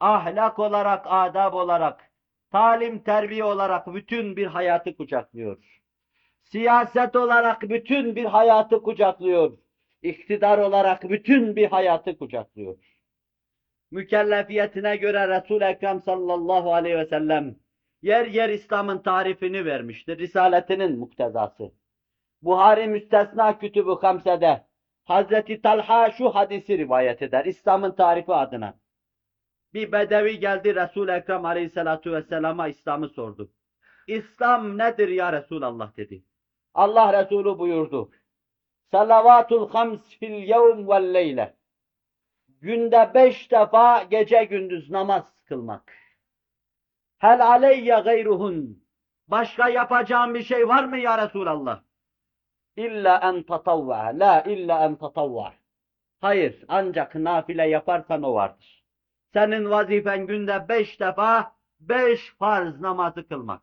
Ahlak 0.00 0.58
olarak, 0.58 1.06
adab 1.08 1.54
olarak, 1.54 2.10
talim, 2.50 3.02
terbiye 3.02 3.44
olarak 3.44 3.94
bütün 3.94 4.36
bir 4.36 4.46
hayatı 4.46 4.96
kucaklıyor. 4.96 5.80
Siyaset 6.44 7.16
olarak 7.16 7.62
bütün 7.62 8.16
bir 8.16 8.24
hayatı 8.24 8.82
kucaklıyor. 8.82 9.58
İktidar 10.02 10.58
olarak 10.58 11.10
bütün 11.10 11.56
bir 11.56 11.66
hayatı 11.66 12.18
kucaklıyor. 12.18 12.78
Mükellefiyetine 13.90 14.96
göre 14.96 15.28
Resul-i 15.28 15.64
Ekrem 15.64 16.02
sallallahu 16.02 16.74
aleyhi 16.74 16.98
ve 16.98 17.06
sellem 17.06 17.56
yer 18.02 18.26
yer 18.26 18.48
İslam'ın 18.48 18.98
tarifini 18.98 19.64
vermiştir. 19.64 20.18
Risaletinin 20.18 20.98
muktezası. 20.98 21.72
Buhari 22.42 22.86
müstesna 22.86 23.58
kütübü 23.58 23.94
hamsede 24.00 24.66
Hazreti 25.04 25.62
Talha 25.62 26.10
şu 26.10 26.34
hadisi 26.34 26.78
rivayet 26.78 27.22
eder 27.22 27.44
İslam'ın 27.44 27.90
tarifi 27.90 28.32
adına. 28.32 28.80
Bir 29.74 29.92
bedevi 29.92 30.40
geldi 30.40 30.74
Resul-i 30.74 31.10
Ekrem 31.10 31.44
aleyhissalatu 31.44 32.12
vesselama 32.12 32.68
İslam'ı 32.68 33.08
sordu. 33.08 33.52
İslam 34.06 34.78
nedir 34.78 35.08
ya 35.08 35.32
Resulallah 35.32 35.96
dedi. 35.96 36.24
Allah 36.74 37.22
Resulü 37.22 37.58
buyurdu. 37.58 38.10
Salavatul 38.90 39.70
hams 39.70 40.08
fil 40.18 40.32
yevm 40.32 40.88
vel 40.88 41.14
leyle. 41.14 41.56
Günde 42.48 43.10
beş 43.14 43.50
defa 43.50 44.02
gece 44.02 44.44
gündüz 44.44 44.90
namaz 44.90 45.44
kılmak. 45.44 45.99
Hel 47.20 47.46
aleyye 47.46 48.00
gayruhun. 48.00 48.84
Başka 49.28 49.68
yapacağım 49.68 50.34
bir 50.34 50.42
şey 50.42 50.68
var 50.68 50.84
mı 50.84 50.98
ya 50.98 51.26
Resulallah? 51.26 51.82
İlla 52.76 53.20
en 53.22 53.42
tatavva. 53.42 54.12
La 54.14 54.42
illa 54.42 54.84
en 54.84 54.96
tatavva. 54.96 55.52
Hayır, 56.20 56.64
ancak 56.68 57.14
nafile 57.14 57.68
yaparsan 57.68 58.22
o 58.22 58.34
vardır. 58.34 58.84
Senin 59.32 59.70
vazifen 59.70 60.26
günde 60.26 60.68
beş 60.68 61.00
defa 61.00 61.56
beş 61.80 62.34
farz 62.38 62.80
namazı 62.80 63.28
kılmak. 63.28 63.62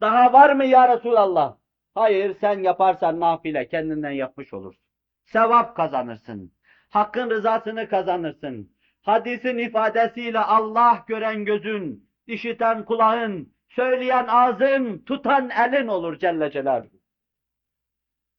Daha 0.00 0.32
var 0.32 0.52
mı 0.52 0.64
ya 0.64 0.96
Resulallah? 0.96 1.56
Hayır, 1.94 2.36
sen 2.40 2.62
yaparsan 2.62 3.20
nafile 3.20 3.68
kendinden 3.68 4.10
yapmış 4.10 4.54
olursun. 4.54 4.84
Sevap 5.24 5.76
kazanırsın. 5.76 6.52
Hakkın 6.90 7.30
rızasını 7.30 7.88
kazanırsın. 7.88 8.72
Hadisin 9.02 9.58
ifadesiyle 9.58 10.38
Allah 10.38 11.04
gören 11.06 11.44
gözün, 11.44 12.07
işiten 12.28 12.84
kulağın, 12.84 13.52
söyleyen 13.68 14.26
ağzın, 14.28 14.98
tutan 14.98 15.50
elin 15.50 15.88
olur 15.88 16.18
Celle 16.18 16.50
Celaluhu. 16.50 16.98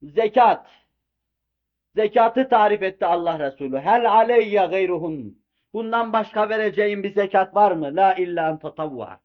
Zekat. 0.01 0.67
Zekatı 1.95 2.49
tarif 2.49 2.83
etti 2.83 3.05
Allah 3.05 3.39
Resulü. 3.39 3.77
Hel 3.77 4.11
aleyye 4.11 4.65
gayruhun. 4.65 5.39
Bundan 5.73 6.13
başka 6.13 6.49
vereceğin 6.49 7.03
bir 7.03 7.13
zekat 7.13 7.55
var 7.55 7.71
mı? 7.71 7.95
La 7.95 8.13
illa 8.13 8.59
en. 8.79 9.19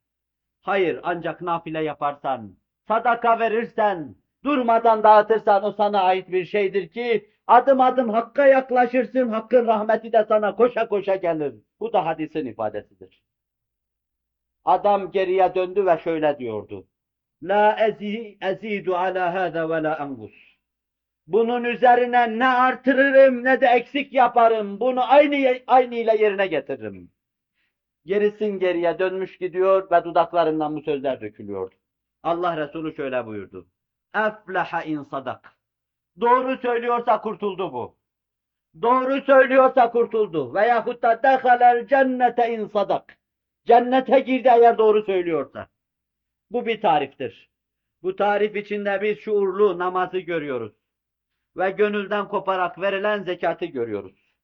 Hayır, 0.62 1.00
ancak 1.02 1.40
nafile 1.40 1.82
yaparsan, 1.82 2.56
sadaka 2.88 3.38
verirsen, 3.38 4.14
durmadan 4.44 5.02
dağıtırsan 5.02 5.64
o 5.64 5.72
sana 5.72 6.02
ait 6.02 6.32
bir 6.32 6.44
şeydir 6.44 6.88
ki 6.88 7.30
adım 7.46 7.80
adım 7.80 8.10
Hakk'a 8.10 8.46
yaklaşırsın, 8.46 9.28
Hakk'ın 9.28 9.66
rahmeti 9.66 10.12
de 10.12 10.24
sana 10.28 10.56
koşa 10.56 10.88
koşa 10.88 11.16
gelir. 11.16 11.54
Bu 11.80 11.92
da 11.92 12.06
hadisin 12.06 12.46
ifadesidir. 12.46 13.24
Adam 14.64 15.10
geriye 15.10 15.54
döndü 15.54 15.86
ve 15.86 15.98
şöyle 16.04 16.38
diyordu. 16.38 16.86
La 17.42 17.76
ezi, 17.86 18.38
ezidu 18.40 18.96
ala 18.96 19.34
hâze 19.34 19.68
ve 19.68 19.82
la 19.82 19.94
engus. 19.94 20.32
Bunun 21.26 21.64
üzerine 21.64 22.38
ne 22.38 22.46
artırırım 22.46 23.44
ne 23.44 23.60
de 23.60 23.66
eksik 23.66 24.12
yaparım. 24.12 24.80
Bunu 24.80 25.12
aynı 25.12 25.58
aynı 25.66 25.94
ile 25.94 26.16
yerine 26.22 26.46
getiririm. 26.46 27.10
Gerisin 28.06 28.58
geriye 28.58 28.98
dönmüş 28.98 29.38
gidiyor 29.38 29.90
ve 29.90 30.04
dudaklarından 30.04 30.76
bu 30.76 30.82
sözler 30.82 31.20
dökülüyordu. 31.20 31.74
Allah 32.22 32.56
Resulü 32.56 32.96
şöyle 32.96 33.26
buyurdu. 33.26 33.66
Efleha 34.14 34.82
in 34.82 35.04
sadak. 35.04 35.58
Doğru 36.20 36.56
söylüyorsa 36.56 37.20
kurtuldu 37.20 37.72
bu. 37.72 37.96
Doğru 38.82 39.20
söylüyorsa 39.20 39.90
kurtuldu. 39.90 40.54
Veyahut 40.54 41.02
da 41.02 41.22
dehalel 41.22 41.86
cennete 41.86 42.54
in 42.54 42.68
sadak. 42.68 43.18
Cennete 43.66 44.20
girdi 44.20 44.48
eğer 44.48 44.78
doğru 44.78 45.02
söylüyorsa. 45.02 45.68
Bu 46.50 46.66
bir 46.66 46.80
tariftir. 46.80 47.50
Bu 48.02 48.16
tarif 48.16 48.56
içinde 48.56 49.02
biz 49.02 49.18
şuurlu 49.18 49.78
namazı 49.78 50.18
görüyoruz. 50.18 50.72
Ve 51.56 51.70
gönülden 51.70 52.28
koparak 52.28 52.80
verilen 52.80 53.22
zekatı 53.22 53.64
görüyoruz. 53.64 54.34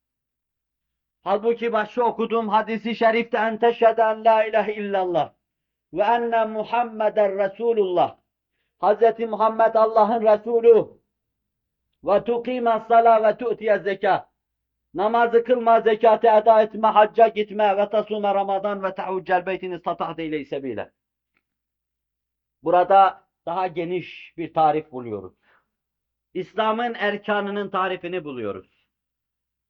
Halbuki 1.22 1.72
başta 1.72 2.04
okuduğum 2.04 2.48
hadisi 2.48 2.96
şerifte 2.96 3.38
en 3.38 3.58
teşheden 3.58 4.24
la 4.24 4.44
ilahe 4.44 4.74
illallah 4.74 5.32
ve 5.92 6.02
enne 6.02 6.44
Muhammeden 6.44 7.38
Resulullah. 7.38 8.16
Hz. 8.82 9.18
Muhammed 9.18 9.74
Allah'ın 9.74 10.22
Resulü 10.22 10.88
ve 12.04 12.24
tukime 12.24 12.82
sala 12.88 13.22
ve 13.22 13.36
tu'tiye 13.36 13.78
zekat. 13.78 14.29
Namazı 14.94 15.44
kılma, 15.44 15.80
zekatı 15.80 16.26
eda 16.26 16.62
etme, 16.62 16.88
hacca 16.88 17.28
gitme 17.28 17.76
ve 17.76 17.90
tasume 17.90 18.34
Ramazan 18.34 18.82
ve 18.82 18.94
tehuccel 18.94 19.46
beytini 19.46 19.78
stata'de 19.78 20.26
ile 20.26 20.44
sebeyle. 20.44 20.92
Burada 22.62 23.28
daha 23.46 23.66
geniş 23.66 24.34
bir 24.36 24.54
tarif 24.54 24.92
buluyoruz. 24.92 25.32
İslam'ın 26.34 26.94
erkanının 26.94 27.70
tarifini 27.70 28.24
buluyoruz. 28.24 28.88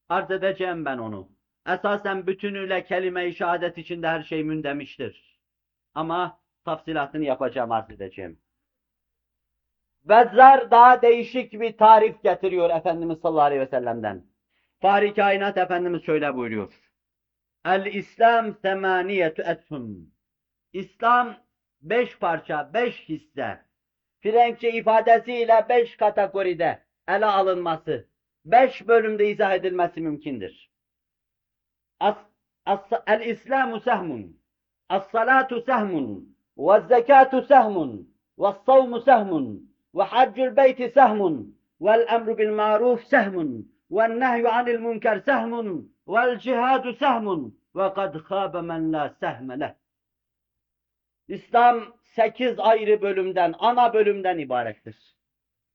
Arz 0.08 0.30
edeceğim 0.30 0.84
ben 0.84 0.98
onu. 0.98 1.28
Esasen 1.66 2.26
bütünüyle 2.26 2.84
kelime-i 2.84 3.34
şehadet 3.34 3.78
içinde 3.78 4.08
her 4.08 4.22
şey 4.22 4.44
mündemiştir. 4.44 5.40
Ama 5.94 6.40
tafsilatını 6.64 7.24
yapacağım, 7.24 7.72
arz 7.72 7.90
edeceğim. 7.90 8.40
Bezzar 10.04 10.70
daha 10.70 11.02
değişik 11.02 11.52
bir 11.52 11.76
tarif 11.76 12.22
getiriyor 12.22 12.70
Efendimiz 12.70 13.18
sallallahu 13.18 13.44
aleyhi 13.44 13.62
ve 13.62 13.66
sellem'den. 13.66 14.29
Fahri 14.80 15.14
kainat 15.14 15.58
Efendimiz 15.58 16.02
şöyle 16.02 16.34
buyuruyor. 16.34 16.72
El-İslam 17.64 18.54
semaniyetü 18.54 19.42
eshum. 19.42 20.10
İslam 20.72 21.36
beş 21.82 22.18
parça, 22.18 22.70
beş 22.74 23.08
hisse. 23.08 23.60
Frenkçe 24.20 24.72
ifadesiyle 24.72 25.66
beş 25.68 25.96
kategoride 25.96 26.82
ele 27.08 27.26
alınması, 27.26 28.08
beş 28.44 28.88
bölümde 28.88 29.30
izah 29.30 29.54
edilmesi 29.54 30.00
mümkündür. 30.00 30.70
El-İslamu 33.06 33.80
sehmun, 33.80 34.40
es-salatu 34.90 35.60
sehmun, 35.60 36.36
ve-zekatu 36.58 37.42
sehmun, 37.42 38.14
ve-savmu 38.38 39.00
sehmun, 39.00 39.74
ve 39.94 40.02
haccul 40.02 40.56
beyti 40.56 40.90
sehmun, 40.94 41.58
vel-emru 41.80 42.38
bil-maruf 42.38 43.04
sehmun, 43.04 43.72
vel-nehyu 43.90 44.48
anil-munker 44.48 45.18
sehmun, 45.20 45.96
vel-cihadu 46.08 46.92
sehmun, 46.92 47.60
ve 47.76 47.94
kad 47.94 48.14
khâbe 48.14 48.60
men 48.60 48.92
la 48.92 49.14
sehme 49.20 49.60
leh. 49.60 49.74
İslam 51.28 51.96
sekiz 52.02 52.58
ayrı 52.58 53.02
bölümden, 53.02 53.54
ana 53.58 53.94
bölümden 53.94 54.38
ibarettir. 54.38 55.16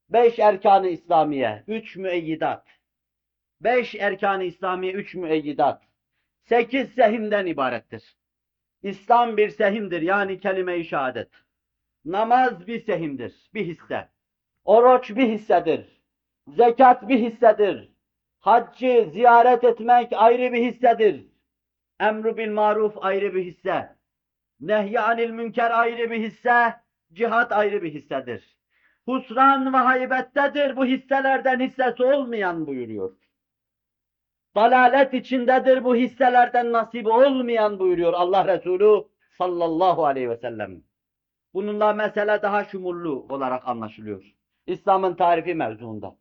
Beş 0.09 0.39
erkanı 0.39 0.87
İslamiye, 0.87 1.63
üç 1.67 1.95
müeyyidat. 1.95 2.67
Beş 3.61 3.95
erkanı 3.95 4.43
İslamiye, 4.43 4.93
üç 4.93 5.15
müeyyidat. 5.15 5.83
Sekiz 6.43 6.89
sehimden 6.89 7.45
ibarettir. 7.45 8.15
İslam 8.83 9.37
bir 9.37 9.49
sehimdir, 9.49 10.01
yani 10.01 10.39
kelime-i 10.39 10.85
şehadet. 10.85 11.29
Namaz 12.05 12.67
bir 12.67 12.85
sehimdir, 12.85 13.49
bir 13.53 13.65
hisse. 13.65 14.09
Oruç 14.65 15.15
bir 15.15 15.29
hissedir. 15.29 16.01
Zekat 16.47 17.09
bir 17.09 17.19
hissedir. 17.19 17.94
Haccı 18.45 19.09
ziyaret 19.13 19.63
etmek 19.63 20.13
ayrı 20.13 20.53
bir 20.53 20.63
hissedir. 20.63 21.27
Emru 21.99 22.37
bil 22.37 22.51
maruf 22.51 22.97
ayrı 22.97 23.35
bir 23.35 23.43
hisse. 23.43 23.95
Nehy 24.59 24.99
anil 24.99 25.29
münker 25.29 25.79
ayrı 25.79 26.11
bir 26.11 26.19
hisse, 26.23 26.73
cihat 27.13 27.51
ayrı 27.51 27.83
bir 27.83 27.93
hissedir. 27.93 28.57
Husran 29.05 29.73
ve 29.73 29.77
haybettedir 29.77 30.77
bu 30.77 30.85
hisselerden 30.85 31.59
hissesi 31.59 32.03
olmayan 32.03 32.67
buyuruyor. 32.67 33.17
Dalalet 34.55 35.13
içindedir 35.13 35.83
bu 35.83 35.95
hisselerden 35.95 36.71
nasibi 36.71 37.09
olmayan 37.09 37.79
buyuruyor 37.79 38.13
Allah 38.13 38.47
Resulü 38.47 39.03
sallallahu 39.37 40.05
aleyhi 40.05 40.29
ve 40.29 40.37
sellem. 40.37 40.81
Bununla 41.53 41.93
mesele 41.93 42.41
daha 42.41 42.65
şumurlu 42.65 43.25
olarak 43.29 43.67
anlaşılıyor. 43.67 44.35
İslam'ın 44.67 45.15
tarifi 45.15 45.55
mevzuunda. 45.55 46.15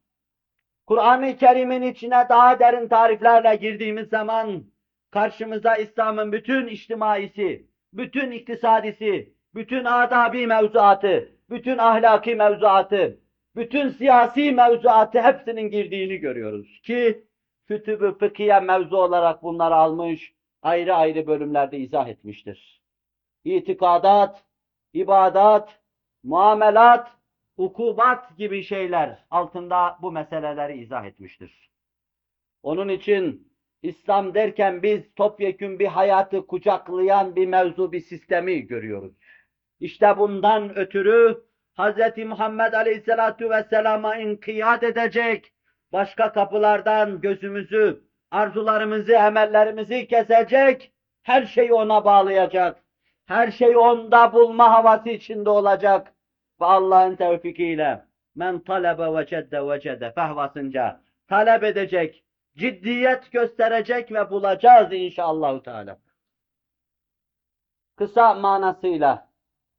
Kur'an-ı 0.87 1.37
Kerim'in 1.37 1.83
içine 1.83 2.27
daha 2.29 2.59
derin 2.59 2.89
tariflerle 2.89 3.57
girdiğimiz 3.57 4.09
zaman 4.09 4.65
karşımıza 5.11 5.77
İslam'ın 5.77 6.33
bütün 6.33 6.67
içtimaisi, 6.67 7.67
bütün 7.93 8.31
iktisadisi, 8.31 9.35
bütün 9.55 9.85
adabi 9.85 10.47
mevzuatı, 10.47 11.29
bütün 11.51 11.79
ahlaki 11.79 12.35
mevzuatı, 12.35 13.21
bütün 13.57 13.89
siyasi 13.89 14.53
mevzuatı 14.53 15.21
hepsinin 15.21 15.71
girdiğini 15.71 16.17
görüyoruz. 16.17 16.81
Ki 16.83 17.25
kütüb-ü 17.69 18.19
fıkhiye 18.19 18.61
mevzu 18.61 18.97
olarak 18.97 19.43
bunları 19.43 19.75
almış, 19.75 20.35
ayrı 20.63 20.95
ayrı 20.95 21.27
bölümlerde 21.27 21.79
izah 21.79 22.09
etmiştir. 22.09 22.83
İtikadat, 23.45 24.45
ibadat, 24.93 25.81
muamelat, 26.23 27.11
ukubat 27.57 28.37
gibi 28.37 28.63
şeyler 28.63 29.25
altında 29.31 29.99
bu 30.03 30.13
meseleleri 30.13 30.79
izah 30.79 31.05
etmiştir. 31.05 31.71
Onun 32.63 32.89
için 32.89 33.53
İslam 33.83 34.35
derken 34.35 34.83
biz 34.83 35.15
topyekün 35.17 35.79
bir 35.79 35.87
hayatı 35.87 36.47
kucaklayan 36.47 37.37
bir 37.37 37.47
mevzu, 37.47 37.93
bir 37.93 38.01
sistemi 38.01 38.67
görüyoruz. 38.67 39.13
İşte 39.81 40.19
bundan 40.19 40.79
ötürü 40.79 41.45
Hz. 41.79 42.19
Muhammed 42.27 42.73
Aleyhisselatu 42.73 43.51
Vesselam'a 43.51 44.17
inkiyat 44.17 44.83
edecek, 44.83 45.53
başka 45.93 46.33
kapılardan 46.33 47.21
gözümüzü, 47.21 48.05
arzularımızı, 48.31 49.13
emellerimizi 49.13 50.07
kesecek, 50.07 50.93
her 51.23 51.47
şeyi 51.47 51.73
ona 51.73 52.05
bağlayacak. 52.05 52.85
Her 53.27 53.51
şey 53.51 53.77
onda 53.77 54.33
bulma 54.33 54.71
havası 54.71 55.09
içinde 55.09 55.51
olacak. 55.51 56.14
Ve 56.61 56.65
Allah'ın 56.65 57.17
tevfikiyle 57.17 58.05
men 58.35 58.59
talebe 58.65 59.15
vecedde 59.15 59.69
vecede 59.69 60.13
fehvasınca 60.13 61.01
talep 61.29 61.65
edecek, 61.65 62.25
ciddiyet 62.57 63.33
gösterecek 63.33 64.13
ve 64.13 64.31
bulacağız 64.31 64.93
inşallahü 64.93 65.63
teala. 65.63 65.99
Kısa 67.97 68.35
manasıyla 68.35 69.29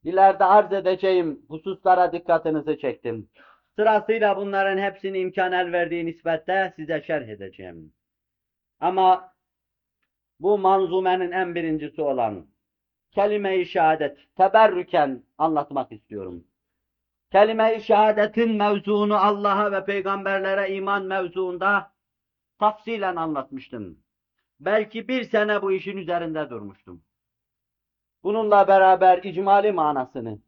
ileride 0.03 0.43
arz 0.43 0.73
edeceğim 0.73 1.45
hususlara 1.47 2.11
dikkatinizi 2.11 2.80
çektim. 2.80 3.30
Sırasıyla 3.76 4.38
bunların 4.38 4.78
hepsini 4.78 5.19
imkan 5.19 5.51
el 5.51 5.71
verdiği 5.71 6.05
nispette 6.05 6.73
size 6.76 7.01
şerh 7.01 7.28
edeceğim. 7.28 7.93
Ama 8.80 9.34
bu 10.39 10.57
manzumenin 10.57 11.32
en 11.32 11.55
birincisi 11.55 12.01
olan 12.01 12.47
kelime-i 13.11 13.65
şehadet 13.65 14.36
teberrüken 14.36 15.23
anlatmak 15.38 15.91
istiyorum. 15.91 16.43
Kelime-i 17.32 17.82
şehadetin 17.82 18.55
mevzuunu 18.55 19.15
Allah'a 19.15 19.71
ve 19.71 19.86
peygamberlere 19.86 20.76
iman 20.76 21.05
mevzuunda 21.05 21.91
tafsilen 22.59 23.15
anlatmıştım. 23.15 23.99
Belki 24.59 25.07
bir 25.07 25.23
sene 25.23 25.61
bu 25.61 25.71
işin 25.71 25.97
üzerinde 25.97 26.49
durmuştum. 26.49 27.03
Bununla 28.23 28.67
beraber 28.67 29.23
icmali 29.23 29.71
manasını, 29.71 30.39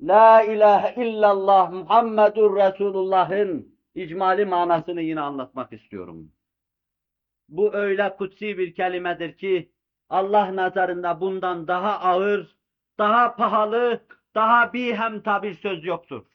La 0.00 0.42
ilahe 0.42 1.04
illallah 1.04 1.72
Muhammedur 1.72 2.56
Resulullah'ın 2.56 3.78
icmali 3.94 4.44
manasını 4.44 5.02
yine 5.02 5.20
anlatmak 5.20 5.72
istiyorum. 5.72 6.32
Bu 7.48 7.74
öyle 7.74 8.16
kutsi 8.16 8.58
bir 8.58 8.74
kelimedir 8.74 9.36
ki, 9.36 9.72
Allah 10.08 10.56
nazarında 10.56 11.20
bundan 11.20 11.68
daha 11.68 12.00
ağır, 12.00 12.56
daha 12.98 13.36
pahalı, 13.36 14.00
daha 14.34 14.72
bir 15.42 15.54
söz 15.54 15.84
yoktur. 15.84 16.26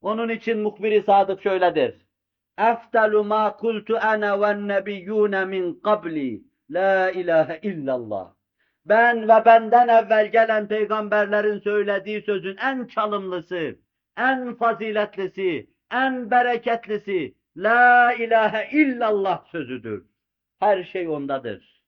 Onun 0.00 0.28
için 0.28 0.58
muhbir-i 0.58 1.02
sadık 1.02 1.42
şöyledir. 1.42 1.94
Eftalu 2.58 3.24
ma 3.24 3.56
kultu 3.56 3.98
ana 4.02 4.40
ve 4.40 4.68
nebiyyune 4.68 5.44
min 5.44 5.80
qabli. 5.80 6.42
La 6.70 7.10
ilahe 7.10 7.60
illallah. 7.62 8.34
Ben 8.86 9.22
ve 9.22 9.44
benden 9.44 9.88
evvel 9.88 10.32
gelen 10.32 10.68
peygamberlerin 10.68 11.58
söylediği 11.58 12.22
sözün 12.22 12.56
en 12.56 12.86
çalımlısı, 12.86 13.78
en 14.16 14.54
faziletlisi, 14.54 15.70
en 15.92 16.30
bereketlisi 16.30 17.34
La 17.56 18.12
ilahe 18.12 18.68
illallah 18.72 19.44
sözüdür. 19.46 20.06
Her 20.60 20.84
şey 20.84 21.08
ondadır. 21.08 21.82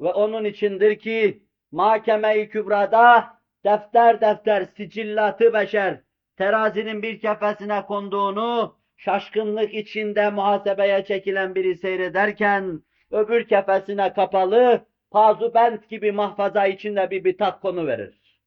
Ve 0.00 0.12
onun 0.12 0.44
içindir 0.44 0.98
ki 0.98 1.46
mahkeme-i 1.70 2.48
kübrada 2.48 3.31
defter 3.64 4.20
defter 4.20 4.66
sicillatı 4.76 5.52
beşer 5.52 6.00
terazinin 6.36 7.02
bir 7.02 7.20
kefesine 7.20 7.84
konduğunu 7.86 8.76
şaşkınlık 8.96 9.74
içinde 9.74 10.30
muhasebeye 10.30 11.04
çekilen 11.04 11.54
biri 11.54 11.76
seyrederken 11.76 12.82
öbür 13.10 13.48
kefesine 13.48 14.12
kapalı 14.12 14.86
pazubent 15.10 15.88
gibi 15.88 16.12
mahfaza 16.12 16.66
içinde 16.66 17.10
bir 17.10 17.24
bitak 17.24 17.62
konu 17.62 17.86
verir. 17.86 18.40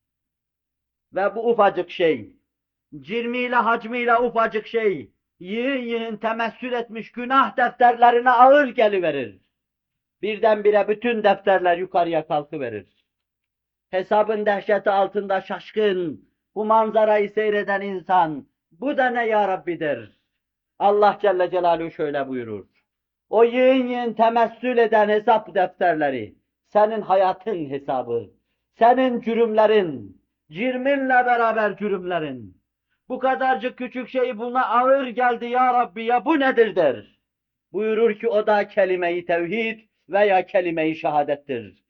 Ve 1.14 1.36
bu 1.36 1.50
ufacık 1.50 1.92
şey, 1.92 2.36
cirmiyle 3.02 3.56
hacmiyle 3.56 4.18
ufacık 4.18 4.68
şey, 4.68 5.12
yığın 5.40 5.78
yığın 5.78 6.18
temessül 6.18 6.74
etmiş 6.74 7.12
günah 7.12 7.58
defterlerine 7.58 8.30
ağır 8.30 8.68
geliverir. 8.68 9.40
Birdenbire 10.22 10.88
bütün 10.88 11.24
defterler 11.24 11.78
yukarıya 11.78 12.28
kalkıverir. 12.28 12.95
Hesabın 13.90 14.46
dehşeti 14.46 14.90
altında 14.90 15.42
şaşkın, 15.42 16.30
bu 16.56 16.66
manzarayı 16.66 17.30
seyreden 17.30 17.82
insan, 17.82 18.48
bu 18.72 18.98
da 18.98 19.10
ne 19.10 19.28
ya 19.28 19.48
Rabbi 19.48 19.80
der. 19.80 20.10
Allah 20.80 21.18
Celle 21.22 21.50
Celaluhu 21.50 21.92
şöyle 21.92 22.28
buyurur. 22.28 22.66
O 23.30 23.44
yığın 23.44 23.88
yığın 23.88 24.14
temessül 24.14 24.78
eden 24.78 25.10
hesap 25.10 25.56
defterleri, 25.56 26.36
senin 26.68 27.02
hayatın 27.02 27.70
hesabı, 27.70 28.30
senin 28.80 29.22
cürümlerin, 29.22 30.22
cirminle 30.52 31.26
beraber 31.26 31.78
cürümlerin. 31.78 32.62
Bu 33.10 33.20
kadarcık 33.20 33.78
küçük 33.78 34.10
şey 34.10 34.38
buna 34.38 34.66
ağır 34.66 35.08
geldi 35.08 35.46
ya 35.46 35.74
Rabbi 35.74 36.04
ya 36.04 36.26
bu 36.26 36.40
nedir 36.40 36.76
der. 36.76 37.20
Buyurur 37.72 38.20
ki 38.20 38.30
o 38.30 38.48
da 38.48 38.68
kelime-i 38.68 39.26
tevhid 39.26 39.80
veya 40.10 40.46
kelime-i 40.46 40.96
şehadettir. 40.96 41.85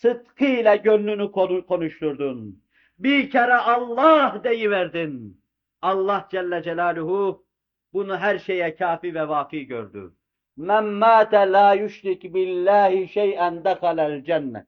Sıdkıyla 0.00 0.76
gönlünü 0.76 1.32
konuşturdun. 1.66 2.62
Bir 2.98 3.30
kere 3.30 3.54
Allah 3.54 4.40
deyiverdin. 4.44 5.40
Allah 5.82 6.28
Celle 6.30 6.62
Celaluhu 6.62 7.46
bunu 7.92 8.16
her 8.16 8.38
şeye 8.38 8.76
kafi 8.76 9.14
ve 9.14 9.28
vafi 9.28 9.66
gördü. 9.66 10.12
Men 10.56 10.84
mâte 10.84 11.52
lâ 11.52 11.72
yüşrik 11.74 12.34
billahi 12.34 13.08
şey'en 13.08 13.64
dehalel 13.64 14.24
cennet. 14.24 14.66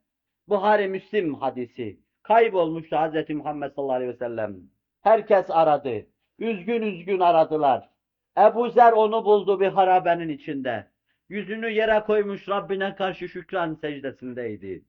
Buhari 0.48 0.88
Müslim 0.88 1.34
hadisi. 1.34 2.00
Kaybolmuştu 2.22 2.96
Hz. 2.96 3.30
Muhammed 3.30 3.72
sallallahu 3.72 3.96
aleyhi 3.96 4.12
ve 4.12 4.16
sellem. 4.16 4.56
Herkes 5.00 5.50
aradı. 5.50 6.06
Üzgün 6.38 6.82
üzgün 6.82 7.20
aradılar. 7.20 7.90
Ebu 8.38 8.70
Zer 8.70 8.92
onu 8.92 9.24
buldu 9.24 9.60
bir 9.60 9.68
harabenin 9.68 10.28
içinde. 10.28 10.86
Yüzünü 11.28 11.70
yere 11.70 12.00
koymuş 12.00 12.48
Rabbine 12.48 12.94
karşı 12.94 13.28
şükran 13.28 13.74
secdesindeydi. 13.74 14.84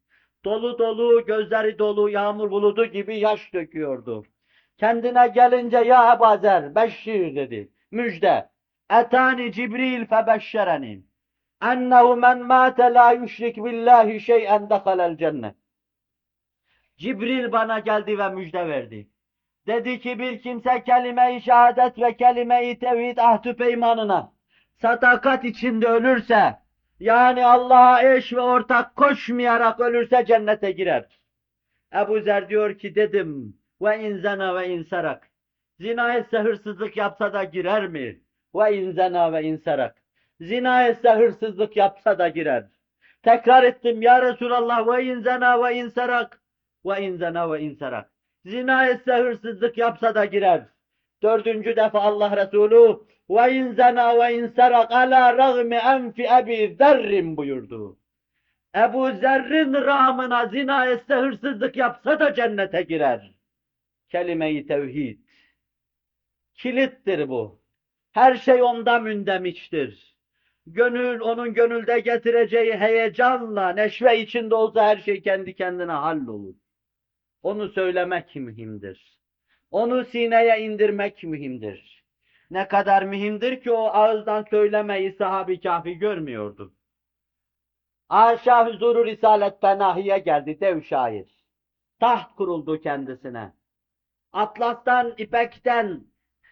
Dolu 0.46 0.80
dolu, 0.80 1.26
gözleri 1.26 1.80
dolu, 1.80 2.10
yağmur 2.10 2.52
buludu 2.52 2.86
gibi 2.86 3.20
yaş 3.20 3.54
döküyordu. 3.54 4.24
Kendine 4.78 5.28
gelince 5.28 5.78
ya 5.78 6.16
Ebu 6.16 6.42
Zer, 6.42 6.76
beşşir 6.76 7.36
dedi. 7.36 7.72
Müjde. 7.92 8.50
Etani 8.90 9.52
Cibril 9.52 10.06
febeşşereni. 10.06 11.04
Ennehu 11.62 12.16
men 12.16 12.40
mâte 12.40 12.94
la 12.94 13.12
yüşrik 13.12 13.58
billahi 13.58 14.20
şey'en 14.20 14.70
dehalel 14.70 15.18
cennet. 15.18 15.56
Cibril 16.98 17.52
bana 17.52 17.80
geldi 17.80 18.18
ve 18.18 18.30
müjde 18.30 18.68
verdi. 18.68 19.10
Dedi 19.68 20.00
ki 20.00 20.20
bir 20.20 20.42
kimse 20.42 20.84
kelime-i 20.84 21.42
şehadet 21.42 22.00
ve 22.00 22.18
kelime-i 22.18 22.80
tevhid 22.80 23.18
ahdü 23.18 23.56
peymanına 23.56 24.34
sadakat 24.82 25.46
içinde 25.46 25.88
ölürse, 25.88 26.61
yani 27.02 27.46
Allah'a 27.46 28.16
eş 28.16 28.34
ve 28.34 28.42
ortak 28.42 28.96
koşmayarak 28.96 29.80
ölürse 29.80 30.26
cennete 30.26 30.72
girer. 30.72 31.20
Ebu 31.96 32.20
Zer 32.20 32.50
diyor 32.50 32.78
ki 32.78 32.96
dedim 32.96 33.58
ve 33.82 34.00
inzena 34.00 34.56
ve 34.56 34.70
insarak. 34.70 35.30
Zina 35.80 36.14
etse 36.14 36.40
hırsızlık 36.40 36.98
yapsa 36.98 37.34
da 37.34 37.44
girer 37.44 37.88
mi? 37.88 38.22
Ve 38.56 38.78
inzena 38.78 39.34
ve 39.34 39.44
insarak. 39.44 39.96
Zina 40.42 40.88
etse 40.88 41.10
hırsızlık 41.10 41.78
yapsa 41.78 42.18
da 42.18 42.28
girer. 42.28 42.66
Tekrar 43.24 43.64
ettim 43.64 44.02
ya 44.02 44.22
Resulallah 44.22 44.88
ve 44.88 45.06
inzena 45.06 45.64
ve 45.64 45.76
insarak. 45.76 46.42
Ve 46.86 47.02
inzena 47.02 47.52
ve 47.52 47.62
insarak. 47.62 48.12
Zina 48.46 48.88
etse 48.88 49.14
hırsızlık 49.14 49.78
yapsa 49.78 50.16
da 50.16 50.26
girer. 50.26 50.62
Dördüncü 51.24 51.76
defa 51.76 52.02
Allah 52.02 52.38
Resulü 52.38 53.00
ve 53.32 53.54
inzena 53.56 54.20
ve 54.20 54.38
insarak 54.38 54.92
ala 54.92 55.38
ragmi 55.38 55.76
enfi 55.76 56.24
ebi 56.24 56.76
zerrin 56.78 57.38
buyurdu. 57.38 57.98
Ebu 58.76 59.12
Zerrin 59.12 59.74
rağmına 59.74 60.48
zina 60.48 60.86
etse 60.86 61.16
hırsızlık 61.16 61.78
yapsa 61.78 62.20
da 62.20 62.34
cennete 62.34 62.82
girer. 62.82 63.32
Kelime-i 64.10 64.68
tevhid. 64.68 65.20
Kilittir 66.54 67.30
bu. 67.30 67.62
Her 68.12 68.36
şey 68.36 68.64
onda 68.64 69.00
mündemiştir. 69.00 70.16
Gönül 70.66 71.20
onun 71.20 71.54
gönülde 71.54 72.00
getireceği 72.00 72.78
heyecanla, 72.78 73.70
neşve 73.70 74.20
içinde 74.20 74.56
olsa 74.56 74.88
her 74.88 74.98
şey 74.98 75.22
kendi 75.22 75.56
kendine 75.56 75.92
hallolur. 75.92 76.56
Onu 77.44 77.70
söylemek 77.70 78.36
mühimdir. 78.36 79.20
Onu 79.72 80.06
sineye 80.06 80.60
indirmek 80.60 81.24
mühimdir. 81.24 81.91
Ne 82.52 82.68
kadar 82.68 83.04
mühimdir 83.04 83.62
ki 83.62 83.72
o 83.72 83.86
ağızdan 83.86 84.46
söylemeyi 84.50 85.12
sahabi 85.12 85.62
kafi 85.62 85.98
görmüyordu. 85.98 86.74
Aşağı 88.10 88.74
huzuru 88.74 89.06
Risalet 89.06 89.62
Penahi'ye 89.62 90.18
geldi 90.18 90.58
dev 90.62 90.82
şair. 90.82 91.44
Taht 92.00 92.36
kuruldu 92.36 92.82
kendisine. 92.82 93.54
Atlastan, 94.34 95.14
ipekten 95.18 96.04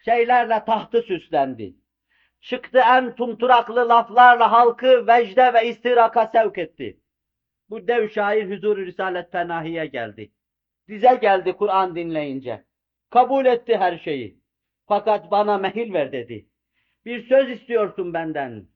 şeylerle 0.04 0.64
tahtı 0.64 1.02
süslendi. 1.02 1.74
Çıktı 2.40 2.78
en 2.78 3.14
tumturaklı 3.14 3.88
laflarla 3.88 4.52
halkı 4.52 5.06
vecde 5.06 5.54
ve 5.54 5.68
istiraka 5.68 6.26
sevk 6.26 6.58
etti. 6.58 7.00
Bu 7.70 7.88
dev 7.88 8.08
şair 8.08 8.50
huzuru 8.50 8.86
Risalet 8.86 9.32
Penahi'ye 9.32 9.86
geldi. 9.86 10.32
Dize 10.88 11.18
geldi 11.22 11.52
Kur'an 11.52 11.96
dinleyince. 11.96 12.64
Kabul 13.10 13.46
etti 13.46 13.76
her 13.76 13.98
şeyi. 13.98 14.39
Fakat 14.90 15.30
bana 15.30 15.58
mehil 15.58 15.92
ver 15.92 16.12
dedi. 16.12 16.48
Bir 17.04 17.28
söz 17.28 17.50
istiyorsun 17.50 18.14
benden. 18.14 18.66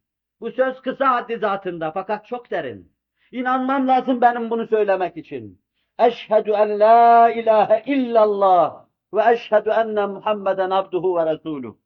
Bu 0.40 0.50
söz 0.50 0.82
kısa 0.82 1.10
haddi 1.10 1.38
zatında 1.38 1.92
fakat 1.92 2.26
çok 2.26 2.50
derin. 2.50 2.92
İnanmam 3.32 3.88
lazım 3.88 4.20
benim 4.20 4.50
bunu 4.50 4.66
söylemek 4.66 5.16
için. 5.16 5.62
Eşhedü 5.98 6.50
en 6.50 6.80
la 6.80 7.30
ilahe 7.30 7.82
illallah 7.86 8.86
ve 9.14 9.32
eşhedü 9.32 9.70
enne 9.70 10.06
Muhammeden 10.06 10.70
abduhu 10.70 11.16
ve 11.16 11.32
resuluh. 11.32 11.76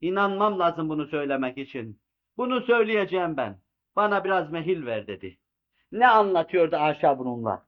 İnanmam 0.00 0.58
lazım 0.58 0.88
bunu 0.88 1.06
söylemek 1.06 1.58
için. 1.58 2.00
Bunu 2.36 2.60
söyleyeceğim 2.60 3.36
ben. 3.36 3.58
Bana 3.96 4.24
biraz 4.24 4.52
mehil 4.52 4.86
ver 4.86 5.06
dedi. 5.06 5.38
Ne 5.92 6.08
anlatıyordu 6.08 6.76
Aşa 6.76 7.18
bununla? 7.18 7.66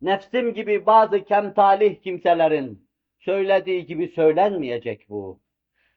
Nefsim 0.00 0.54
gibi 0.54 0.86
bazı 0.86 1.24
kemtalih 1.24 2.02
kimselerin 2.02 2.87
söylediği 3.18 3.86
gibi 3.86 4.08
söylenmeyecek 4.08 5.06
bu. 5.08 5.40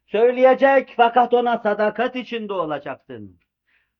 Söyleyecek 0.05 0.93
fakat 0.97 1.33
ona 1.33 1.57
sadakat 1.57 2.15
içinde 2.15 2.53
olacaksın. 2.53 3.39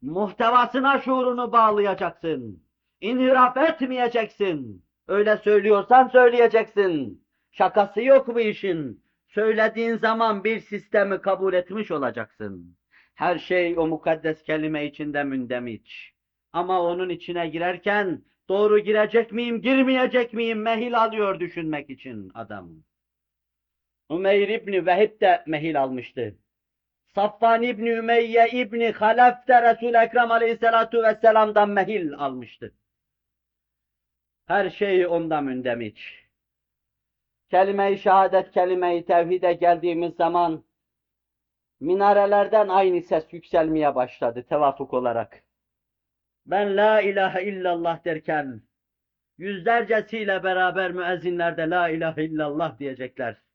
Muhtevasına 0.02 1.00
şuurunu 1.02 1.52
bağlayacaksın. 1.52 2.64
İnhiraf 3.02 3.58
etmeyeceksin. 3.58 4.86
Öyle 5.08 5.38
söylüyorsan 5.38 6.08
söyleyeceksin. 6.08 7.24
Şakası 7.52 8.02
yok 8.02 8.36
bu 8.36 8.40
işin. 8.40 9.04
Söylediğin 9.28 9.98
zaman 9.98 10.44
bir 10.44 10.60
sistemi 10.60 11.22
kabul 11.22 11.54
etmiş 11.54 11.92
olacaksın. 11.92 12.78
Her 13.16 13.40
şey 13.40 13.80
o 13.80 13.88
mukaddes 13.88 14.44
kelime 14.44 14.86
içinde 14.86 15.24
mündemiç. 15.24 16.14
Ama 16.54 16.82
onun 16.82 17.10
içine 17.10 17.48
girerken 17.48 18.22
doğru 18.50 18.80
girecek 18.80 19.32
miyim, 19.32 19.62
girmeyecek 19.62 20.34
miyim 20.34 20.62
mehil 20.62 21.02
alıyor 21.02 21.40
düşünmek 21.40 21.90
için 21.90 22.32
adam. 22.34 22.70
Umeyr 24.12 24.50
İbni 24.50 24.86
Vehib 24.86 25.22
de 25.22 25.44
mehil 25.48 25.82
almıştı. 25.82 26.36
Safvan 27.16 27.64
İbni 27.64 27.90
Ümeyye 27.90 28.48
İbni 28.52 28.92
Halef 28.92 29.48
de 29.48 29.62
Resul-i 29.62 29.98
Ekrem 29.98 30.32
Aleyhisselatu 30.32 31.04
Vesselam'dan 31.04 31.70
mehil 31.70 32.14
almıştı. 32.14 32.74
Her 34.46 34.70
şey 34.70 35.08
onda 35.08 35.42
mündemiç. 35.42 36.26
Kelime-i 37.50 37.98
şehadet, 37.98 38.52
kelime-i 38.52 39.06
tevhide 39.06 39.54
geldiğimiz 39.54 40.16
zaman 40.16 40.64
minarelerden 41.80 42.68
aynı 42.68 43.02
ses 43.02 43.34
yükselmeye 43.34 43.96
başladı 43.96 44.46
tevafuk 44.50 44.94
olarak. 44.94 45.44
Ben 46.46 46.78
la 46.78 47.02
ilahe 47.02 47.44
illallah 47.44 48.06
derken 48.06 48.62
yüzlercesiyle 49.38 50.44
beraber 50.44 50.92
müezzinler 50.92 51.58
de 51.58 51.70
la 51.70 51.90
ilahe 51.90 52.26
illallah 52.26 52.80
diyecekler. 52.80 53.51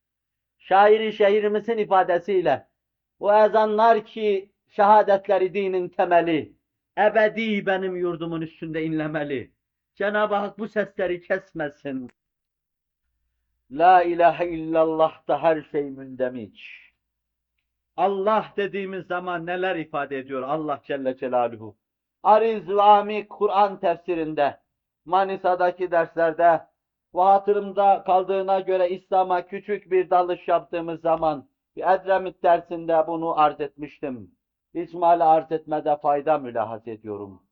Şairi 0.69 1.13
şehrimizin 1.13 1.79
ifadesiyle 1.79 2.67
bu 3.21 3.35
ezanlar 3.35 4.05
ki 4.05 4.51
şehadetleri 4.69 5.55
dinin 5.55 5.89
temeli, 5.89 6.53
ebedi 6.99 7.67
benim 7.67 7.97
yurdumun 7.97 8.41
üstünde 8.41 8.85
inlemeli. 8.85 9.51
Cenab-ı 9.95 10.35
Hak 10.35 10.59
bu 10.59 10.69
sesleri 10.69 11.23
kesmesin. 11.23 12.11
La 13.71 14.03
ilahe 14.03 14.51
illallah 14.51 15.29
da 15.29 15.43
her 15.43 15.63
şey 15.63 15.83
mündemiç. 15.83 16.91
Allah 17.97 18.53
dediğimiz 18.57 19.07
zaman 19.07 19.47
neler 19.47 19.77
ifade 19.77 20.19
ediyor 20.19 20.43
Allah 20.43 20.81
Celle 20.85 21.17
Celaluhu? 21.17 21.77
Ariz 22.23 22.69
ve 22.69 22.83
Amik 22.83 23.31
Kur'an 23.31 23.81
tefsirinde, 23.81 24.61
Manisa'daki 25.05 25.91
derslerde 25.91 26.61
ve 27.17 27.21
hatırımda 27.21 28.03
kaldığına 28.07 28.61
göre 28.61 28.91
İslam'a 28.91 29.47
küçük 29.47 29.91
bir 29.91 30.11
dalış 30.11 30.49
yaptığımız 30.49 31.01
zaman 31.01 31.49
Edremit 31.77 32.43
dersinde 32.43 33.05
bunu 33.07 33.39
arz 33.41 33.61
etmiştim. 33.61 34.31
İcmal 34.75 35.21
arz 35.21 35.53
etmede 35.53 35.97
fayda 35.97 36.39
mülahaz 36.39 36.89
ediyorum. 36.89 37.43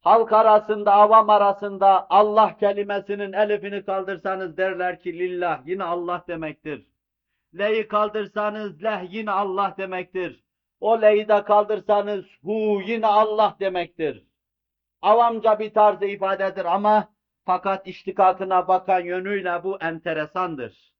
Halk 0.00 0.32
arasında, 0.32 0.92
avam 0.92 1.30
arasında 1.30 2.06
Allah 2.10 2.56
kelimesinin 2.56 3.32
elifini 3.32 3.84
kaldırsanız 3.84 4.56
derler 4.56 5.00
ki 5.00 5.18
lillah 5.18 5.66
yine 5.66 5.84
Allah 5.84 6.24
demektir. 6.28 6.86
Le'yi 7.58 7.88
kaldırsanız 7.88 8.82
leh 8.82 9.12
yine 9.12 9.30
Allah 9.30 9.74
demektir. 9.78 10.44
O 10.80 11.02
le'yi 11.02 11.28
de 11.28 11.44
kaldırsanız 11.44 12.24
hu 12.42 12.80
yine 12.86 13.06
Allah 13.06 13.56
demektir. 13.60 14.26
Avamca 15.02 15.58
bir 15.58 15.74
tarzı 15.74 16.04
ifadedir 16.04 16.64
ama 16.64 17.11
fakat 17.44 17.86
iştikakına 17.86 18.68
bakan 18.68 19.00
yönüyle 19.00 19.64
bu 19.64 19.78
enteresandır. 19.80 20.92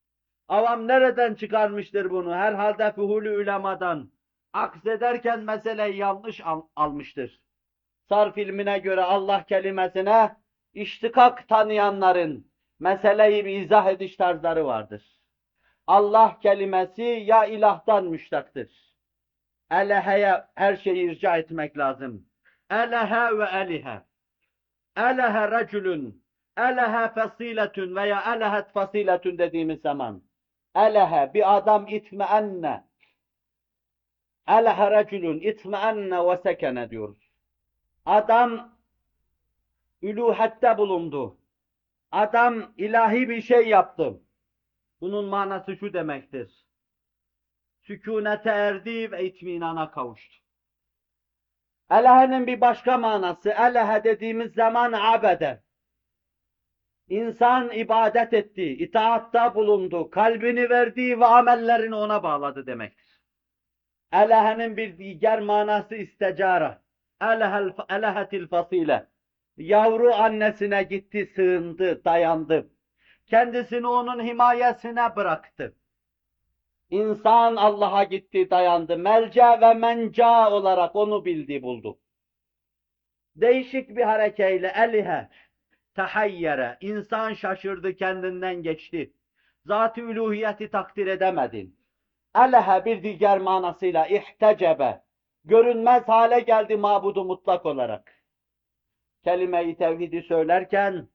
Avam 0.49 0.88
nereden 0.88 1.34
çıkarmıştır 1.34 2.11
bunu? 2.11 2.34
Herhalde 2.34 2.93
fuhulü 2.93 3.38
ulemadan. 3.38 4.11
Aksederken 4.53 5.40
meseleyi 5.40 5.97
yanlış 5.97 6.40
al- 6.40 6.66
almıştır. 6.76 7.40
Sarf 8.09 8.38
ilmine 8.38 8.78
göre 8.78 9.03
Allah 9.03 9.45
kelimesine 9.45 10.36
iştikak 10.74 11.49
tanıyanların 11.49 12.53
meseleyi 12.80 13.45
bir 13.45 13.61
izah 13.61 13.86
ediş 13.86 14.16
tarzları 14.16 14.66
vardır. 14.66 15.20
Allah 15.86 16.38
kelimesi 16.43 17.03
ya 17.03 17.45
ilahtan 17.45 18.05
müştaktır. 18.05 18.93
Elehe'ye 19.70 20.45
her 20.55 20.76
şeyi 20.76 21.11
irca 21.11 21.36
etmek 21.36 21.78
lazım. 21.78 22.26
Elehe 22.70 23.38
ve 23.38 23.45
elihe. 23.45 24.03
Elehe 24.97 25.51
reculun, 25.51 26.22
elehe 26.57 27.09
fasiletun 27.09 27.96
veya 27.96 28.34
elehet 28.36 28.72
fasiletun 28.72 29.38
dediğimiz 29.38 29.80
zaman. 29.80 30.22
Elehe 30.76 31.34
bir 31.34 31.57
adam 31.57 31.86
itmeenne. 31.88 32.84
Elehe 34.48 34.90
reculun 34.90 35.40
itmeenne 35.40 36.26
ve 36.26 36.36
sekene 36.36 36.90
diyoruz. 36.90 37.32
Adam 38.07 38.78
üluhette 40.03 40.78
bulundu. 40.78 41.36
Adam 42.12 42.72
ilahi 42.78 43.28
bir 43.28 43.40
şey 43.40 43.68
yaptı. 43.68 44.20
Bunun 45.00 45.24
manası 45.24 45.76
şu 45.76 45.92
demektir. 45.92 46.66
Sükunete 47.82 48.50
erdi 48.50 49.12
ve 49.12 49.24
itminana 49.24 49.90
kavuştu. 49.90 50.42
Elehe'nin 51.90 52.46
bir 52.46 52.61
başka 52.61 52.98
manası, 52.98 53.50
elehe 53.50 54.05
dediğimiz 54.05 54.53
zaman 54.53 54.92
abede. 54.92 55.62
İnsan 57.09 57.70
ibadet 57.72 58.32
etti, 58.32 58.64
itaatta 58.64 59.55
bulundu, 59.55 60.11
kalbini 60.11 60.70
verdi 60.70 61.20
ve 61.20 61.26
amellerini 61.26 61.94
ona 61.94 62.22
bağladı 62.22 62.66
demektir. 62.66 63.20
Elehe'nin 64.12 64.76
bir 64.76 64.98
diğer 64.98 65.40
manası 65.40 65.94
istecara. 65.94 66.82
Elehetil 67.90 68.48
fasile. 68.48 69.07
Yavru 69.57 70.14
annesine 70.14 70.82
gitti, 70.82 71.32
sığındı, 71.36 72.05
dayandı. 72.05 72.70
Kendisini 73.26 73.86
onun 73.86 74.24
himayesine 74.24 75.16
bıraktı. 75.16 75.76
İnsan 76.90 77.57
Allah'a 77.57 78.05
gitti, 78.05 78.50
dayandı. 78.50 78.96
Melca 78.96 79.61
ve 79.61 79.74
menca 79.74 80.50
olarak 80.50 80.96
onu 80.96 81.24
bildi, 81.24 81.62
buldu. 81.62 81.98
Değişik 83.36 83.96
bir 83.96 84.03
harekeyle 84.03 84.72
elihe, 84.76 85.28
tahayyere, 85.95 86.78
insan 86.80 87.34
şaşırdı, 87.34 87.97
kendinden 87.97 88.62
geçti. 88.62 89.12
Zat-ı 89.66 90.01
üluhiyeti 90.01 90.70
takdir 90.70 91.07
edemedin. 91.07 91.76
Elehe 92.36 92.84
bir 92.84 93.03
diğer 93.03 93.38
manasıyla 93.38 94.07
ihtecebe, 94.07 95.03
görünmez 95.45 96.09
hale 96.09 96.40
geldi 96.40 96.76
mabudu 96.76 97.24
mutlak 97.24 97.66
olarak. 97.66 98.12
Kelime-i 99.24 99.76
tevhidi 99.76 100.22
söylerken, 100.22 101.09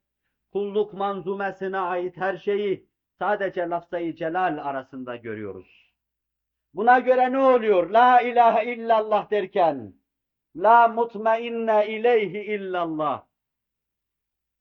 kulluk 0.51 0.93
manzumesine 0.93 1.79
ait 1.79 2.17
her 2.17 2.37
şeyi 2.37 2.87
sadece 3.19 3.69
lafzayı 3.69 4.15
celal 4.15 4.57
arasında 4.57 5.15
görüyoruz. 5.15 5.93
Buna 6.73 6.99
göre 6.99 7.31
ne 7.31 7.39
oluyor? 7.39 7.89
La 7.89 8.21
ilahe 8.21 8.73
illallah 8.73 9.31
derken, 9.31 9.93
la 10.55 10.87
mutmainne 10.87 11.87
ileyhi 11.87 12.39
illallah. 12.39 13.26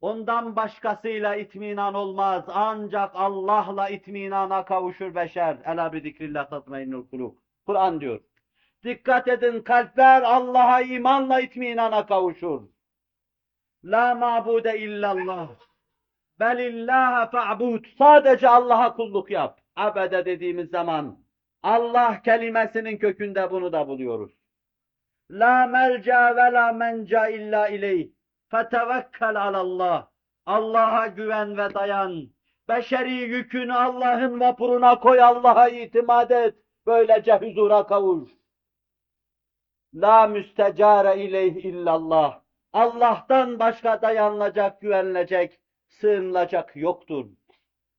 Ondan 0.06 0.56
başkasıyla 0.56 1.36
itminan 1.36 1.94
olmaz. 1.94 2.44
Ancak 2.48 3.10
Allah'la 3.14 3.88
itminana 3.88 4.64
kavuşur 4.64 5.14
beşer. 5.14 5.56
Ela 5.64 5.92
bi 5.92 6.00
zikrillah 6.00 6.50
tatmainnul 6.50 7.08
kulub. 7.08 7.34
Kur'an 7.66 8.00
diyor. 8.00 8.20
Dikkat 8.84 9.28
edin 9.28 9.60
kalpler 9.60 10.22
Allah'a 10.22 10.80
imanla 10.80 11.40
itminana 11.40 12.06
kavuşur. 12.06 12.62
La 13.84 14.14
mabude 14.14 14.78
illallah. 14.78 15.48
Belillaha 16.40 17.30
fa'bud. 17.30 17.84
Sadece 17.98 18.48
Allah'a 18.48 18.96
kulluk 18.96 19.30
yap. 19.30 19.60
Abede 19.76 20.24
dediğimiz 20.24 20.70
zaman 20.70 21.18
Allah 21.62 22.22
kelimesinin 22.22 22.98
kökünde 22.98 23.50
bunu 23.50 23.72
da 23.72 23.88
buluyoruz. 23.88 24.32
La 25.30 25.66
melca 25.66 26.36
ve 26.36 26.52
la 26.52 26.72
menca 26.72 27.28
illa 27.28 27.68
ileyh. 27.68 28.15
Fetevekkel 28.50 29.42
alallah. 29.42 30.06
Allah'a 30.46 31.06
güven 31.06 31.58
ve 31.58 31.74
dayan. 31.74 32.28
Beşeri 32.68 33.12
yükünü 33.12 33.72
Allah'ın 33.72 34.40
vapuruna 34.40 35.00
koy, 35.00 35.22
Allah'a 35.22 35.68
itimat 35.68 36.30
et. 36.30 36.54
Böylece 36.86 37.34
huzura 37.34 37.86
kavuş. 37.86 38.30
La 39.94 40.26
müstecare 40.26 41.24
ileyh 41.24 41.64
illallah. 41.64 42.40
Allah'tan 42.72 43.58
başka 43.58 44.02
dayanılacak, 44.02 44.80
güvenilecek, 44.80 45.60
sığınılacak 45.88 46.76
yoktur. 46.76 47.26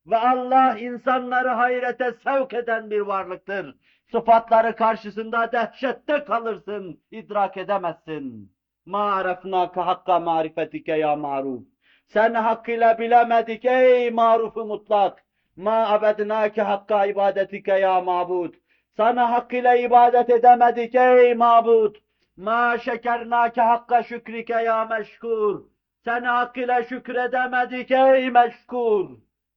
Ve 0.06 0.18
Allah 0.18 0.78
insanları 0.78 1.50
hayrete 1.50 2.12
sevk 2.24 2.54
eden 2.54 2.90
bir 2.90 3.00
varlıktır. 3.00 3.76
Sıfatları 4.12 4.76
karşısında 4.76 5.52
dehşette 5.52 6.24
kalırsın, 6.24 7.02
idrak 7.12 7.58
edemezsin. 7.58 8.57
Ma 8.88 9.16
arefnâke 9.16 9.82
hakka 9.82 10.20
marifetike 10.20 10.92
ya 10.98 11.16
maruf. 11.16 11.64
Seni 12.08 12.38
hakkıyla 12.38 13.00
bilemedik 13.00 13.66
ey 13.66 14.12
marufu 14.12 14.66
mutlak. 14.66 15.26
Ma 15.56 15.88
abednâke 15.88 16.62
hakka 16.62 17.06
ibadetike 17.06 17.72
ya 17.74 18.02
mabud. 18.02 18.54
Sana 18.98 19.32
hakkıyla 19.32 19.76
ibadet 19.76 20.30
edemedik 20.30 20.96
ey 20.96 21.34
mabud. 21.34 21.96
Ma 22.38 22.78
şekernâke 22.78 23.62
hakka 23.62 24.04
şükrike 24.04 24.54
ya 24.54 24.86
meşkur. 24.86 25.64
Seni 26.06 26.28
hakkıyla 26.28 26.84
şükredemedik 26.84 27.92
ey 27.92 28.30
meşkur. 28.30 29.10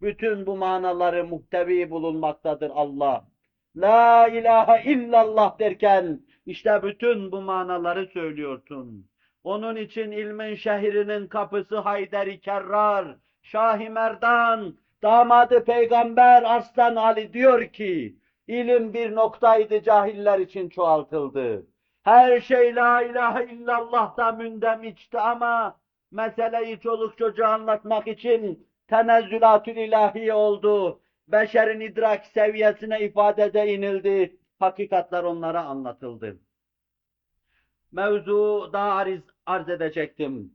Bütün 0.03 0.47
bu 0.47 0.57
manaları 0.57 1.24
muhtevi 1.24 1.91
bulunmaktadır 1.91 2.70
Allah. 2.74 3.24
La 3.76 4.28
ilahe 4.28 4.93
illallah 4.93 5.59
derken 5.59 6.20
işte 6.47 6.83
bütün 6.83 7.33
bu 7.33 7.41
manaları 7.41 8.07
söylüyorsun. 8.07 9.09
Onun 9.45 9.76
için 9.76 10.11
ilmin 10.11 10.55
şehrinin 10.55 11.26
kapısı 11.26 11.78
Hayderi 11.78 12.41
Kerrar, 12.41 13.16
Şah-ı 13.43 13.91
Merdan, 13.91 14.76
damadı 15.03 15.64
peygamber 15.64 16.43
Arslan 16.43 16.97
Ali 16.97 17.32
diyor 17.32 17.66
ki, 17.66 18.16
ilim 18.49 18.95
bir 18.95 19.14
noktaydı 19.14 19.82
cahiller 19.82 20.38
için 20.38 20.68
çoğaltıldı. 20.68 21.66
Her 22.03 22.41
şey 22.41 22.74
la 22.74 23.03
ilahe 23.03 23.55
illallah'ta 23.55 24.32
mündemişti 24.32 25.18
ama 25.18 25.80
meseleyi 26.11 26.80
çoluk 26.80 27.18
çocuğa 27.18 27.49
anlatmak 27.49 28.09
için 28.09 28.68
tenezzülatül 28.88 29.76
ilahi 29.76 30.32
oldu. 30.32 31.01
Beşerin 31.28 31.80
idrak 31.80 32.26
seviyesine 32.26 33.01
ifadede 33.01 33.74
inildi. 33.74 34.36
Hakikatler 34.59 35.22
onlara 35.22 35.64
anlatıldı. 35.64 36.36
Mevzu 37.93 38.70
daha 38.72 38.91
arz, 38.95 39.20
arz 39.47 39.68
edecektim. 39.68 40.55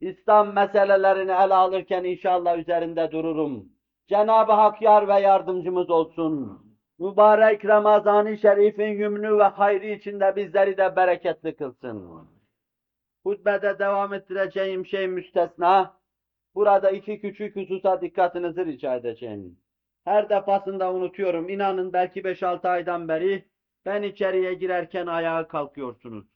İslam 0.00 0.54
meselelerini 0.54 1.30
ele 1.30 1.54
alırken 1.54 2.04
inşallah 2.04 2.58
üzerinde 2.58 3.10
dururum. 3.12 3.68
Cenab-ı 4.08 4.52
Hak 4.52 4.82
yar 4.82 5.08
ve 5.08 5.20
yardımcımız 5.20 5.90
olsun. 5.90 6.62
Mübarek 6.98 7.64
Ramazan-ı 7.64 8.38
Şerif'in 8.38 8.98
yümnü 8.98 9.38
ve 9.38 9.42
hayrı 9.42 9.86
içinde 9.86 10.36
bizleri 10.36 10.76
de 10.76 10.96
bereketli 10.96 11.56
kılsın. 11.56 12.28
Hutbede 13.22 13.78
devam 13.78 14.14
ettireceğim 14.14 14.86
şey 14.86 15.08
müstesna. 15.08 16.00
Burada 16.54 16.90
iki 16.90 17.20
küçük 17.20 17.56
hususa 17.56 18.00
dikkatinizi 18.00 18.66
rica 18.66 18.96
edeceğim. 18.96 19.58
Her 20.04 20.28
defasında 20.28 20.92
unutuyorum. 20.92 21.48
İnanın 21.48 21.92
belki 21.92 22.20
5-6 22.20 22.68
aydan 22.68 23.08
beri 23.08 23.48
ben 23.86 24.02
içeriye 24.02 24.54
girerken 24.54 25.06
ayağa 25.06 25.48
kalkıyorsunuz. 25.48 26.35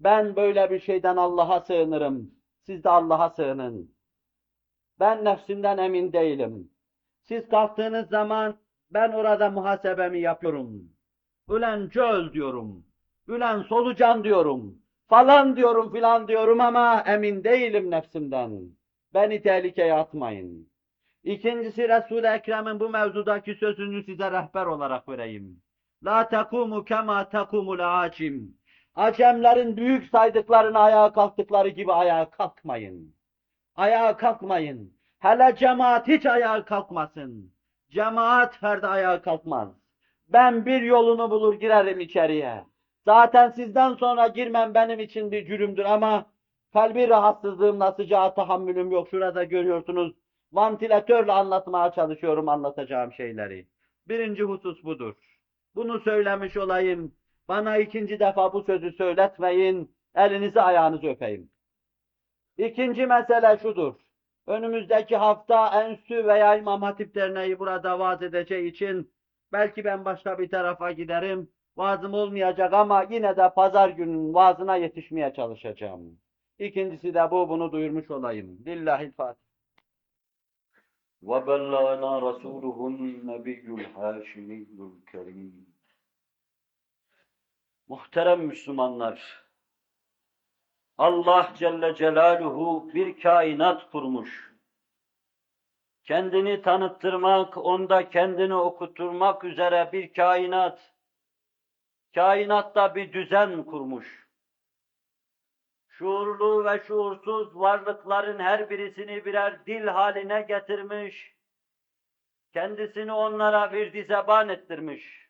Ben 0.00 0.36
böyle 0.36 0.70
bir 0.70 0.80
şeyden 0.80 1.16
Allah'a 1.16 1.60
sığınırım. 1.60 2.34
Siz 2.66 2.84
de 2.84 2.88
Allah'a 2.90 3.30
sığının. 3.30 3.94
Ben 5.00 5.24
nefsimden 5.24 5.78
emin 5.78 6.12
değilim. 6.12 6.70
Siz 7.22 7.48
kalktığınız 7.48 8.08
zaman 8.08 8.56
ben 8.90 9.12
orada 9.12 9.50
muhasebemi 9.50 10.20
yapıyorum. 10.20 10.92
Ülen 11.48 11.88
çöl 11.88 12.32
diyorum. 12.32 12.84
Ülen 13.28 13.62
solucan 13.62 14.24
diyorum. 14.24 14.78
Falan 15.08 15.56
diyorum 15.56 15.92
filan 15.92 16.28
diyorum 16.28 16.60
ama 16.60 17.02
emin 17.06 17.44
değilim 17.44 17.90
nefsimden. 17.90 18.60
Beni 19.14 19.42
tehlikeye 19.42 19.94
atmayın. 19.94 20.70
İkincisi 21.24 21.88
Resul-i 21.88 22.26
Ekrem'in 22.26 22.80
bu 22.80 22.88
mevzudaki 22.88 23.54
sözünü 23.54 24.04
size 24.04 24.30
rehber 24.30 24.66
olarak 24.66 25.08
vereyim. 25.08 25.62
La 26.04 26.28
tekumu 26.28 26.84
kema 26.84 27.28
tekumul 27.28 28.02
acim. 28.02 28.59
Acemlerin 29.00 29.76
büyük 29.76 30.08
saydıklarını 30.08 30.78
ayağa 30.78 31.12
kalktıkları 31.12 31.68
gibi 31.68 31.92
ayağa 31.92 32.30
kalkmayın. 32.30 33.14
Ayağa 33.76 34.16
kalkmayın. 34.16 34.92
Hele 35.18 35.56
cemaat 35.56 36.08
hiç 36.08 36.26
ayağa 36.26 36.64
kalkmasın. 36.64 37.54
Cemaat 37.90 38.56
ferde 38.56 38.86
ayağa 38.86 39.22
kalkmaz. 39.22 39.68
Ben 40.28 40.66
bir 40.66 40.82
yolunu 40.82 41.30
bulur 41.30 41.54
girerim 41.54 42.00
içeriye. 42.00 42.64
Zaten 43.04 43.50
sizden 43.50 43.94
sonra 43.94 44.26
girmem 44.26 44.74
benim 44.74 45.00
için 45.00 45.32
bir 45.32 45.46
cürümdür 45.46 45.84
ama 45.84 46.26
kalbi 46.72 47.08
rahatsızlığımla 47.08 47.92
sıcağa 47.92 48.34
tahammülüm 48.34 48.90
yok. 48.90 49.08
Şurada 49.10 49.44
görüyorsunuz. 49.44 50.12
Vantilatörle 50.52 51.32
anlatmaya 51.32 51.92
çalışıyorum 51.92 52.48
anlatacağım 52.48 53.12
şeyleri. 53.12 53.66
Birinci 54.08 54.42
husus 54.42 54.84
budur. 54.84 55.14
Bunu 55.74 56.00
söylemiş 56.00 56.56
olayım. 56.56 57.19
Bana 57.49 57.77
ikinci 57.77 58.19
defa 58.19 58.53
bu 58.53 58.63
sözü 58.63 58.91
söyletmeyin. 58.91 59.95
Elinizi 60.15 60.61
ayağınızı 60.61 61.07
öpeyim. 61.07 61.49
İkinci 62.57 63.05
mesele 63.05 63.57
şudur. 63.61 63.95
Önümüzdeki 64.47 65.17
hafta 65.17 65.83
Enstü 65.83 66.27
veya 66.27 66.55
İmam 66.55 66.81
Hatip 66.81 67.15
Derneği 67.15 67.59
burada 67.59 67.99
vaaz 67.99 68.23
edeceği 68.23 68.71
için 68.71 69.11
belki 69.51 69.83
ben 69.85 70.05
başka 70.05 70.39
bir 70.39 70.49
tarafa 70.49 70.91
giderim. 70.91 71.49
Vaazım 71.77 72.13
olmayacak 72.13 72.73
ama 72.73 73.05
yine 73.09 73.37
de 73.37 73.49
pazar 73.55 73.89
günün 73.89 74.33
vaazına 74.33 74.75
yetişmeye 74.75 75.33
çalışacağım. 75.33 76.19
İkincisi 76.59 77.13
de 77.13 77.31
bu, 77.31 77.49
bunu 77.49 77.71
duyurmuş 77.71 78.11
olayım. 78.11 78.59
Lillahil 78.65 79.11
Fatiha. 79.11 79.45
وبلغنا 81.31 82.11
رسوله 82.27 82.77
النبي 82.91 83.65
الهاشمي 83.79 84.61
الكريم 84.87 85.68
Muhterem 87.90 88.40
Müslümanlar, 88.40 89.44
Allah 90.98 91.52
Celle 91.56 91.94
Celaluhu 91.94 92.90
bir 92.94 93.20
kainat 93.20 93.90
kurmuş. 93.90 94.54
Kendini 96.04 96.62
tanıttırmak, 96.62 97.56
onda 97.56 98.10
kendini 98.10 98.54
okuturmak 98.54 99.44
üzere 99.44 99.90
bir 99.92 100.12
kainat, 100.12 100.94
kainatta 102.14 102.94
bir 102.94 103.12
düzen 103.12 103.64
kurmuş. 103.64 104.28
Şuurlu 105.88 106.64
ve 106.64 106.82
şuursuz 106.86 107.56
varlıkların 107.56 108.38
her 108.38 108.70
birisini 108.70 109.24
birer 109.24 109.66
dil 109.66 109.86
haline 109.86 110.42
getirmiş, 110.42 111.36
kendisini 112.52 113.12
onlara 113.12 113.72
bir 113.72 113.92
dizeban 113.92 114.48
ettirmiş. 114.48 115.29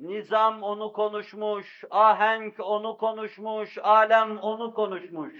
Nizam 0.00 0.62
onu 0.62 0.92
konuşmuş, 0.92 1.84
ahenk 1.90 2.60
onu 2.60 2.96
konuşmuş, 2.96 3.78
alem 3.82 4.38
onu 4.38 4.74
konuşmuş. 4.74 5.34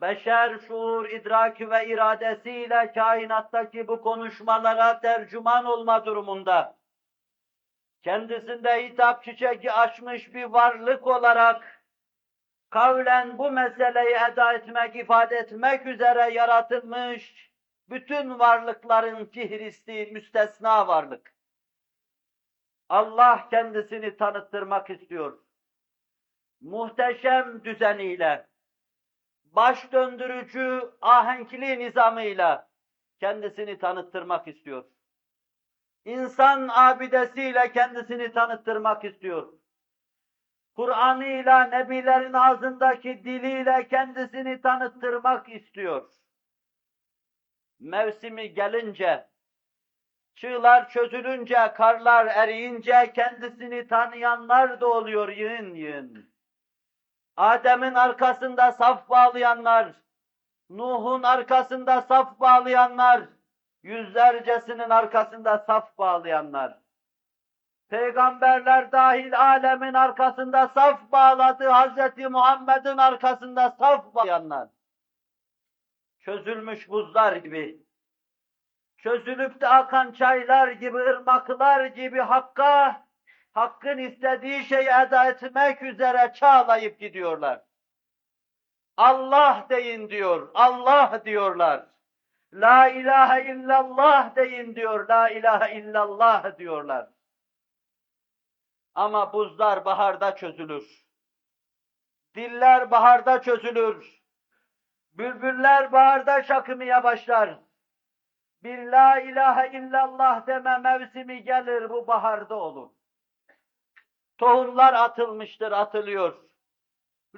Beşer 0.00 0.58
şuur, 0.58 1.08
idraki 1.08 1.70
ve 1.70 1.86
iradesiyle 1.86 2.92
kainattaki 2.92 3.88
bu 3.88 4.02
konuşmalara 4.02 5.00
tercüman 5.00 5.64
olma 5.64 6.06
durumunda. 6.06 6.76
Kendisinde 8.02 8.88
hitap 8.88 9.24
çiçeği 9.24 9.72
açmış 9.72 10.34
bir 10.34 10.44
varlık 10.44 11.06
olarak 11.06 11.84
kavlen 12.70 13.38
bu 13.38 13.50
meseleyi 13.50 14.16
eda 14.32 14.52
etmek, 14.52 14.96
ifade 14.96 15.36
etmek 15.36 15.86
üzere 15.86 16.32
yaratılmış 16.32 17.50
bütün 17.88 18.38
varlıkların 18.38 19.26
fihristi, 19.26 20.10
müstesna 20.12 20.88
varlık. 20.88 21.33
Allah 22.88 23.48
kendisini 23.50 24.16
tanıttırmak 24.16 24.90
istiyor. 24.90 25.38
Muhteşem 26.60 27.64
düzeniyle, 27.64 28.46
baş 29.44 29.92
döndürücü 29.92 30.90
ahenkli 31.00 31.78
nizamıyla 31.78 32.68
kendisini 33.20 33.78
tanıttırmak 33.78 34.48
istiyor. 34.48 34.84
İnsan 36.04 36.68
abidesiyle 36.68 37.72
kendisini 37.72 38.32
tanıttırmak 38.32 39.04
istiyor. 39.04 39.52
Kur'an'ıyla, 40.76 41.64
nebilerin 41.64 42.32
ağzındaki 42.32 43.24
diliyle 43.24 43.88
kendisini 43.88 44.60
tanıttırmak 44.60 45.48
istiyor. 45.48 46.10
Mevsimi 47.80 48.54
gelince, 48.54 49.28
çığlar 50.34 50.88
çözülünce, 50.88 51.72
karlar 51.74 52.26
eriyince 52.26 53.12
kendisini 53.14 53.86
tanıyanlar 53.86 54.80
da 54.80 54.86
oluyor 54.86 55.28
yığın 55.28 55.74
yığın. 55.74 56.34
Adem'in 57.36 57.94
arkasında 57.94 58.72
saf 58.72 59.08
bağlayanlar, 59.08 59.92
Nuh'un 60.70 61.22
arkasında 61.22 62.00
saf 62.02 62.40
bağlayanlar, 62.40 63.22
yüzlercesinin 63.82 64.90
arkasında 64.90 65.58
saf 65.58 65.98
bağlayanlar. 65.98 66.78
Peygamberler 67.88 68.92
dahil 68.92 69.40
alemin 69.40 69.94
arkasında 69.94 70.68
saf 70.68 71.12
bağladı, 71.12 71.70
Hz. 71.70 72.30
Muhammed'in 72.30 72.96
arkasında 72.96 73.70
saf 73.70 74.14
bağlayanlar. 74.14 74.68
Çözülmüş 76.20 76.88
buzlar 76.88 77.36
gibi, 77.36 77.83
çözülüp 79.04 79.60
de 79.60 79.68
akan 79.68 80.12
çaylar 80.12 80.68
gibi, 80.68 80.96
ırmaklar 80.96 81.86
gibi 81.86 82.20
Hakk'a, 82.20 83.06
Hakk'ın 83.52 83.98
istediği 83.98 84.64
şeyi 84.64 84.88
eda 84.88 85.28
etmek 85.28 85.82
üzere 85.82 86.32
çağlayıp 86.34 87.00
gidiyorlar. 87.00 87.62
Allah 88.96 89.66
deyin 89.70 90.08
diyor, 90.08 90.50
Allah 90.54 91.22
diyorlar. 91.24 91.86
La 92.52 92.88
ilahe 92.88 93.52
illallah 93.52 94.36
deyin 94.36 94.74
diyor, 94.74 95.08
la 95.08 95.28
ilahe 95.28 95.74
illallah 95.74 96.58
diyorlar. 96.58 97.08
Ama 98.94 99.32
buzlar 99.32 99.84
baharda 99.84 100.36
çözülür. 100.36 101.04
Diller 102.34 102.90
baharda 102.90 103.42
çözülür. 103.42 104.22
Bülbüller 105.12 105.92
baharda 105.92 106.42
şakımaya 106.42 107.04
başlar. 107.04 107.63
Bir 108.64 108.78
la 108.78 109.20
ilahe 109.20 109.78
illallah 109.78 110.46
deme 110.46 110.78
mevsimi 110.78 111.44
gelir 111.44 111.90
bu 111.90 112.06
baharda 112.06 112.54
olur. 112.54 112.90
Tohumlar 114.38 114.94
atılmıştır, 114.94 115.72
atılıyor. 115.72 116.36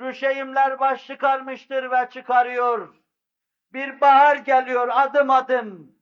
Rüşeyimler 0.01 0.81
baş 0.81 1.07
çıkarmıştır 1.07 1.91
ve 1.91 2.11
çıkarıyor. 2.11 2.95
Bir 3.73 4.01
bahar 4.01 4.37
geliyor 4.37 4.89
adım 4.93 5.31
adım. 5.31 5.97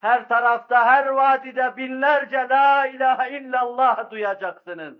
Her 0.00 0.28
tarafta, 0.28 0.86
her 0.86 1.06
vadide 1.06 1.76
binlerce 1.76 2.46
la 2.50 2.86
ilahe 2.86 3.38
illallah 3.38 4.10
duyacaksınız. 4.10 4.98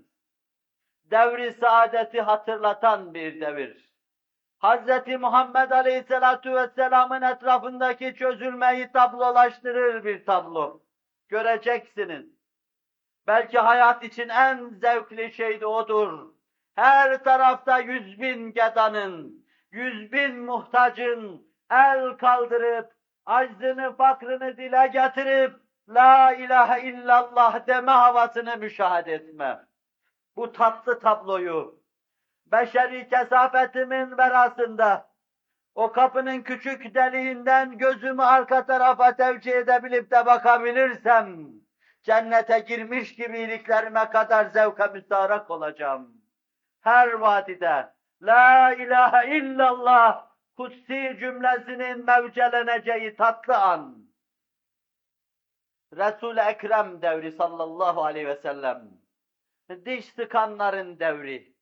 Devri 1.05 1.53
saadeti 1.53 2.21
hatırlatan 2.21 3.15
bir 3.15 3.41
devir. 3.41 3.94
Hz. 4.65 5.21
Muhammed 5.21 5.71
Aleyhisselatu 5.71 6.55
Vesselam'ın 6.55 7.23
etrafındaki 7.23 8.15
çözülmeyi 8.15 8.93
tablolaştırır 8.93 10.05
bir 10.05 10.25
tablo. 10.25 10.81
Göreceksiniz. 11.29 12.27
Belki 13.27 13.59
hayat 13.59 14.05
için 14.05 14.29
en 14.29 14.69
zevkli 14.69 15.33
şey 15.33 15.61
de 15.61 15.67
odur. 15.67 16.33
Her 16.75 17.25
tarafta 17.25 17.79
yüz 17.79 18.21
bin 18.21 18.53
gedanın, 18.53 19.47
yüz 19.71 20.13
bin 20.13 20.37
muhtacın 20.39 21.47
el 21.71 22.11
kaldırıp, 22.11 22.93
aczını, 23.27 23.97
fakrını 23.97 24.57
dile 24.57 24.87
getirip, 24.87 25.55
La 25.89 26.33
ilahe 26.33 26.89
illallah 26.89 27.67
deme 27.67 27.93
havasını 27.93 28.57
müşahede 28.57 29.13
etme. 29.13 29.61
Bu 30.37 30.53
tatlı 30.53 31.01
tabloyu, 31.01 31.84
beşeri 32.55 33.09
kesafetimin 33.09 34.19
verasında, 34.19 35.11
o 35.75 35.93
kapının 35.93 36.43
küçük 36.43 36.95
deliğinden 36.95 37.79
gözümü 37.79 38.23
arka 38.23 38.67
tarafa 38.67 39.17
tevcih 39.17 39.53
edebilip 39.53 40.11
de 40.11 40.27
bakabilirsem, 40.27 41.47
cennete 42.03 42.59
girmiş 42.59 43.15
gibi 43.15 43.39
iliklerime 43.39 44.11
kadar 44.11 44.45
zevke 44.45 44.87
müstarak 44.87 45.51
olacağım. 45.51 46.15
Her 46.81 47.13
vadide 47.13 47.95
La 48.23 48.73
ilahe 48.73 49.37
illallah 49.39 50.27
kutsi 50.57 51.17
cümlesinin 51.21 52.05
mevceleneceği 52.05 53.17
tatlı 53.17 53.57
an. 53.57 54.05
Resul-i 55.97 56.41
Ekrem 56.41 57.03
devri 57.03 57.33
sallallahu 57.33 58.05
aleyhi 58.05 58.27
ve 58.27 58.37
sellem. 58.37 58.89
Diş 59.85 60.05
sıkanların 60.05 60.99
devri. 60.99 61.54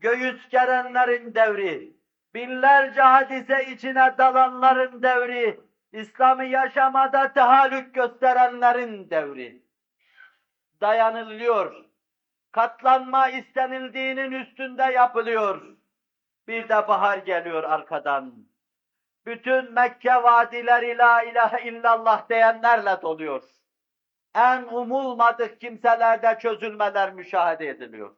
Göğüs 0.00 0.48
gerenlerin 0.48 1.34
devri. 1.34 1.96
Binlerce 2.34 3.00
hadise 3.02 3.66
içine 3.72 4.14
dalanların 4.18 5.02
devri. 5.02 5.60
İslam'ı 5.92 6.44
yaşamada 6.44 7.32
tehallük 7.32 7.94
gösterenlerin 7.94 9.10
devri. 9.10 9.62
Dayanılıyor. 10.80 11.84
Katlanma 12.52 13.28
istenildiğinin 13.28 14.32
üstünde 14.32 14.82
yapılıyor. 14.82 15.62
Bir 16.48 16.68
de 16.68 16.88
bahar 16.88 17.18
geliyor 17.18 17.64
arkadan. 17.64 18.34
Bütün 19.26 19.72
Mekke 19.72 20.14
vadileri 20.14 20.98
la 20.98 21.22
ilahe 21.22 21.68
illallah 21.68 22.28
diyenlerle 22.28 23.02
doluyor. 23.02 23.42
En 24.34 24.62
umulmadık 24.62 25.60
kimselerde 25.60 26.38
çözülmeler 26.38 27.12
müşahede 27.12 27.68
ediliyor. 27.68 28.14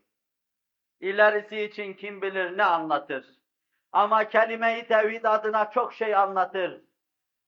İlerisi 1.01 1.61
için 1.61 1.95
kim 1.95 2.23
bilir 2.23 2.59
ne 2.59 2.65
anlatır. 2.65 3.27
Ama 3.93 4.29
kelime-i 4.29 4.87
tevhid 4.87 5.25
adına 5.25 5.71
çok 5.71 5.95
şey 5.95 6.15
anlatır. 6.15 6.83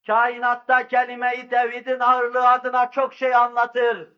Kainatta 0.07 0.89
kelime-i 0.89 1.49
tevhidin 1.49 2.01
ağırlığı 2.01 2.49
adına 2.49 2.91
çok 2.91 3.15
şey 3.15 3.35
anlatır. 3.35 4.09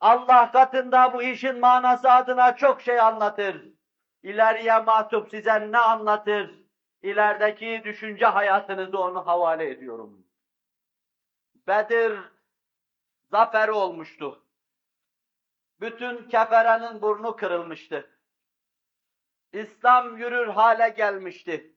Allah 0.00 0.50
katında 0.52 1.12
bu 1.12 1.22
işin 1.22 1.60
manası 1.60 2.10
adına 2.10 2.56
çok 2.56 2.80
şey 2.80 3.00
anlatır. 3.00 3.64
İleriye 4.22 4.78
mahtup 4.78 5.30
size 5.30 5.72
ne 5.72 5.78
anlatır? 5.78 6.50
İlerideki 7.02 7.82
düşünce 7.84 8.26
hayatınızı 8.26 8.98
onu 8.98 9.26
havale 9.26 9.70
ediyorum. 9.70 10.26
Bedir 11.66 12.18
zaferi 13.30 13.72
olmuştu. 13.72 14.42
Bütün 15.80 16.28
keferenin 16.28 17.02
burnu 17.02 17.36
kırılmıştı. 17.36 18.13
İslam 19.54 20.16
yürür 20.16 20.46
hale 20.46 20.88
gelmişti. 20.88 21.74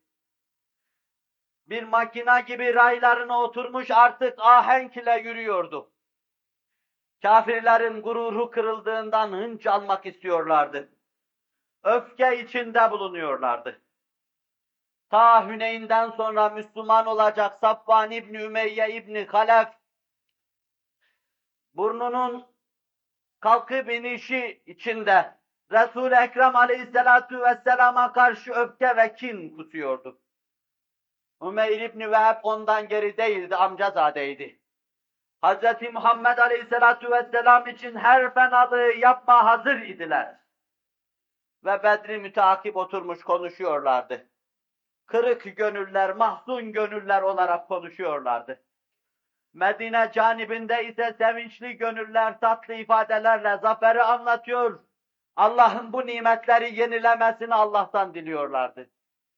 Bir 1.67 1.83
makina 1.83 2.39
gibi 2.39 2.73
raylarına 2.73 3.41
oturmuş 3.41 3.91
artık 3.91 4.39
ahenk 4.39 4.97
ile 4.97 5.19
yürüyordu. 5.19 5.91
Kafirlerin 7.21 8.01
gururu 8.01 8.51
kırıldığından 8.51 9.31
hınç 9.31 9.67
almak 9.67 10.05
istiyorlardı. 10.05 10.89
Öfke 11.83 12.43
içinde 12.43 12.91
bulunuyorlardı. 12.91 13.81
Ta 15.09 15.49
Hüneyn'den 15.49 16.09
sonra 16.09 16.49
Müslüman 16.49 17.05
olacak 17.05 17.57
Safvan 17.59 18.11
İbni 18.11 18.37
Ümeyye 18.37 18.95
İbni 18.95 19.25
Halef, 19.25 19.67
burnunun 21.73 22.47
kalkıp 23.39 23.89
inişi 23.89 24.63
içinde 24.65 25.36
Resul-i 25.71 26.15
Ekrem 26.15 26.55
Aleyhisselatu 26.55 27.41
Vesselam'a 27.41 28.13
karşı 28.13 28.51
öfke 28.51 28.97
ve 28.97 29.15
kin 29.15 29.57
kusuyordu. 29.57 30.21
Ümeyr 31.43 31.81
İbni 31.81 32.11
Veheb 32.11 32.37
ondan 32.43 32.87
geri 32.87 33.17
değildi, 33.17 33.55
amcazadeydi. 33.55 34.59
Hz. 35.43 35.93
Muhammed 35.93 36.37
Aleyhisselatu 36.37 37.11
Vesselam 37.11 37.67
için 37.67 37.95
her 37.95 38.33
fenalığı 38.33 38.93
yapma 38.93 39.45
hazır 39.45 39.81
idiler. 39.81 40.35
Ve 41.65 41.83
Bedri 41.83 42.17
müteakip 42.17 42.77
oturmuş 42.77 43.23
konuşuyorlardı. 43.23 44.29
Kırık 45.05 45.57
gönüller, 45.57 46.15
mahzun 46.15 46.71
gönüller 46.71 47.21
olarak 47.21 47.67
konuşuyorlardı. 47.67 48.63
Medine 49.53 50.11
canibinde 50.13 50.85
ise 50.85 51.15
sevinçli 51.17 51.77
gönüller 51.77 52.39
tatlı 52.39 52.73
ifadelerle 52.73 53.57
zaferi 53.57 54.03
anlatıyor. 54.03 54.86
Allah'ın 55.37 55.93
bu 55.93 56.07
nimetleri 56.07 56.79
yenilemesini 56.79 57.53
Allah'tan 57.53 58.13
diliyorlardı. 58.13 58.89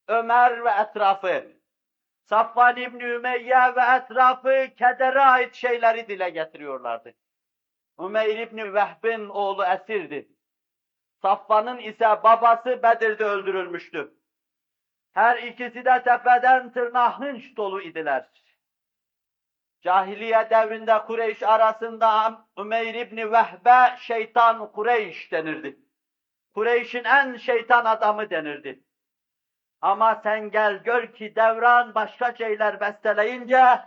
Ömer 0.08 0.66
ve 0.66 0.70
etrafı, 0.70 1.48
Safvan 2.30 2.78
İbni 2.78 3.04
Ümeyye 3.04 3.76
ve 3.76 3.82
etrafı 3.98 4.68
kedere 4.78 5.20
ait 5.20 5.56
şeyleri 5.56 6.08
dile 6.08 6.30
getiriyorlardı. 6.30 7.14
Ümeyr 8.00 8.38
İbni 8.38 8.74
Vehb'in 8.74 9.30
oğlu 9.30 9.66
esirdi. 9.66 10.30
Safvan'ın 11.22 11.78
ise 11.78 12.06
babası 12.24 12.84
Bedir'de 12.84 13.26
öldürülmüştü. 13.26 14.14
Her 15.12 15.38
ikisi 15.38 15.86
de 15.86 16.04
tepeden 16.04 16.72
tırnağa 16.74 17.20
hınç 17.20 17.58
dolu 17.58 17.82
idiler. 17.82 18.30
Cahiliye 19.82 20.48
devrinde 20.50 21.00
Kureyş 21.08 21.44
arasında 21.44 22.42
Ümeyr 22.60 22.96
İbni 22.96 23.32
Vehbe 23.32 23.98
şeytan 24.00 24.72
Kureyş 24.72 25.32
denirdi. 25.32 25.89
Kureyş'in 26.60 27.04
en 27.04 27.36
şeytan 27.36 27.86
adamı 27.86 28.30
denirdi. 28.30 28.84
Ama 29.82 30.22
sen 30.24 30.52
gel 30.52 30.84
gör 30.84 31.14
ki 31.14 31.36
devran 31.36 31.96
başka 31.96 32.36
şeyler 32.36 32.80
besteleyince 32.80 33.80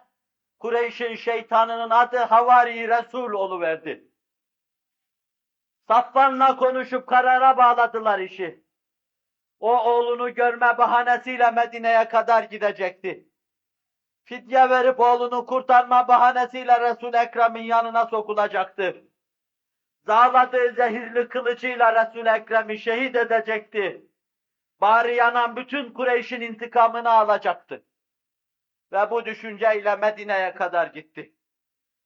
Kureyş'in 0.59 1.15
şeytanının 1.15 1.91
adı 1.91 2.19
Havari 2.19 2.89
Resul 2.89 3.33
oluverdi. 3.33 4.09
Safvan'la 5.89 6.57
konuşup 6.57 7.07
karara 7.07 7.57
bağladılar 7.57 8.19
işi. 8.19 8.65
O 9.61 9.79
oğlunu 9.79 10.35
görme 10.35 10.79
bahanesiyle 10.79 11.51
Medine'ye 11.51 12.09
kadar 12.09 12.43
gidecekti. 12.43 13.29
fidye 14.25 14.71
verip 14.71 15.01
oğlunu 15.01 15.47
kurtarma 15.47 16.09
bahanesiyle 16.09 16.81
Resul-i 16.81 17.17
Ekrem'in 17.17 17.63
yanına 17.63 18.07
sokulacaktı. 18.07 19.12
Zağladığı 20.07 20.73
zehirli 20.73 21.29
kılıcıyla 21.29 22.05
Resul-i 22.05 22.29
Ekrem'i 22.29 22.79
şehit 22.79 23.17
edecekti. 23.17 24.07
Bari 24.81 25.15
yanan 25.15 25.57
bütün 25.57 25.93
Kureyş'in 25.93 26.41
intikamını 26.41 27.11
alacaktı. 27.11 27.85
Ve 28.93 29.11
bu 29.11 29.25
düşünceyle 29.25 29.97
Medine'ye 29.97 30.55
kadar 30.55 30.87
gitti. 30.87 31.35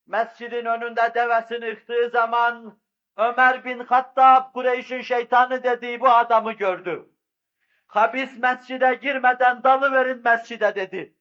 Mescidin 0.06 0.64
önünde 0.64 1.12
devesini 1.14 1.66
yıktığı 1.66 2.08
zaman 2.10 2.78
Ömer 3.16 3.64
bin 3.64 3.78
Hattab 3.78 4.52
Kureyş'in 4.52 5.00
şeytanı 5.00 5.62
dediği 5.62 6.00
bu 6.00 6.08
adamı 6.08 6.52
gördü. 6.52 7.08
Habis 7.86 8.38
mescide 8.38 8.94
girmeden 8.94 9.62
dalıverin 9.62 10.22
mescide 10.24 10.74
dedi. 10.74 11.14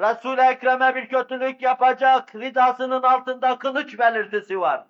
Resul-i 0.00 0.40
Ekrem'e 0.40 0.94
bir 0.94 1.08
kötülük 1.08 1.62
yapacak, 1.62 2.34
ridasının 2.34 3.02
altında 3.02 3.58
kılıç 3.58 3.98
belirtisi 3.98 4.60
var. 4.60 4.86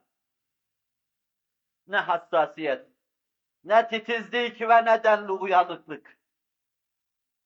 Ne 1.87 1.97
hassasiyet, 1.97 2.87
ne 3.65 3.89
titizlik 3.89 4.61
ve 4.61 4.85
ne 4.85 5.05
denli 5.05 5.33
uyanıklık. 5.33 6.19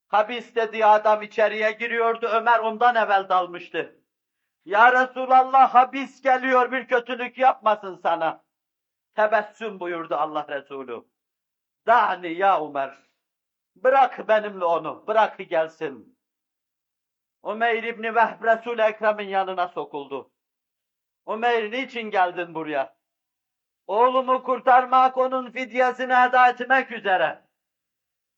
Habis 0.08 0.54
dediği 0.54 0.86
adam 0.86 1.22
içeriye 1.22 1.72
giriyordu, 1.72 2.26
Ömer 2.26 2.58
ondan 2.58 2.94
evvel 2.94 3.28
dalmıştı. 3.28 3.96
Ya 4.64 4.92
Resulallah 4.92 5.74
habis 5.74 6.22
geliyor 6.22 6.72
bir 6.72 6.88
kötülük 6.88 7.38
yapmasın 7.38 8.00
sana. 8.02 8.44
Tebessüm 9.14 9.80
buyurdu 9.80 10.14
Allah 10.14 10.46
Resulü. 10.48 11.04
Dani 11.86 12.32
ya 12.32 12.68
Ömer. 12.68 12.98
Bırak 13.76 14.28
benimle 14.28 14.64
onu, 14.64 15.04
bırak 15.06 15.38
gelsin. 15.38 16.18
Umeyr 17.42 17.82
İbni 17.82 18.14
Vehb 18.14 18.44
Resul-i 18.44 18.82
Ekrem'in 18.82 19.28
yanına 19.28 19.68
sokuldu. 19.68 20.30
Umeyr 21.26 21.72
niçin 21.72 22.10
geldin 22.10 22.54
buraya? 22.54 22.99
Oğlumu 23.90 24.42
kurtarmak, 24.42 25.16
onun 25.18 25.50
fidyesini 25.50 26.12
eda 26.12 26.48
etmek 26.48 26.92
üzere. 26.92 27.42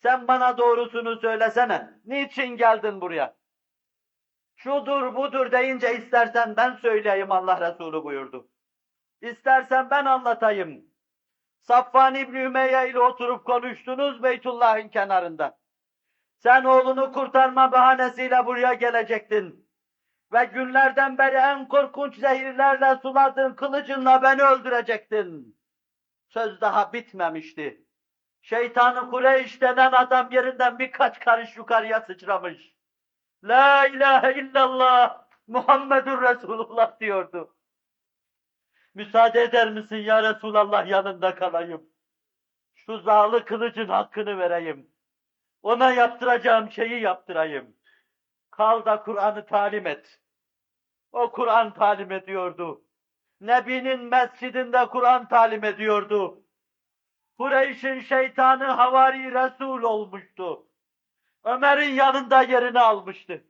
Sen 0.03 0.29
bana 0.29 0.59
doğrusunu 0.59 1.17
söylesene. 1.17 1.91
Niçin 2.05 2.57
geldin 2.57 3.01
buraya? 3.01 3.37
Şudur 4.57 5.15
budur 5.15 5.53
deyince 5.53 5.97
istersen 5.97 6.57
ben 6.57 6.73
söyleyeyim 6.73 7.33
Allah 7.33 7.71
Resulü 7.71 8.05
buyurdu. 8.05 8.49
İstersen 9.21 9.91
ben 9.91 10.05
anlatayım. 10.05 10.85
Safvan 11.61 12.15
İbni 12.15 12.39
Ümeyye 12.39 12.91
ile 12.91 13.01
oturup 13.01 13.45
konuştunuz 13.45 14.23
Beytullah'ın 14.23 14.89
kenarında. 14.89 15.59
Sen 16.39 16.65
oğlunu 16.65 17.13
kurtarma 17.13 17.73
bahanesiyle 17.73 18.47
buraya 18.47 18.75
gelecektin. 18.75 19.62
Ve 20.33 20.45
günlerden 20.45 21.19
beri 21.19 21.37
en 21.37 21.69
korkunç 21.69 22.19
zehirlerle 22.19 23.01
suladığın 23.03 23.55
kılıcınla 23.55 24.23
beni 24.23 24.43
öldürecektin. 24.43 25.59
Söz 26.29 26.61
daha 26.61 26.93
bitmemişti. 26.93 27.85
Şeytanı 28.43 29.11
Kureyş 29.11 29.61
denen 29.61 29.93
adam 29.93 30.33
yerinden 30.33 30.79
birkaç 30.79 31.21
karış 31.21 31.57
yukarıya 31.57 32.01
sıçramış. 32.01 32.75
La 33.45 33.87
ilahe 33.87 34.41
illallah 34.41 35.25
Muhammedur 35.47 36.23
Resulullah 36.23 37.01
diyordu. 37.01 37.57
Müsaade 38.95 39.43
eder 39.43 39.71
misin 39.71 39.97
ya 39.97 40.35
Resulallah 40.35 40.87
yanında 40.87 41.35
kalayım. 41.35 41.83
Şu 42.75 42.99
zağlı 42.99 43.45
kılıcın 43.45 43.89
hakkını 43.89 44.39
vereyim. 44.39 44.91
Ona 45.63 45.93
yaptıracağım 45.93 46.71
şeyi 46.71 47.01
yaptırayım. 47.01 47.77
Kal 48.51 48.85
da 48.85 49.03
Kur'an'ı 49.03 49.47
talim 49.47 49.87
et. 49.87 50.22
O 51.13 51.33
Kur'an 51.33 51.75
talim 51.75 52.13
ediyordu. 52.13 52.85
Nebi'nin 53.41 54.01
mescidinde 54.01 54.87
Kur'an 54.87 55.29
talim 55.29 55.65
ediyordu. 55.65 56.43
Kureyş'in 57.39 58.01
şeytanı 58.01 58.65
havari 58.65 59.35
Resul 59.35 59.83
olmuştu. 59.83 60.67
Ömer'in 61.45 61.95
yanında 61.95 62.43
yerini 62.43 62.81
almıştı. 62.81 63.45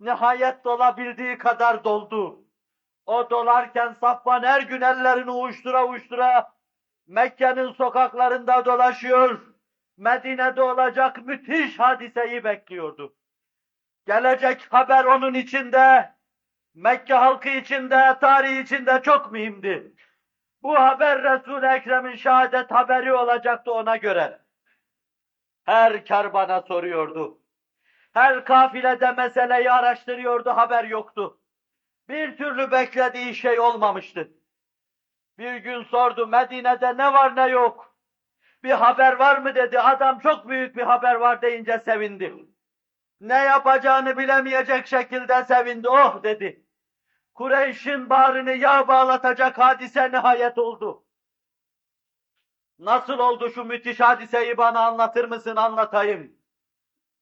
Nihayet 0.00 0.64
dolabildiği 0.64 1.38
kadar 1.38 1.84
doldu. 1.84 2.44
O 3.06 3.30
dolarken 3.30 3.92
Safvan 3.92 4.42
her 4.42 4.62
gün 4.62 4.80
ellerini 4.80 5.30
uçtura 5.30 5.86
uçtura 5.88 6.52
Mekke'nin 7.06 7.72
sokaklarında 7.72 8.64
dolaşıyor. 8.64 9.40
Medine'de 9.96 10.62
olacak 10.62 11.26
müthiş 11.26 11.78
hadiseyi 11.78 12.44
bekliyordu. 12.44 13.14
Gelecek 14.06 14.72
haber 14.72 15.04
onun 15.04 15.34
içinde, 15.34 16.14
Mekke 16.74 17.14
halkı 17.14 17.48
içinde, 17.48 18.16
tarih 18.20 18.60
içinde 18.60 19.00
çok 19.02 19.32
mühimdi. 19.32 19.94
Bu 20.62 20.74
haber 20.74 21.22
Resul-i 21.22 21.66
Ekrem'in 21.66 22.14
şehadet 22.14 22.70
haberi 22.70 23.12
olacaktı 23.12 23.72
ona 23.72 23.96
göre. 23.96 24.40
Her 25.64 26.04
kervana 26.04 26.60
soruyordu. 26.60 27.42
Her 28.12 28.44
kafilede 28.44 29.12
meseleyi 29.12 29.70
araştırıyordu, 29.70 30.50
haber 30.50 30.84
yoktu. 30.84 31.40
Bir 32.08 32.36
türlü 32.36 32.70
beklediği 32.70 33.34
şey 33.34 33.60
olmamıştı. 33.60 34.30
Bir 35.38 35.56
gün 35.56 35.82
sordu, 35.82 36.26
Medine'de 36.26 36.96
ne 36.96 37.12
var 37.12 37.36
ne 37.36 37.46
yok? 37.46 37.96
Bir 38.62 38.70
haber 38.70 39.12
var 39.12 39.38
mı 39.38 39.54
dedi. 39.54 39.80
Adam 39.80 40.18
çok 40.18 40.48
büyük 40.48 40.76
bir 40.76 40.82
haber 40.82 41.14
var 41.14 41.42
deyince 41.42 41.78
sevindi. 41.78 42.34
Ne 43.20 43.34
yapacağını 43.34 44.18
bilemeyecek 44.18 44.86
şekilde 44.86 45.44
sevindi. 45.44 45.88
Oh 45.88 46.22
dedi. 46.22 46.66
Kureyş'in 47.34 48.10
bağrını 48.10 48.52
yağ 48.52 48.88
bağlatacak 48.88 49.58
hadise 49.58 50.12
nihayet 50.12 50.58
oldu. 50.58 51.04
Nasıl 52.78 53.18
oldu 53.18 53.50
şu 53.50 53.64
müthiş 53.64 54.00
hadiseyi 54.00 54.56
bana 54.56 54.86
anlatır 54.86 55.24
mısın 55.24 55.56
anlatayım. 55.56 56.36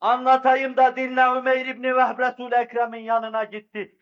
Anlatayım 0.00 0.76
da 0.76 0.96
dinle 0.96 1.38
Ümeyr 1.38 1.66
İbni 1.66 1.96
Vehb 1.96 2.52
Ekrem'in 2.52 3.00
yanına 3.00 3.44
gitti. 3.44 3.98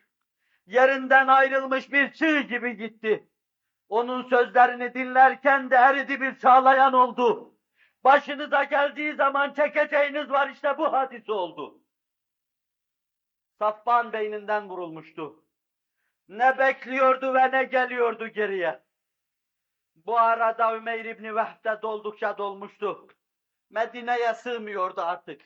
Yerinden 0.66 1.27
ayrılmış 1.27 1.93
bir 1.93 2.12
çığ 2.12 2.40
gibi 2.40 2.77
gitti. 2.77 3.28
Onun 3.89 4.23
sözlerini 4.23 4.94
dinlerken 4.94 5.70
de 5.70 5.77
eridi 5.77 6.20
bir 6.20 6.39
çağlayan 6.39 6.93
oldu. 6.93 7.55
Başınıza 8.05 8.64
geldiği 8.64 9.14
zaman 9.14 9.52
çekeceğiniz 9.52 10.31
var 10.31 10.48
işte 10.48 10.78
bu 10.78 10.93
hadise 10.93 11.32
oldu. 11.32 11.86
Safvan 13.59 14.12
beyninden 14.12 14.69
vurulmuştu. 14.69 15.45
Ne 16.28 16.59
bekliyordu 16.59 17.35
ve 17.35 17.51
ne 17.51 17.65
geliyordu 17.65 18.28
geriye. 18.28 18.83
Bu 19.95 20.19
arada 20.19 20.77
Ümeyr 20.77 21.05
İbni 21.05 21.37
Vehb 21.37 21.83
doldukça 21.83 22.39
dolmuştu. 22.39 23.09
Medine'ye 23.70 24.35
sığmıyordu 24.35 25.01
artık. 25.01 25.43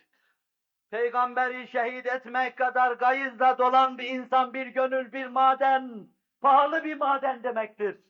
Peygamberi 0.91 1.69
şehit 1.69 2.07
etmek 2.07 2.59
kadar 2.59 2.93
gayızla 2.93 3.59
dolan 3.59 3.99
bir 3.99 4.09
insan, 4.09 4.55
bir 4.55 4.67
gönül, 4.67 5.13
bir 5.13 5.27
maden, 5.27 6.09
pahalı 6.41 6.85
bir 6.85 6.97
maden 6.97 7.43
demektir. 7.43 8.01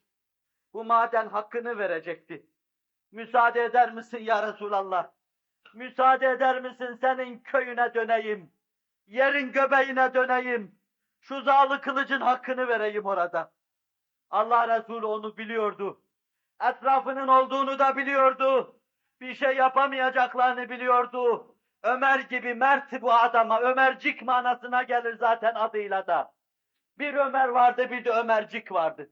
Bu 0.72 0.84
maden 0.84 1.28
hakkını 1.28 1.78
verecekti. 1.78 2.46
Müsaade 3.12 3.64
eder 3.64 3.92
misin 3.94 4.18
ya 4.18 4.52
Resulallah? 4.52 5.10
Müsaade 5.74 6.26
eder 6.26 6.62
misin 6.62 6.98
senin 7.00 7.38
köyüne 7.38 7.94
döneyim? 7.94 8.52
Yerin 9.10 9.52
göbeğine 9.52 10.14
döneyim. 10.14 10.80
Şu 11.20 11.42
zağlı 11.42 11.80
kılıcın 11.80 12.20
hakkını 12.20 12.68
vereyim 12.68 13.06
orada. 13.06 13.52
Allah 14.30 14.78
Resulü 14.78 15.06
onu 15.06 15.36
biliyordu. 15.36 16.02
Etrafının 16.62 17.28
olduğunu 17.28 17.78
da 17.78 17.96
biliyordu. 17.96 18.80
Bir 19.20 19.34
şey 19.34 19.56
yapamayacaklarını 19.56 20.70
biliyordu. 20.70 21.56
Ömer 21.82 22.18
gibi 22.20 22.54
mert 22.54 23.02
bu 23.02 23.12
adama, 23.12 23.60
Ömercik 23.60 24.22
manasına 24.22 24.82
gelir 24.82 25.18
zaten 25.18 25.54
adıyla 25.54 26.06
da. 26.06 26.34
Bir 26.98 27.14
Ömer 27.14 27.48
vardı, 27.48 27.90
bir 27.90 28.04
de 28.04 28.10
Ömercik 28.10 28.72
vardı. 28.72 29.10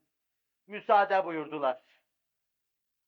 Müsaade 0.66 1.24
buyurdular. 1.24 1.82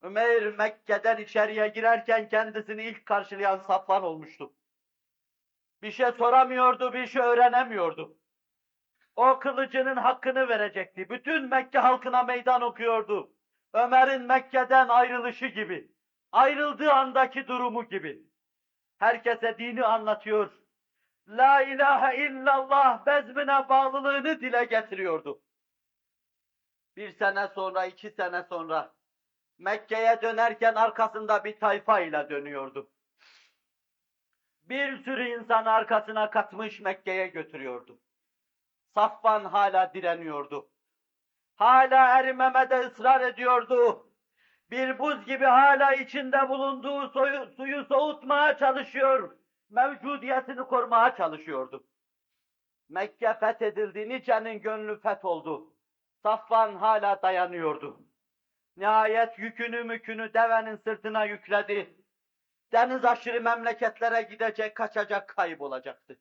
Ömer 0.02 0.46
Mekke'den 0.46 1.16
içeriye 1.16 1.68
girerken 1.68 2.28
kendisini 2.28 2.82
ilk 2.82 3.06
karşılayan 3.06 3.58
Safvan 3.58 4.02
olmuştu. 4.02 4.52
Bir 5.82 5.90
şey 5.90 6.12
soramıyordu, 6.12 6.92
bir 6.92 7.06
şey 7.06 7.22
öğrenemiyordu. 7.22 8.16
O 9.16 9.38
kılıcının 9.38 9.96
hakkını 9.96 10.48
verecekti. 10.48 11.10
Bütün 11.10 11.48
Mekke 11.48 11.78
halkına 11.78 12.22
meydan 12.22 12.62
okuyordu. 12.62 13.32
Ömer'in 13.72 14.22
Mekke'den 14.22 14.88
ayrılışı 14.88 15.46
gibi. 15.46 15.92
Ayrıldığı 16.32 16.92
andaki 16.92 17.46
durumu 17.48 17.88
gibi. 17.88 18.22
Herkese 18.98 19.58
dini 19.58 19.84
anlatıyor. 19.84 20.50
La 21.28 21.62
ilahe 21.62 22.26
illallah 22.26 23.06
bezmine 23.06 23.68
bağlılığını 23.68 24.40
dile 24.40 24.64
getiriyordu. 24.64 25.42
Bir 26.96 27.12
sene 27.12 27.48
sonra, 27.48 27.86
iki 27.86 28.10
sene 28.10 28.42
sonra 28.42 28.94
Mekke'ye 29.58 30.22
dönerken 30.22 30.74
arkasında 30.74 31.44
bir 31.44 31.60
tayfa 31.60 32.00
ile 32.00 32.30
dönüyordu. 32.30 32.90
Bir 34.70 35.04
sürü 35.04 35.28
insan 35.28 35.64
arkasına 35.64 36.30
katmış 36.30 36.80
Mekke'ye 36.80 37.26
götürüyordu. 37.26 37.98
Safvan 38.94 39.44
hala 39.44 39.94
direniyordu. 39.94 40.68
Hala 41.56 42.18
erimemede 42.18 42.78
ısrar 42.78 43.20
ediyordu. 43.20 44.06
Bir 44.70 44.98
buz 44.98 45.26
gibi 45.26 45.44
hala 45.44 45.94
içinde 45.94 46.48
bulunduğu 46.48 47.08
suyu, 47.08 47.46
suyu 47.56 47.84
soğutmaya 47.84 48.58
çalışıyor. 48.58 49.36
Mevcudiyetini 49.70 50.64
korumaya 50.64 51.16
çalışıyordu. 51.16 51.84
Mekke 52.88 53.34
fethedildi, 53.34 54.08
nicenin 54.08 54.60
gönlü 54.60 55.00
fetholdu. 55.00 55.74
Safvan 56.22 56.74
hala 56.74 57.22
dayanıyordu. 57.22 58.00
Nihayet 58.76 59.38
yükünü 59.38 59.84
mükünü 59.84 60.34
devenin 60.34 60.76
sırtına 60.76 61.24
yükledi. 61.24 61.99
Deniz 62.72 63.04
aşırı 63.04 63.40
memleketlere 63.40 64.22
gidecek, 64.22 64.76
kaçacak, 64.76 65.28
kaybolacaktı. 65.28 66.20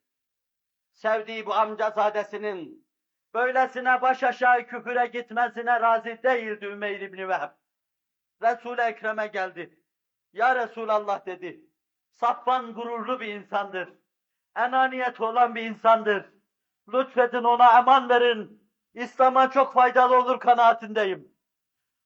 Sevdiği 0.94 1.46
bu 1.46 1.54
amcazadesinin 1.54 2.88
böylesine 3.34 4.02
baş 4.02 4.24
aşağı 4.24 4.64
küfüre 4.64 5.06
gitmesine 5.06 5.82
razı 5.82 6.20
değildi 6.24 6.66
Ümeyr 6.66 7.02
İbni 7.02 7.30
Vehb. 7.30 7.50
Resul-i 8.42 8.82
Ekrem'e 8.82 9.28
geldi. 9.28 9.80
Ya 10.34 10.56
Resulallah 10.56 11.26
dedi. 11.26 11.62
Safvan 12.14 12.74
gururlu 12.74 13.20
bir 13.20 13.28
insandır. 13.28 13.94
Enaniyet 14.56 15.22
olan 15.22 15.56
bir 15.56 15.62
insandır. 15.62 16.34
Lütfedin 16.94 17.44
ona 17.44 17.80
eman 17.80 18.10
verin. 18.10 18.70
İslam'a 18.94 19.52
çok 19.52 19.74
faydalı 19.74 20.18
olur 20.20 20.40
kanaatindeyim. 20.40 21.36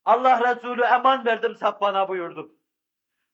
Allah 0.05 0.55
Resulü 0.55 0.81
eman 0.81 1.25
verdim 1.25 1.55
Safvan'a 1.55 2.07
buyurdu. 2.07 2.55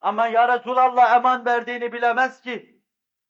Ama 0.02 0.28
ya 0.28 0.60
Resulallah 0.60 1.16
eman 1.16 1.46
verdiğini 1.46 1.94
bilemez 1.94 2.42
ki. 2.42 2.82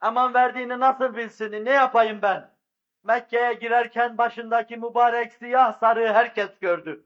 Eman 0.04 0.34
verdiğini 0.34 0.80
nasıl 0.80 1.16
bilsin? 1.16 1.66
Ne 1.66 1.72
yapayım 1.72 2.22
ben? 2.22 2.56
Mekke'ye 3.04 3.54
girerken 3.54 4.18
başındaki 4.18 4.78
mübarek 4.78 5.34
siyah 5.34 5.80
sarığı 5.80 6.14
herkes 6.14 6.60
gördü. 6.60 7.06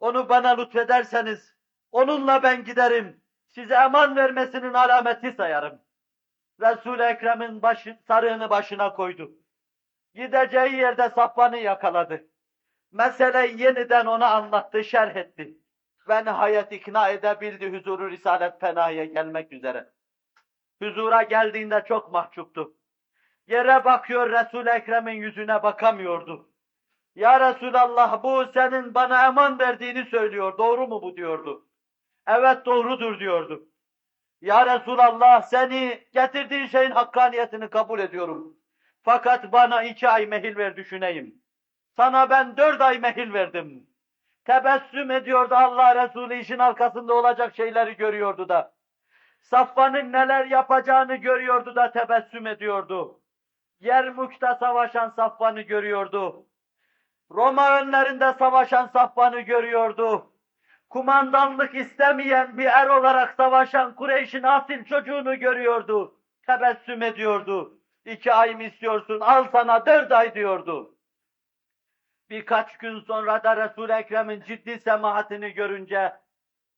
Onu 0.00 0.28
bana 0.28 0.48
lütfederseniz, 0.48 1.56
onunla 1.92 2.42
ben 2.42 2.64
giderim. 2.64 3.20
Size 3.46 3.74
eman 3.74 4.16
vermesinin 4.16 4.74
alameti 4.74 5.32
sayarım. 5.32 5.82
Resul-i 6.60 7.02
Ekrem'in 7.02 7.62
başı, 7.62 7.98
sarığını 8.06 8.50
başına 8.50 8.92
koydu. 8.92 9.32
Gideceği 10.14 10.74
yerde 10.74 11.08
Safvan'ı 11.08 11.58
yakaladı. 11.58 12.24
Meseleyi 12.92 13.60
yeniden 13.60 14.06
ona 14.06 14.30
anlattı, 14.30 14.84
şerh 14.84 15.16
etti. 15.16 15.58
Ve 16.08 16.24
nihayet 16.24 16.72
ikna 16.72 17.08
edebildi 17.08 17.72
huzuru 17.72 18.10
Risalet 18.10 18.60
Penahi'ye 18.60 19.06
gelmek 19.06 19.52
üzere. 19.52 19.90
Huzura 20.82 21.22
geldiğinde 21.22 21.84
çok 21.88 22.12
mahcuptu. 22.12 22.74
Yere 23.46 23.84
bakıyor 23.84 24.30
Resul-i 24.30 24.68
Ekrem'in 24.68 25.12
yüzüne 25.12 25.62
bakamıyordu. 25.62 26.50
Ya 27.14 27.40
Resulallah 27.40 28.22
bu 28.22 28.44
senin 28.54 28.94
bana 28.94 29.26
eman 29.26 29.58
verdiğini 29.58 30.04
söylüyor. 30.04 30.58
Doğru 30.58 30.86
mu 30.88 31.02
bu 31.02 31.16
diyordu. 31.16 31.66
Evet 32.26 32.66
doğrudur 32.66 33.20
diyordu. 33.20 33.68
Ya 34.40 34.78
Resulallah 34.78 35.42
seni 35.42 36.04
getirdiğin 36.12 36.66
şeyin 36.66 36.90
hakkaniyetini 36.90 37.70
kabul 37.70 37.98
ediyorum. 37.98 38.56
Fakat 39.02 39.52
bana 39.52 39.82
iki 39.82 40.08
ay 40.08 40.26
mehil 40.26 40.56
ver 40.56 40.76
düşüneyim. 40.76 41.34
Sana 41.96 42.30
ben 42.30 42.56
dört 42.56 42.80
ay 42.80 42.98
mehil 42.98 43.32
verdim. 43.32 43.89
Tebessüm 44.50 45.10
ediyordu 45.10 45.54
Allah 45.54 46.04
Resulü 46.04 46.34
işin 46.34 46.58
arkasında 46.58 47.14
olacak 47.14 47.56
şeyleri 47.56 47.96
görüyordu 47.96 48.48
da. 48.48 48.72
Safvan'ın 49.40 50.12
neler 50.12 50.46
yapacağını 50.46 51.14
görüyordu 51.14 51.76
da 51.76 51.92
tebessüm 51.92 52.46
ediyordu. 52.46 53.20
Yermuk'ta 53.80 54.54
savaşan 54.54 55.08
Safvan'ı 55.08 55.60
görüyordu. 55.60 56.46
Roma 57.30 57.80
önlerinde 57.80 58.34
savaşan 58.38 58.86
Safvan'ı 58.92 59.40
görüyordu. 59.40 60.32
Kumandanlık 60.88 61.74
istemeyen 61.74 62.58
bir 62.58 62.66
er 62.66 62.86
olarak 62.86 63.34
savaşan 63.36 63.94
Kureyş'in 63.94 64.42
asil 64.42 64.84
çocuğunu 64.84 65.38
görüyordu. 65.38 66.14
Tebessüm 66.46 67.02
ediyordu. 67.02 67.78
İki 68.04 68.32
ay 68.32 68.54
mı 68.54 68.62
istiyorsun? 68.62 69.20
Al 69.20 69.44
sana 69.52 69.86
dört 69.86 70.12
ay 70.12 70.34
diyordu. 70.34 70.94
Birkaç 72.30 72.78
gün 72.78 73.00
sonra 73.00 73.44
da 73.44 73.56
Resul-i 73.56 73.92
Ekrem'in 73.92 74.42
ciddi 74.42 74.78
semahatini 74.78 75.52
görünce 75.52 76.12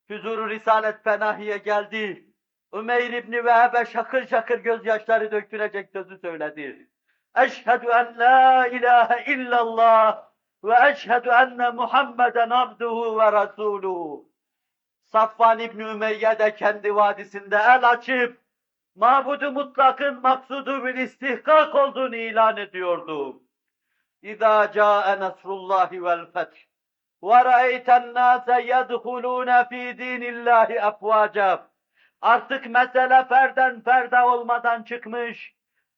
huzuru 0.08 0.50
Risalet 0.50 1.04
Penahi'ye 1.04 1.58
geldi. 1.58 2.26
Ümeyr 2.74 3.12
İbni 3.12 3.44
Vehebe 3.44 3.84
şakır 3.84 4.26
şakır 4.26 4.58
gözyaşları 4.58 5.30
döktürecek 5.30 5.90
sözü 5.92 6.18
söyledi. 6.18 6.90
Eşhedü 7.36 7.86
en 7.86 8.18
la 8.18 8.66
ilahe 8.66 9.32
illallah 9.32 10.24
ve 10.64 10.90
eşhedü 10.90 11.28
enne 11.28 11.70
Muhammeden 11.70 12.50
abduhu 12.50 13.18
ve 13.18 13.32
resuluhu. 13.32 14.28
Safvan 15.02 15.58
İbni 15.58 15.82
Ümeyye 15.82 16.38
de 16.38 16.54
kendi 16.54 16.94
vadisinde 16.94 17.56
el 17.56 17.90
açıp 17.90 18.40
mabudu 18.94 19.52
mutlakın 19.52 20.20
maksudu 20.20 20.86
bir 20.86 20.94
istihkak 20.94 21.74
olduğunu 21.74 22.16
ilan 22.16 22.56
ediyordu. 22.56 23.41
İzâ 24.22 24.72
câe 24.72 25.20
nasrullâhi 25.20 26.04
vel 26.04 26.26
feth 26.32 26.56
ve 27.22 27.44
ra'eyten 27.44 28.14
nâse 28.14 28.62
yedhulûne 28.62 29.68
fî 29.68 29.98
dînillâhi 29.98 30.74
efvâca. 30.74 31.66
Artık 32.20 32.66
mesele 32.66 33.24
ferden 33.28 33.80
ferde 33.80 34.20
olmadan 34.20 34.82
çıkmış, 34.82 35.56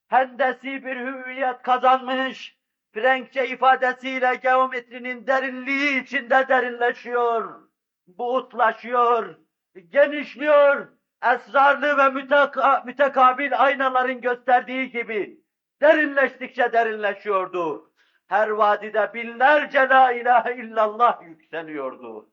hendesi 0.09 0.85
bir 0.85 0.97
hüviyet 0.97 1.63
kazanmış, 1.63 2.59
Frenkçe 2.95 3.49
ifadesiyle 3.49 4.35
geometrinin 4.35 5.27
derinliği 5.27 6.03
içinde 6.03 6.49
derinleşiyor, 6.49 7.69
buğutlaşıyor, 8.07 9.35
genişliyor, 9.89 10.89
esrarlı 11.25 11.99
ve 11.99 12.09
müteka, 12.09 12.83
mütekabil 12.87 13.61
aynaların 13.61 14.21
gösterdiği 14.21 14.91
gibi 14.91 15.41
derinleştikçe 15.83 16.73
derinleşiyordu. 16.73 17.94
Her 18.35 18.49
vadide 18.49 19.15
binlerce 19.15 19.89
la 19.89 20.13
ilahe 20.13 20.55
illallah 20.57 21.23
yükseliyordu. 21.23 22.29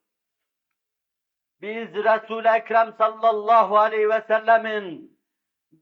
Biz 1.62 1.94
Resul-i 1.94 2.48
Ekrem 2.48 2.94
sallallahu 2.98 3.78
aleyhi 3.78 4.10
ve 4.10 4.22
sellemin 4.22 5.20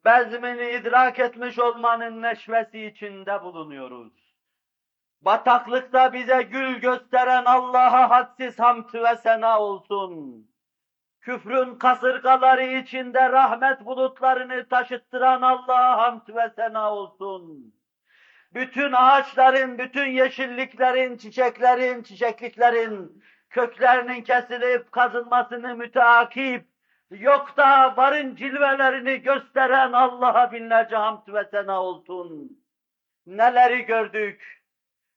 bezmini 0.06 0.70
idrak 0.70 1.20
etmiş 1.20 1.60
olmanın 1.60 2.22
neşvesi 2.22 2.86
içinde 2.86 3.44
bulunuyoruz. 3.44 4.14
Bataklıkta 5.22 6.14
bize 6.14 6.42
gül 6.42 6.76
gösteren 6.80 7.46
Allah'a 7.46 8.10
hadsiz 8.10 8.60
hamd 8.60 8.94
ve 8.94 9.16
sena 9.16 9.60
olsun. 9.60 10.48
Küfrün 11.22 11.76
kasırgaları 11.76 12.64
içinde 12.64 13.30
rahmet 13.32 13.86
bulutlarını 13.86 14.68
taşıttıran 14.70 15.42
Allah'a 15.42 15.98
hamd 15.98 16.36
ve 16.36 16.50
sena 16.50 16.94
olsun. 16.96 17.79
Bütün 18.54 18.92
ağaçların, 18.92 19.78
bütün 19.78 20.06
yeşilliklerin, 20.06 21.18
çiçeklerin, 21.18 22.04
çiçekliklerin 22.04 23.24
köklerinin 23.50 24.22
kesilip 24.22 24.92
kazınmasını 24.92 25.76
müteakip, 25.76 26.66
yok 27.12 27.58
da 27.58 27.98
varın 27.98 28.36
cilvelerini 28.36 29.22
gösteren 29.22 29.92
Allah'a 29.92 30.52
binlerce 30.52 30.96
hamd 30.96 31.34
ve 31.34 31.44
sena 31.52 31.84
olsun. 31.84 32.60
Neleri 33.26 33.86
gördük, 33.86 34.62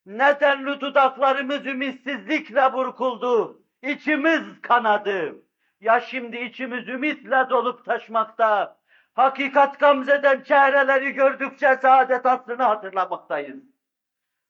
ne 0.07 0.41
denli 0.41 0.81
dudaklarımız 0.81 1.67
ümitsizlikle 1.67 2.73
burkuldu, 2.73 3.63
içimiz 3.83 4.43
kanadı. 4.63 5.35
Ya 5.81 6.01
şimdi 6.01 6.37
içimiz 6.37 6.89
ümitle 6.89 7.51
dolup 7.51 7.85
taşmakta, 7.85 8.77
hakikat 9.15 9.81
gamzeden 9.81 10.43
çehreleri 10.43 11.13
gördükçe 11.13 11.77
saadet 11.83 12.27
asrını 12.27 12.63
hatırlamaktayız. 12.63 13.63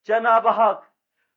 Cenab-ı 0.05 0.48
Hak 0.48 0.93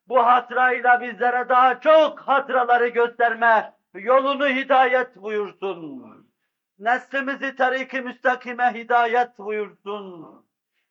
bu 0.08 0.26
hatırayla 0.26 1.00
bizlere 1.00 1.48
daha 1.48 1.80
çok 1.80 2.20
hatıraları 2.20 2.88
gösterme 2.88 3.74
yolunu 3.94 4.48
hidayet 4.48 5.16
buyursun. 5.16 6.16
Neslimizi 6.78 7.56
tarik-i 7.56 8.00
müstakime 8.00 8.74
hidayet 8.74 9.38
buyursun. 9.38 10.26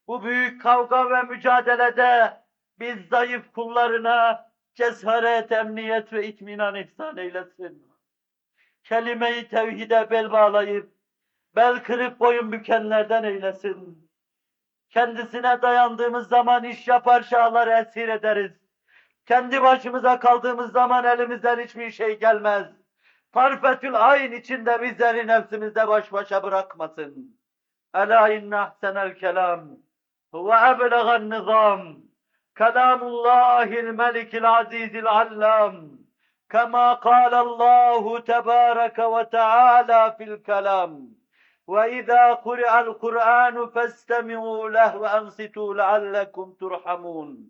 Bu 0.07 0.23
büyük 0.23 0.61
kavga 0.61 1.09
ve 1.09 1.21
mücadelede 1.21 2.41
biz 2.79 3.07
zayıf 3.09 3.53
kullarına 3.53 4.51
cesaret, 4.73 5.51
emniyet 5.51 6.13
ve 6.13 6.27
itminan 6.27 6.75
ihsan 6.75 7.17
eylesin. 7.17 7.87
Kelime-i 8.83 9.47
tevhide 9.47 10.09
bel 10.11 10.31
bağlayıp, 10.31 10.94
bel 11.56 11.82
kırıp 11.82 12.20
boyun 12.20 12.52
bükenlerden 12.52 13.22
eylesin. 13.24 14.10
Kendisine 14.90 15.62
dayandığımız 15.62 16.28
zaman 16.28 16.64
iş 16.64 16.88
yapar 16.88 17.22
şahları 17.22 17.70
esir 17.70 18.08
ederiz. 18.08 18.52
Kendi 19.26 19.62
başımıza 19.62 20.18
kaldığımız 20.20 20.72
zaman 20.72 21.04
elimizden 21.04 21.58
hiçbir 21.58 21.90
şey 21.90 22.18
gelmez. 22.18 22.66
Tarfetül 23.32 23.94
ayn 23.94 24.32
içinde 24.32 24.82
bizleri 24.82 25.26
nefsimizde 25.26 25.88
baş 25.88 26.12
başa 26.12 26.42
bırakmasın. 26.42 27.40
Ela 27.94 28.28
inne 28.28 28.56
ahsenel 28.56 29.14
kelam 29.14 29.68
ve 30.34 30.38
eblegan 30.38 31.30
nizam 31.30 32.10
كلام 32.56 33.00
الله 33.02 33.68
الملك 33.84 34.32
العزيز 34.42 34.96
العلام 34.96 35.74
كما 36.50 36.86
قال 36.92 37.34
الله 37.34 38.20
تبارك 38.20 38.98
وتعالى 38.98 40.14
في 40.18 40.24
الكلام 40.24 40.92
وإذا 41.67 42.33
قرأ 42.33 42.79
القرآن 42.81 43.69
فاستمعوا 43.69 44.69
له 44.69 44.97
وأنصتوا 44.97 45.73
لعلكم 45.73 46.53
ترحمون 46.59 47.49